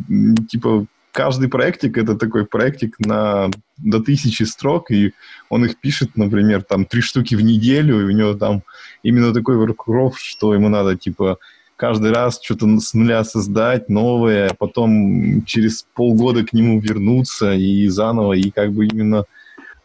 типа 0.49 0.87
каждый 1.13 1.51
проектик 1.51 1.99
это 1.99 2.17
такой 2.17 2.47
проектик 2.47 2.97
на 2.99 3.51
до 3.77 4.01
тысячи 4.01 4.45
строк, 4.45 4.91
и 4.91 5.13
он 5.51 5.67
их 5.67 5.77
пишет, 5.81 6.17
например, 6.17 6.63
там 6.63 6.87
три 6.87 7.03
штуки 7.03 7.35
в 7.35 7.43
неделю, 7.43 8.01
и 8.01 8.05
у 8.05 8.11
него 8.11 8.33
там 8.33 8.63
именно 9.03 9.35
такой 9.35 9.57
workflow, 9.57 10.13
что 10.17 10.55
ему 10.55 10.71
надо 10.71 10.97
типа 10.97 11.37
каждый 11.77 12.13
раз 12.13 12.41
что-то 12.43 12.79
с 12.79 12.95
нуля 12.95 13.25
создать 13.25 13.89
новое, 13.89 14.49
а 14.49 14.55
потом 14.55 15.45
через 15.45 15.87
полгода 15.95 16.45
к 16.45 16.53
нему 16.53 16.81
вернуться 16.81 17.55
и 17.55 17.89
заново, 17.89 18.35
и 18.35 18.51
как 18.51 18.73
бы 18.73 18.87
именно... 18.87 19.25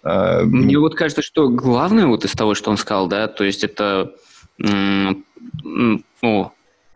Э, 0.04 0.44
Мне 0.44 0.78
вот 0.78 0.96
кажется, 0.96 1.22
что 1.22 1.50
главное 1.50 2.06
вот 2.06 2.26
из 2.26 2.32
того, 2.32 2.56
что 2.56 2.72
он 2.72 2.78
сказал, 2.78 3.08
да, 3.08 3.28
то 3.28 3.44
есть 3.44 3.64
это 3.64 4.14
ну, 4.58 6.54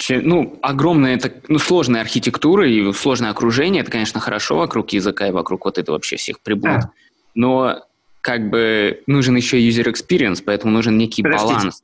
ну, 0.08 0.60
огромная, 0.62 1.16
это, 1.16 1.34
ну, 1.48 1.60
сложная 1.60 2.02
архитектура 2.02 2.70
и 2.70 2.92
сложное 2.94 3.30
окружение, 3.30 3.82
это, 3.82 3.92
конечно, 3.92 4.20
хорошо 4.20 4.58
вокруг 4.58 4.92
языка 4.92 5.28
и 5.28 5.32
вокруг 5.32 5.66
вот 5.66 5.78
этого 5.78 5.96
вообще 5.96 6.18
всех 6.18 6.42
приборов, 6.42 6.84
да. 6.84 6.92
но 7.36 7.84
как 8.22 8.50
бы 8.50 9.02
нужен 9.08 9.36
еще 9.36 9.60
user 9.60 9.86
experience, 9.86 10.42
поэтому 10.46 10.74
нужен 10.74 10.98
некий 10.98 11.24
Простите. 11.24 11.54
баланс. 11.54 11.84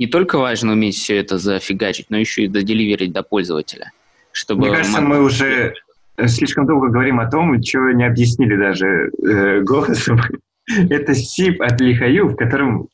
Не 0.00 0.06
только 0.06 0.38
важно 0.38 0.72
уметь 0.72 0.96
все 0.96 1.18
это 1.18 1.36
зафигачить, 1.36 2.06
но 2.08 2.16
еще 2.16 2.44
и 2.44 2.48
доделиверить 2.48 3.12
до 3.12 3.22
пользователя. 3.22 3.92
Чтобы 4.32 4.62
Мне 4.62 4.76
кажется, 4.78 5.02
мы 5.02 5.22
уже 5.22 5.74
слишком 6.26 6.64
долго 6.64 6.88
говорим 6.88 7.20
о 7.20 7.30
том, 7.30 7.60
чего 7.60 7.90
не 7.90 8.06
объяснили 8.06 8.56
даже 8.56 9.10
э, 9.22 9.60
голосом. 9.60 10.18
это 10.88 11.14
СИП 11.14 11.60
от 11.60 11.82
Лихаю, 11.82 12.28
в 12.28 12.36
котором, 12.36 12.88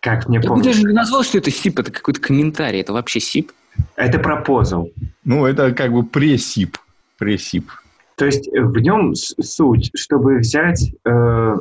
как 0.00 0.28
мне 0.28 0.38
помню... 0.38 0.62
Ты 0.62 0.68
даже 0.68 0.82
не 0.82 0.92
назвал, 0.92 1.22
что 1.22 1.38
это 1.38 1.50
СИП, 1.50 1.78
это 1.78 1.90
какой-то 1.90 2.20
комментарий, 2.20 2.82
это 2.82 2.92
вообще 2.92 3.20
СИП? 3.20 3.52
Это 3.96 4.18
пропозал. 4.18 4.90
Ну, 5.24 5.46
это 5.46 5.72
как 5.72 5.92
бы 5.94 6.04
пресип. 6.04 6.76
Пресип. 7.16 7.70
То 8.16 8.26
есть 8.26 8.50
в 8.52 8.78
нем 8.80 9.14
суть, 9.14 9.90
чтобы 9.94 10.36
взять, 10.36 10.92
э, 11.06 11.56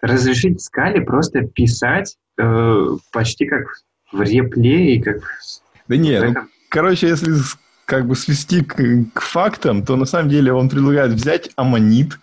разрешить 0.00 0.60
скале 0.60 1.00
просто 1.00 1.42
писать 1.42 2.16
э, 2.38 2.86
почти 3.12 3.46
как 3.46 3.66
в 4.12 4.22
репле 4.22 4.96
и 4.96 5.02
как... 5.02 5.22
Да 5.88 5.96
нет, 5.96 6.22
ну, 6.22 6.34
короче, 6.68 7.08
если 7.08 7.32
как 7.84 8.06
бы 8.06 8.14
свести 8.14 8.62
к, 8.62 8.76
к 9.12 9.20
фактам, 9.20 9.84
то 9.84 9.96
на 9.96 10.04
самом 10.04 10.28
деле 10.30 10.52
он 10.52 10.68
предлагает 10.68 11.12
взять 11.12 11.50
аммонит 11.56 12.18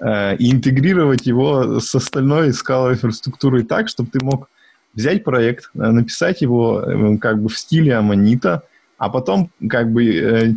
э, 0.00 0.36
и 0.36 0.50
интегрировать 0.50 1.26
его 1.26 1.80
с 1.80 1.94
остальной 1.94 2.52
скаловой 2.52 2.94
инфраструктурой 2.94 3.62
так, 3.64 3.88
чтобы 3.88 4.10
ты 4.10 4.24
мог 4.24 4.48
взять 4.94 5.22
проект, 5.24 5.70
э, 5.74 5.78
написать 5.78 6.40
его 6.40 6.80
э, 6.80 7.18
как 7.18 7.40
бы 7.40 7.48
в 7.48 7.58
стиле 7.58 7.94
аммонита, 7.94 8.62
а 8.98 9.10
потом 9.10 9.50
как 9.68 9.92
бы 9.92 10.04
э, 10.04 10.54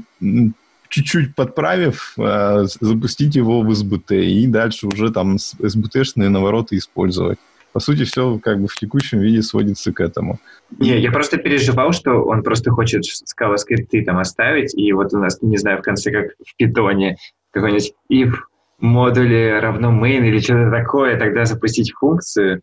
чуть-чуть 0.90 1.36
подправив, 1.36 2.14
э, 2.18 2.66
запустить 2.80 3.36
его 3.36 3.62
в 3.62 3.70
SBT 3.72 4.24
и 4.24 4.48
дальше 4.48 4.88
уже 4.88 5.12
там 5.12 5.36
SBT-шные 5.36 6.30
навороты 6.30 6.78
использовать. 6.78 7.38
По 7.76 7.82
сути, 7.82 8.06
все 8.06 8.40
как 8.40 8.62
бы 8.62 8.70
в 8.70 8.76
текущем 8.76 9.20
виде 9.20 9.42
сводится 9.42 9.92
к 9.92 10.00
этому. 10.00 10.40
Не, 10.80 10.98
я 10.98 11.12
просто 11.12 11.36
переживал, 11.36 11.92
что 11.92 12.24
он 12.24 12.42
просто 12.42 12.72
хочет 12.72 13.04
скала-скрипты 13.04 14.02
там 14.06 14.18
оставить, 14.18 14.74
и 14.74 14.94
вот 14.94 15.14
у 15.14 15.18
нас, 15.18 15.42
не 15.42 15.58
знаю, 15.58 15.80
в 15.80 15.82
конце, 15.82 16.10
как 16.10 16.28
в 16.42 16.56
питоне, 16.56 17.18
какой-нибудь 17.52 17.92
if 18.10 18.32
модуле 18.80 19.60
равно 19.60 19.92
main 19.92 20.26
или 20.26 20.40
что-то 20.40 20.72
такое, 20.72 21.20
тогда 21.20 21.44
запустить 21.44 21.92
функцию. 21.92 22.62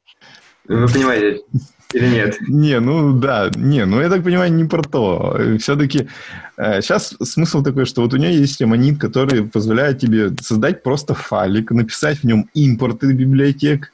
Вы 0.67 0.87
понимаете, 0.89 1.43
или 1.93 2.07
нет? 2.07 2.39
Не, 2.49 2.81
ну 2.81 3.13
да, 3.13 3.51
не, 3.55 3.85
ну 3.85 4.01
я 4.01 4.09
так 4.09 4.25
понимаю, 4.25 4.51
не 4.51 4.65
про 4.65 4.83
то. 4.83 5.39
Все-таки 5.59 6.09
э, 6.57 6.81
сейчас 6.81 7.15
смысл 7.23 7.63
такой, 7.63 7.85
что 7.85 8.01
вот 8.01 8.15
у 8.15 8.17
нее 8.17 8.35
есть 8.35 8.63
монит, 8.63 8.99
который 8.99 9.47
позволяет 9.47 9.99
тебе 9.99 10.31
создать 10.41 10.83
просто 10.83 11.13
файлик, 11.13 11.71
написать 11.71 12.21
в 12.21 12.25
нем 12.25 12.49
импорты 12.55 13.13
библиотек, 13.13 13.93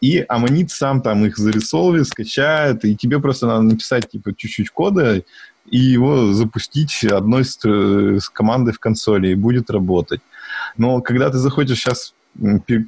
и 0.00 0.24
Аммонит 0.28 0.70
сам 0.70 1.00
там 1.00 1.24
их 1.24 1.36
зарисовывает, 1.36 2.08
скачает, 2.08 2.84
и 2.84 2.96
тебе 2.96 3.20
просто 3.20 3.46
надо 3.46 3.62
написать 3.62 4.10
типа 4.10 4.34
чуть-чуть 4.36 4.70
кода 4.70 5.22
и 5.70 5.78
его 5.78 6.32
запустить 6.32 7.04
одной 7.04 7.44
с, 7.44 7.58
э, 7.64 8.18
с 8.20 8.28
командой 8.28 8.72
в 8.72 8.80
консоли, 8.80 9.28
и 9.28 9.34
будет 9.34 9.70
работать. 9.70 10.20
Но 10.76 11.00
когда 11.00 11.30
ты 11.30 11.38
захочешь 11.38 11.78
сейчас 11.78 12.14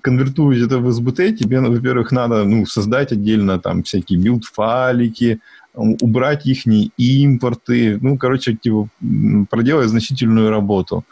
конвертуешь 0.02 0.64
это 0.64 0.78
в 0.78 0.88
SBT, 0.88 1.32
тебе, 1.32 1.60
во-первых, 1.60 2.12
надо 2.12 2.44
ну, 2.44 2.66
создать 2.66 3.12
отдельно 3.12 3.58
там 3.58 3.82
всякие 3.82 4.18
билд-файлики, 4.18 5.40
убрать 5.74 6.46
их 6.46 6.66
импорты, 6.66 7.98
ну, 8.00 8.18
короче, 8.18 8.56
типа, 8.56 8.88
проделать 9.50 9.88
значительную 9.88 10.50
работу. 10.50 11.04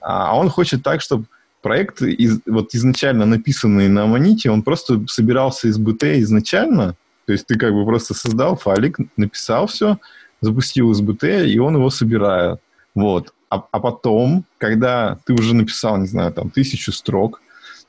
А 0.00 0.36
он 0.36 0.48
хочет 0.48 0.82
так, 0.82 1.00
чтобы 1.00 1.26
проект, 1.62 2.02
из, 2.02 2.40
вот 2.46 2.74
изначально 2.74 3.24
написанный 3.24 3.88
на 3.88 4.02
Аманите, 4.04 4.50
он 4.50 4.62
просто 4.62 5.04
собирался 5.06 5.68
из 5.68 5.78
BT 5.78 6.20
изначально, 6.20 6.96
то 7.26 7.32
есть 7.32 7.46
ты 7.46 7.56
как 7.56 7.72
бы 7.72 7.84
просто 7.84 8.14
создал 8.14 8.56
файлик, 8.56 8.98
написал 9.16 9.66
все, 9.68 9.98
запустил 10.40 10.90
SBT, 10.90 11.48
и 11.48 11.58
он 11.58 11.76
его 11.76 11.88
собирает. 11.88 12.58
Вот. 12.94 13.32
А, 13.48 13.62
а 13.70 13.80
потом, 13.80 14.44
когда 14.58 15.18
ты 15.24 15.34
уже 15.34 15.54
написал, 15.54 15.98
не 15.98 16.06
знаю, 16.06 16.32
там, 16.32 16.50
тысячу 16.50 16.92
строк, 16.92 17.40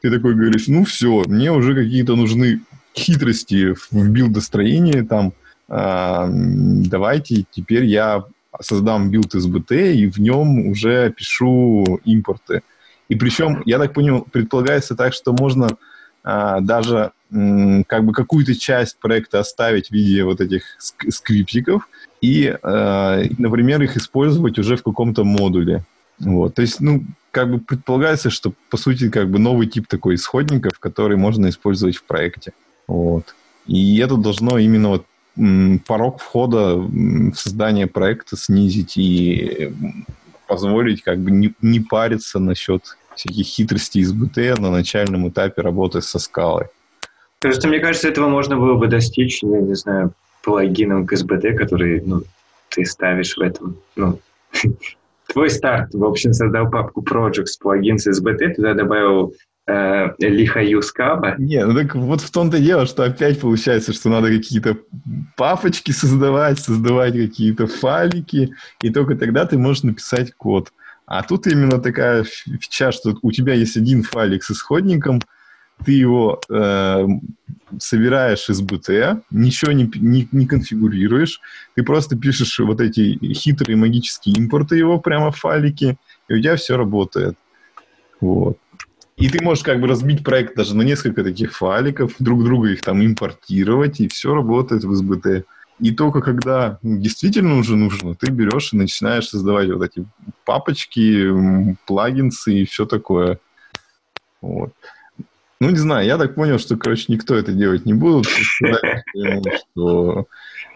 ты 0.02 0.12
такой 0.12 0.36
говоришь, 0.36 0.68
ну 0.68 0.84
все, 0.84 1.24
мне 1.28 1.52
уже 1.52 1.74
какие-то 1.74 2.16
нужны 2.16 2.62
хитрости 2.96 3.74
в 3.74 4.10
билдостроении, 4.10 5.02
там, 5.02 5.34
э, 5.70 6.26
давайте 6.30 7.46
теперь 7.50 7.86
я 7.86 8.26
создам 8.62 9.10
билд 9.10 9.34
SBT 9.36 9.94
и 9.94 10.08
в 10.08 10.20
нем 10.20 10.68
уже 10.68 11.12
пишу 11.12 12.00
импорты. 12.06 12.62
И 13.10 13.16
причем, 13.16 13.62
я 13.66 13.80
так 13.80 13.94
понял, 13.94 14.26
предполагается 14.32 14.96
так, 14.96 15.14
что 15.14 15.34
можно 15.34 15.70
э, 16.24 16.58
даже 16.62 17.12
как 17.88 18.06
бы 18.06 18.14
какую-то 18.14 18.56
часть 18.56 18.98
проекта 19.00 19.40
оставить 19.40 19.88
в 19.88 19.92
виде 19.92 20.24
вот 20.24 20.40
этих 20.40 20.64
ск- 20.80 21.10
скриптиков 21.10 21.90
и, 22.22 22.56
э, 22.62 23.24
например, 23.38 23.82
их 23.82 23.98
использовать 23.98 24.60
уже 24.60 24.78
в 24.78 24.84
каком-то 24.84 25.24
модуле. 25.24 25.84
Вот. 26.20 26.54
То 26.56 26.62
есть, 26.62 26.80
ну, 26.80 27.04
как 27.32 27.52
бы 27.52 27.60
предполагается, 27.60 28.30
что, 28.30 28.54
по 28.70 28.78
сути, 28.78 29.10
как 29.10 29.30
бы 29.30 29.40
новый 29.40 29.68
тип 29.68 29.88
такой 29.88 30.16
исходников, 30.16 30.80
который 30.80 31.18
можно 31.18 31.50
использовать 31.50 31.98
в 31.98 32.04
проекте. 32.04 32.54
Вот. 32.88 33.36
И 33.66 33.98
это 33.98 34.16
должно 34.16 34.58
именно 34.60 34.90
вот 34.90 35.06
порог 35.88 36.22
входа 36.22 36.76
в 36.76 37.34
создание 37.34 37.88
проекта 37.88 38.38
снизить 38.38 38.98
и 38.98 39.74
позволить 40.48 41.04
как 41.04 41.20
бы 41.20 41.32
не, 41.32 41.54
не 41.62 41.80
париться 41.80 42.40
насчет 42.40 42.98
всяких 43.16 43.46
хитростей 43.46 44.02
из 44.02 44.12
БТ 44.14 44.60
на 44.60 44.72
начальном 44.72 45.30
этапе 45.30 45.62
работы 45.62 46.02
со 46.02 46.20
скалой. 46.20 46.68
Просто 47.40 47.68
мне 47.68 47.80
кажется, 47.80 48.08
этого 48.08 48.30
можно 48.30 48.58
было 48.58 48.76
бы 48.76 48.88
достичь, 48.88 49.44
я 49.44 49.60
не 49.60 49.76
знаю, 49.76 50.14
плагином 50.44 51.06
к 51.06 51.16
СБТ, 51.16 51.58
который 51.58 52.02
ну, 52.02 52.24
ты 52.70 52.86
ставишь 52.86 53.36
в 53.36 53.42
этом, 53.42 53.78
ну, 53.96 54.20
твой 55.28 55.50
старт, 55.50 55.94
в 55.94 56.04
общем, 56.04 56.34
создал 56.34 56.70
папку 56.70 57.02
Projects, 57.02 57.60
плагин 57.60 57.98
с 57.98 58.08
SBT, 58.08 58.56
туда 58.56 58.74
добавил 58.74 59.34
лихаю 59.68 60.82
скаба. 60.82 61.36
Не, 61.38 61.66
ну 61.66 61.74
так 61.74 61.96
вот 61.96 62.22
в 62.22 62.32
том-то 62.32 62.60
дело, 62.60 62.86
что 62.86 63.04
опять 63.04 63.40
получается, 63.40 63.94
что 63.94 64.10
надо 64.10 64.28
какие-то 64.28 64.78
папочки 65.38 65.92
создавать, 65.92 66.60
создавать 66.60 67.14
какие-то 67.14 67.68
файлики, 67.68 68.54
и 68.82 68.90
только 68.90 69.16
тогда 69.16 69.46
ты 69.46 69.58
можешь 69.58 69.84
написать 69.84 70.34
код. 70.34 70.72
А 71.06 71.24
тут 71.24 71.48
именно 71.48 71.80
такая 71.80 72.24
фича, 72.24 72.92
что 72.92 73.18
у 73.22 73.32
тебя 73.32 73.54
есть 73.54 73.78
один 73.78 74.04
файлик 74.04 74.44
с 74.44 74.52
исходником, 74.52 75.22
ты 75.84 75.92
его 75.92 76.40
э, 76.50 77.06
собираешь 77.80 78.50
из 78.50 78.62
BT, 78.62 79.22
ничего 79.32 79.72
не, 79.72 79.92
не, 79.96 80.28
не 80.32 80.46
конфигурируешь, 80.46 81.42
ты 81.76 81.84
просто 81.84 82.18
пишешь 82.18 82.60
вот 82.60 82.80
эти 82.80 83.18
хитрые 83.34 83.76
магические 83.76 84.36
импорты 84.36 84.78
его 84.78 85.00
прямо 85.00 85.32
в 85.32 85.38
файлике, 85.38 85.98
и 86.30 86.34
у 86.34 86.40
тебя 86.40 86.56
все 86.56 86.78
работает. 86.78 87.36
Вот. 88.22 88.58
И 89.16 89.30
ты 89.30 89.44
можешь 89.44 89.64
как 89.64 89.80
бы 89.80 89.88
разбить 89.88 90.24
проект 90.24 90.56
даже 90.56 90.76
на 90.76 90.82
несколько 90.82 91.24
таких 91.24 91.56
файликов, 91.56 92.16
друг 92.20 92.44
друга 92.44 92.70
их 92.70 92.82
там 92.82 93.06
импортировать, 93.06 94.00
и 94.00 94.08
все 94.08 94.34
работает 94.34 94.84
в 94.84 94.92
SBT. 94.92 95.44
И 95.80 95.92
только 95.92 96.22
когда 96.22 96.80
действительно 96.82 97.58
уже 97.58 97.76
нужно, 97.76 98.16
ты 98.16 98.32
берешь 98.32 98.74
и 98.74 98.78
начинаешь 98.78 99.28
создавать 99.28 99.70
вот 99.70 99.84
эти 99.84 100.06
папочки, 100.46 101.76
плагинсы 101.86 102.54
и 102.54 102.66
все 102.66 102.86
такое. 102.86 103.40
Вот. 104.42 104.74
Ну, 105.60 105.70
не 105.70 105.78
знаю, 105.78 106.06
я 106.06 106.18
так 106.18 106.36
понял, 106.36 106.60
что, 106.60 106.76
короче, 106.76 107.06
никто 107.08 107.36
это 107.36 107.54
делать 107.54 107.86
не 107.86 107.94
будет. 107.94 108.26
Что, 108.26 110.26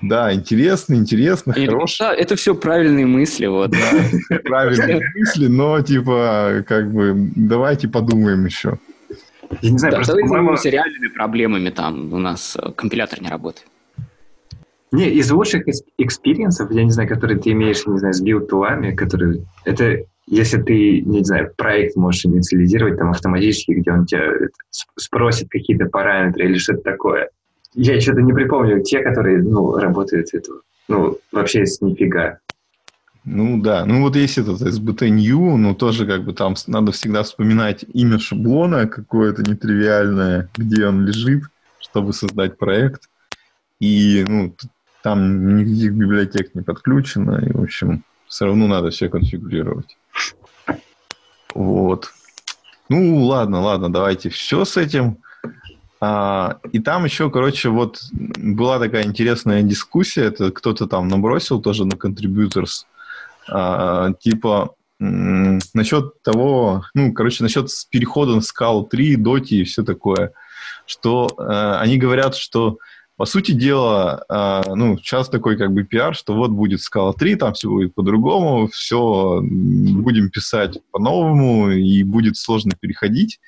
да, 0.01 0.33
интересно, 0.33 0.95
интересно, 0.95 1.53
хорошо. 1.53 2.05
Да, 2.05 2.15
это 2.15 2.35
все 2.35 2.55
правильные 2.55 3.05
мысли, 3.05 3.47
вот. 3.47 3.71
Да, 3.71 4.39
правильные 4.43 5.01
мысли, 5.15 5.47
но, 5.47 5.81
типа, 5.81 6.63
как 6.67 6.91
бы, 6.91 7.13
давайте 7.35 7.87
подумаем 7.87 8.45
еще. 8.45 8.77
Я 9.61 9.71
не 9.71 9.77
знаю, 9.77 9.91
да, 9.91 9.97
просто, 9.97 10.13
давайте 10.13 10.29
займемся 10.29 10.69
реальными 10.69 11.07
проблемами, 11.07 11.69
там 11.69 12.13
у 12.13 12.17
нас 12.17 12.57
э, 12.61 12.71
компилятор 12.73 13.21
не 13.21 13.29
работает. 13.29 13.65
Не, 14.91 15.09
из 15.09 15.31
лучших 15.31 15.63
experience 15.97 16.54
ов, 16.54 16.71
я 16.71 16.83
не 16.83 16.91
знаю, 16.91 17.09
которые 17.09 17.39
ты 17.39 17.51
имеешь, 17.51 17.85
не 17.85 17.97
знаю, 17.97 18.13
с 18.13 18.21
build-tool 18.21 18.73
ами, 18.73 18.93
которые... 18.93 19.45
Это 19.65 20.05
если 20.27 20.61
ты, 20.61 21.01
не 21.01 21.23
знаю, 21.23 21.53
проект 21.55 21.95
можешь 21.95 22.25
инициализировать 22.25 22.97
там 22.97 23.09
автоматически, 23.09 23.71
где 23.71 23.91
он 23.91 24.05
тебя 24.05 24.29
спросит 24.97 25.47
какие-то 25.49 25.85
параметры 25.85 26.45
или 26.45 26.57
что-то 26.57 26.81
такое. 26.81 27.29
Я 27.79 28.01
что-то 28.01 28.21
не 28.21 28.33
припомню 28.33 28.81
те, 28.81 29.01
которые, 29.01 29.37
ну, 29.37 29.77
работают 29.77 30.33
это, 30.33 30.51
ну, 30.87 31.19
вообще 31.31 31.63
с 31.67 31.79
нифига. 31.79 32.39
Ну 33.23 33.61
да, 33.61 33.85
ну 33.85 34.01
вот 34.01 34.15
есть 34.15 34.39
этот 34.39 34.61
SBT 34.61 35.09
New, 35.09 35.57
но 35.57 35.75
тоже 35.75 36.07
как 36.07 36.23
бы 36.23 36.33
там 36.33 36.55
надо 36.65 36.91
всегда 36.91 37.21
вспоминать 37.21 37.85
имя 37.93 38.17
шаблона 38.17 38.87
какое-то 38.87 39.43
нетривиальное, 39.43 40.49
где 40.57 40.87
он 40.87 41.05
лежит, 41.05 41.43
чтобы 41.77 42.13
создать 42.13 42.57
проект. 42.57 43.09
И 43.79 44.25
ну, 44.27 44.55
там 45.03 45.57
никаких 45.57 45.93
библиотек 45.93 46.55
не 46.55 46.63
подключено, 46.63 47.45
и, 47.45 47.51
в 47.51 47.61
общем, 47.61 48.03
все 48.27 48.45
равно 48.45 48.65
надо 48.65 48.89
все 48.89 49.07
конфигурировать. 49.07 49.97
Вот. 51.53 52.11
Ну, 52.89 53.23
ладно, 53.25 53.61
ладно, 53.61 53.91
давайте 53.91 54.29
все 54.29 54.65
с 54.65 54.77
этим. 54.77 55.17
А, 55.99 56.59
и 56.71 56.79
там 56.79 57.05
еще, 57.05 57.29
короче, 57.29 57.69
вот 57.69 58.01
была 58.11 58.79
такая 58.79 59.05
интересная 59.05 59.63
дискуссия, 59.63 60.25
это 60.25 60.51
кто-то 60.51 60.87
там 60.87 61.07
набросил 61.07 61.61
тоже 61.61 61.85
на 61.85 61.93
contributors, 61.93 62.85
а, 63.49 64.13
типа 64.13 64.75
насчет 64.99 66.23
того, 66.23 66.85
ну, 66.95 67.13
короче, 67.13 67.43
насчет 67.43 67.69
перехода 67.91 68.33
на 68.33 68.41
скалу 68.41 68.83
3, 68.83 69.15
доти 69.15 69.61
и 69.61 69.63
все 69.63 69.83
такое, 69.83 70.33
что 70.85 71.29
а, 71.37 71.79
они 71.79 71.97
говорят, 71.97 72.35
что 72.35 72.77
по 73.17 73.25
сути 73.25 73.51
дела, 73.51 74.23
э, 74.29 74.75
ну, 74.75 74.95
сейчас 74.99 75.27
такой 75.27 75.57
как 75.57 75.73
бы 75.73 75.83
пиар, 75.83 76.13
что 76.13 76.35
вот 76.35 76.51
будет 76.51 76.81
Scala 76.81 77.15
3, 77.17 77.35
там 77.35 77.53
все 77.53 77.67
будет 77.67 77.95
по-другому, 77.95 78.67
все 78.67 79.41
будем 79.41 80.29
писать 80.29 80.77
по-новому, 80.91 81.71
и 81.71 82.03
будет 82.03 82.37
сложно 82.37 82.73
переходить. 82.79 83.39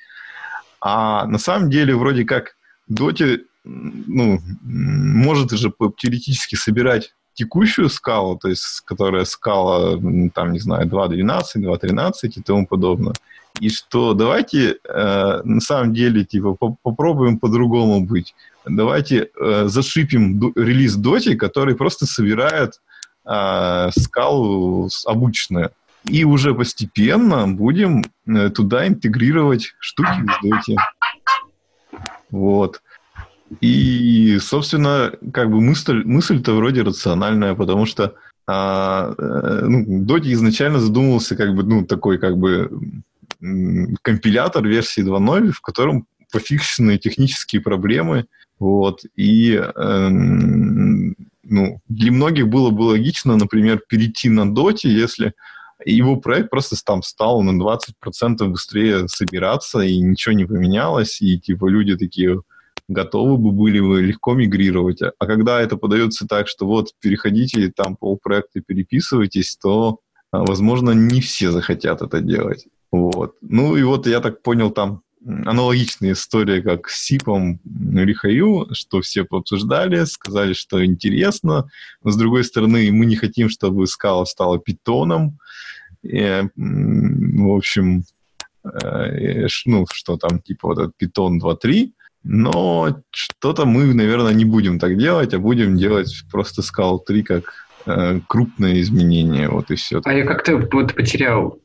А 0.80 1.26
на 1.26 1.38
самом 1.38 1.70
деле 1.70 1.94
вроде 1.94 2.24
как 2.24 2.56
Доте 2.88 3.42
ну, 3.64 4.40
может 4.62 5.50
же 5.52 5.72
теоретически 5.98 6.54
собирать 6.54 7.14
текущую 7.34 7.88
скалу, 7.88 8.36
то 8.36 8.48
есть 8.48 8.80
которая 8.84 9.24
скала, 9.24 9.98
там, 10.34 10.52
не 10.52 10.58
знаю, 10.58 10.86
2.12, 10.88 11.42
2.13 11.56 12.12
и 12.22 12.42
тому 12.42 12.66
подобное. 12.66 13.14
И 13.60 13.68
что 13.68 14.14
давайте 14.14 14.76
э, 14.84 15.40
на 15.44 15.60
самом 15.60 15.92
деле 15.92 16.24
типа 16.24 16.54
по 16.54 16.76
попробуем 16.82 17.38
по-другому 17.38 18.06
быть. 18.06 18.34
Давайте 18.66 19.30
э, 19.40 19.64
зашипим 19.66 20.52
релиз 20.54 20.96
Доти, 20.96 21.34
который 21.34 21.74
просто 21.74 22.06
собирает 22.06 22.80
э, 23.26 23.90
скалу 23.98 24.88
обычную. 25.06 25.70
И 26.04 26.24
уже 26.24 26.54
постепенно 26.54 27.46
будем 27.46 28.04
э, 28.26 28.50
туда 28.50 28.86
интегрировать 28.86 29.74
штуки 29.78 30.22
из 30.22 30.50
Доти. 30.50 30.76
Вот. 32.30 32.82
И, 33.60 34.38
собственно, 34.40 35.12
как 35.32 35.50
бы 35.50 35.60
мысль, 35.60 36.02
мысль-то 36.04 36.54
вроде 36.54 36.82
рациональная, 36.82 37.54
потому 37.54 37.84
что 37.84 38.14
а, 38.46 39.14
э, 39.18 39.66
ну, 39.66 40.04
Доти 40.04 40.32
изначально 40.32 40.78
задумывался 40.78 41.36
как 41.36 41.54
бы, 41.54 41.62
ну, 41.64 41.84
такой 41.84 42.18
как 42.18 42.36
бы 42.38 42.70
компилятор 44.02 44.66
версии 44.66 45.02
2.0, 45.02 45.52
в 45.52 45.60
котором 45.60 46.06
пофиксены 46.32 46.98
технические 46.98 47.62
проблемы, 47.62 48.26
вот, 48.58 49.00
и 49.16 49.54
э, 49.54 50.08
ну, 50.10 51.80
для 51.88 52.12
многих 52.12 52.48
было 52.48 52.70
бы 52.70 52.82
логично, 52.82 53.36
например, 53.36 53.80
перейти 53.88 54.28
на 54.28 54.52
Доти, 54.52 54.88
если 54.88 55.32
его 55.84 56.16
проект 56.16 56.50
просто 56.50 56.76
там 56.84 57.02
стал 57.02 57.42
на 57.42 57.60
20% 57.60 58.46
быстрее 58.48 59.08
собираться, 59.08 59.80
и 59.80 59.98
ничего 60.00 60.34
не 60.34 60.44
поменялось, 60.44 61.20
и 61.20 61.38
типа 61.38 61.68
люди 61.68 61.96
такие, 61.96 62.42
готовы 62.88 63.38
бы 63.38 63.52
были 63.52 63.78
вы 63.78 64.02
легко 64.02 64.34
мигрировать. 64.34 65.00
А 65.02 65.26
когда 65.26 65.60
это 65.60 65.76
подается 65.76 66.26
так, 66.26 66.48
что 66.48 66.66
вот 66.66 66.88
переходите, 67.00 67.72
там 67.74 67.96
полпроекта 67.96 68.60
переписывайтесь, 68.60 69.56
то, 69.56 70.00
а, 70.32 70.44
возможно, 70.44 70.90
не 70.90 71.20
все 71.20 71.52
захотят 71.52 72.02
это 72.02 72.20
делать. 72.20 72.66
Вот. 72.90 73.36
Ну 73.40 73.76
и 73.76 73.82
вот 73.82 74.06
я 74.06 74.20
так 74.20 74.42
понял, 74.42 74.70
там 74.70 75.02
аналогичная 75.24 76.12
история, 76.12 76.62
как 76.62 76.88
с 76.88 77.04
СИПом 77.04 77.60
Рихаю, 77.92 78.68
что 78.72 79.00
все 79.00 79.26
обсуждали, 79.28 80.04
сказали, 80.04 80.52
что 80.52 80.84
интересно, 80.84 81.70
но 82.02 82.10
с 82.10 82.16
другой 82.16 82.44
стороны, 82.44 82.90
мы 82.92 83.06
не 83.06 83.16
хотим, 83.16 83.48
чтобы 83.48 83.86
скала 83.86 84.24
стала 84.26 84.58
питоном. 84.58 85.38
И, 86.02 86.42
в 86.56 87.56
общем, 87.56 88.04
э, 88.64 89.46
ну, 89.66 89.86
что 89.92 90.16
там, 90.16 90.40
типа 90.40 90.68
вот 90.68 90.78
этот 90.78 90.96
питон 90.96 91.40
2.3, 91.40 91.92
но 92.22 93.02
что-то 93.10 93.66
мы, 93.66 93.94
наверное, 93.94 94.32
не 94.32 94.44
будем 94.44 94.78
так 94.78 94.96
делать, 94.98 95.34
а 95.34 95.38
будем 95.38 95.76
делать 95.76 96.24
просто 96.30 96.62
Scala 96.62 96.98
3 97.06 97.22
как 97.22 97.52
э, 97.86 98.20
крупное 98.26 98.80
изменение, 98.80 99.48
вот 99.48 99.70
и 99.70 99.74
все. 99.74 100.00
А 100.04 100.12
я 100.12 100.24
как-то 100.24 100.56
вот 100.56 100.94
потерял 100.94 101.58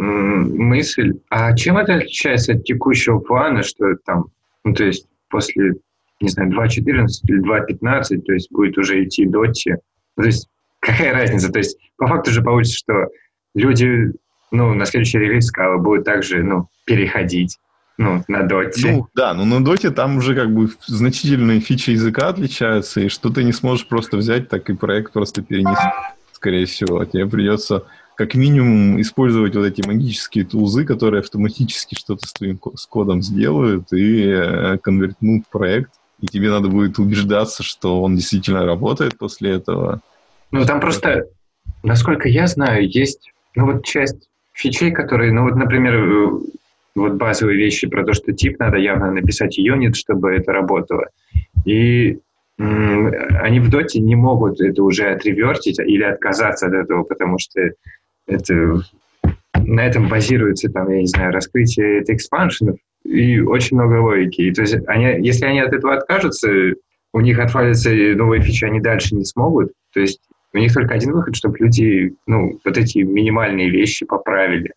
мысль, 0.00 1.20
а 1.28 1.54
чем 1.54 1.76
это 1.76 1.96
отличается 1.96 2.52
от 2.52 2.64
текущего 2.64 3.18
плана, 3.18 3.62
что 3.62 3.96
там, 4.04 4.26
ну, 4.64 4.74
то 4.74 4.84
есть 4.84 5.06
после, 5.30 5.74
не 6.20 6.28
знаю, 6.28 6.50
2.14 6.50 7.06
или 7.24 7.42
2.15, 7.42 8.20
то 8.22 8.32
есть 8.32 8.50
будет 8.50 8.76
уже 8.78 9.04
идти 9.04 9.26
доти, 9.26 9.76
то 10.16 10.22
есть 10.22 10.48
какая 10.80 11.12
разница, 11.12 11.50
то 11.50 11.58
есть 11.58 11.78
по 11.96 12.06
факту 12.06 12.30
же 12.30 12.42
получится, 12.42 12.78
что 12.78 13.08
люди, 13.54 14.12
ну, 14.50 14.74
на 14.74 14.84
следующий 14.84 15.18
релиз 15.18 15.46
скалы 15.46 15.78
будут 15.78 16.04
также, 16.04 16.42
ну, 16.42 16.68
переходить 16.84 17.58
ну, 18.00 18.24
на 18.28 18.42
доте. 18.42 18.92
Ну, 18.92 19.08
да, 19.14 19.34
но 19.34 19.44
на 19.44 19.62
доте 19.62 19.90
там 19.90 20.16
уже 20.16 20.34
как 20.34 20.52
бы 20.52 20.70
значительные 20.86 21.60
фичи 21.60 21.90
языка 21.90 22.28
отличаются, 22.28 23.02
и 23.02 23.08
что 23.08 23.28
ты 23.28 23.44
не 23.44 23.52
сможешь 23.52 23.86
просто 23.86 24.16
взять, 24.16 24.48
так 24.48 24.70
и 24.70 24.74
проект 24.74 25.12
просто 25.12 25.42
перенести, 25.42 25.84
скорее 26.32 26.64
всего. 26.64 27.04
Тебе 27.04 27.26
придется 27.26 27.84
как 28.20 28.34
минимум 28.34 29.00
использовать 29.00 29.56
вот 29.56 29.64
эти 29.64 29.80
магические 29.80 30.44
тулзы, 30.44 30.84
которые 30.84 31.20
автоматически 31.20 31.94
что-то 31.94 32.28
с 32.28 32.34
твоим 32.34 32.60
с 32.74 32.84
кодом 32.84 33.22
сделают 33.22 33.94
и 33.94 34.26
э, 34.26 34.76
конвертнут 34.76 35.44
проект. 35.50 35.92
И 36.20 36.26
тебе 36.26 36.50
надо 36.50 36.68
будет 36.68 36.98
убеждаться, 36.98 37.62
что 37.62 38.02
он 38.02 38.16
действительно 38.16 38.66
работает 38.66 39.16
после 39.16 39.52
этого. 39.52 40.02
Ну, 40.50 40.66
там 40.66 40.80
просто, 40.80 41.28
насколько 41.82 42.28
я 42.28 42.46
знаю, 42.46 42.86
есть, 42.86 43.32
ну, 43.54 43.72
вот 43.72 43.86
часть 43.86 44.28
фичей, 44.52 44.90
которые, 44.92 45.32
ну, 45.32 45.44
вот, 45.44 45.56
например, 45.56 45.94
э, 45.94 46.28
вот 46.96 47.14
базовые 47.14 47.56
вещи 47.56 47.86
про 47.86 48.04
то, 48.04 48.12
что 48.12 48.34
тип 48.34 48.58
надо 48.58 48.76
явно 48.76 49.10
написать 49.10 49.56
юнит, 49.56 49.96
чтобы 49.96 50.32
это 50.32 50.52
работало. 50.52 51.06
И 51.64 52.18
они 52.58 53.60
в 53.60 53.70
доте 53.70 54.00
не 54.00 54.16
могут 54.16 54.60
это 54.60 54.82
уже 54.82 55.10
отревертить 55.10 55.78
или 55.78 56.02
отказаться 56.02 56.66
от 56.66 56.74
этого, 56.74 57.04
потому 57.04 57.38
что 57.38 57.58
это, 58.30 58.82
на 59.54 59.86
этом 59.86 60.08
базируется, 60.08 60.70
там, 60.70 60.90
я 60.90 61.00
не 61.00 61.06
знаю, 61.06 61.32
раскрытие 61.32 62.02
экспаншенов 62.06 62.76
и 63.04 63.40
очень 63.40 63.76
много 63.76 64.00
логики. 64.00 64.42
И, 64.42 64.52
то 64.52 64.62
есть 64.62 64.76
они, 64.86 65.26
если 65.26 65.46
они 65.46 65.60
от 65.60 65.72
этого 65.72 65.94
откажутся, 65.94 66.48
у 67.12 67.20
них 67.20 67.38
отвалятся 67.38 67.90
новые 67.90 68.42
фичи, 68.42 68.64
они 68.64 68.80
дальше 68.80 69.14
не 69.14 69.24
смогут. 69.24 69.72
То 69.92 70.00
есть 70.00 70.20
у 70.52 70.58
них 70.58 70.72
только 70.72 70.94
один 70.94 71.12
выход, 71.12 71.36
чтобы 71.36 71.58
люди, 71.58 72.14
ну, 72.26 72.60
вот 72.64 72.76
эти 72.76 72.98
минимальные 72.98 73.70
вещи 73.70 74.04
поправили. 74.04 74.72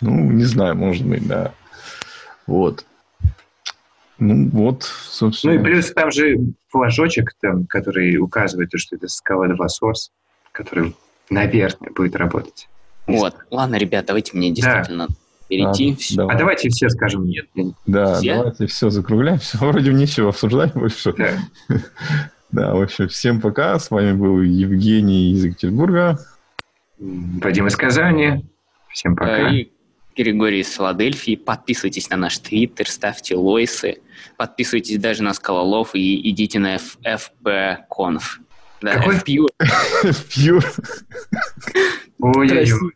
Ну, 0.00 0.30
не 0.30 0.44
знаю, 0.44 0.76
может 0.76 1.06
быть, 1.06 1.26
да. 1.26 1.52
Вот. 2.46 2.84
Ну, 4.18 4.48
вот, 4.50 4.82
собственно. 4.82 5.54
Ну 5.54 5.60
и 5.60 5.64
плюс 5.64 5.92
там 5.92 6.10
же 6.10 6.36
флажочек, 6.68 7.34
там, 7.40 7.66
который 7.66 8.16
указывает, 8.18 8.70
что 8.74 8.96
это 8.96 9.06
Scala 9.06 9.54
2 9.54 9.66
Source, 9.66 10.10
который, 10.52 10.94
наверное, 11.30 11.90
будет 11.94 12.16
работать. 12.16 12.68
Вот. 13.06 13.34
Ладно, 13.50 13.76
ребят, 13.76 14.06
давайте 14.06 14.36
мне 14.36 14.50
действительно 14.50 15.08
да. 15.08 15.14
перейти. 15.48 15.96
А, 16.12 16.16
давай. 16.16 16.36
а 16.36 16.38
давайте 16.38 16.68
все 16.68 16.88
скажем 16.90 17.24
нет. 17.24 17.46
Да, 17.86 18.16
все? 18.16 18.36
давайте 18.36 18.66
все 18.66 18.90
закругляем. 18.90 19.38
Все, 19.40 19.58
вроде 19.58 19.92
нечего 19.92 20.28
обсуждать 20.28 20.74
больше. 20.74 21.12
Да. 21.14 21.38
да, 22.52 22.74
в 22.74 22.82
общем, 22.82 23.08
всем 23.08 23.40
пока. 23.40 23.78
С 23.78 23.90
вами 23.90 24.12
был 24.12 24.40
Евгений 24.42 25.32
из 25.32 25.44
Екатеринбурга. 25.44 26.18
Вадим 26.98 27.66
из 27.66 27.76
Казани. 27.76 28.44
Всем 28.92 29.16
пока. 29.16 29.50
И 29.50 29.70
Григорий 30.16 30.60
из 30.60 30.72
Филадельфии. 30.74 31.36
Подписывайтесь 31.36 32.10
на 32.10 32.16
наш 32.16 32.38
твиттер, 32.38 32.88
ставьте 32.88 33.36
лойсы, 33.36 34.00
подписывайтесь 34.36 34.98
даже 34.98 35.22
на 35.22 35.32
Скалолов 35.32 35.94
и 35.94 36.28
идите 36.30 36.58
на 36.58 36.76
FP-Conf. 36.76 38.22
Да, 38.80 38.94
Какой? 38.94 39.16
FPU. 39.18 39.46
FPU. 40.04 40.64
Ой-ой-ой. 42.18 42.92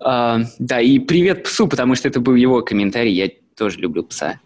А, 0.00 0.40
да, 0.58 0.80
и 0.80 0.98
привет 0.98 1.44
псу, 1.44 1.66
потому 1.68 1.94
что 1.94 2.08
это 2.08 2.20
был 2.20 2.34
его 2.34 2.62
комментарий. 2.62 3.12
Я 3.12 3.30
тоже 3.56 3.78
люблю 3.78 4.04
пса. 4.04 4.40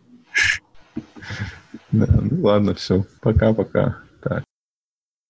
Да, 1.90 2.06
ну 2.09 2.43
ладно, 2.43 2.74
все. 2.74 3.05
Пока-пока. 3.20 3.98
Так. 4.23 4.44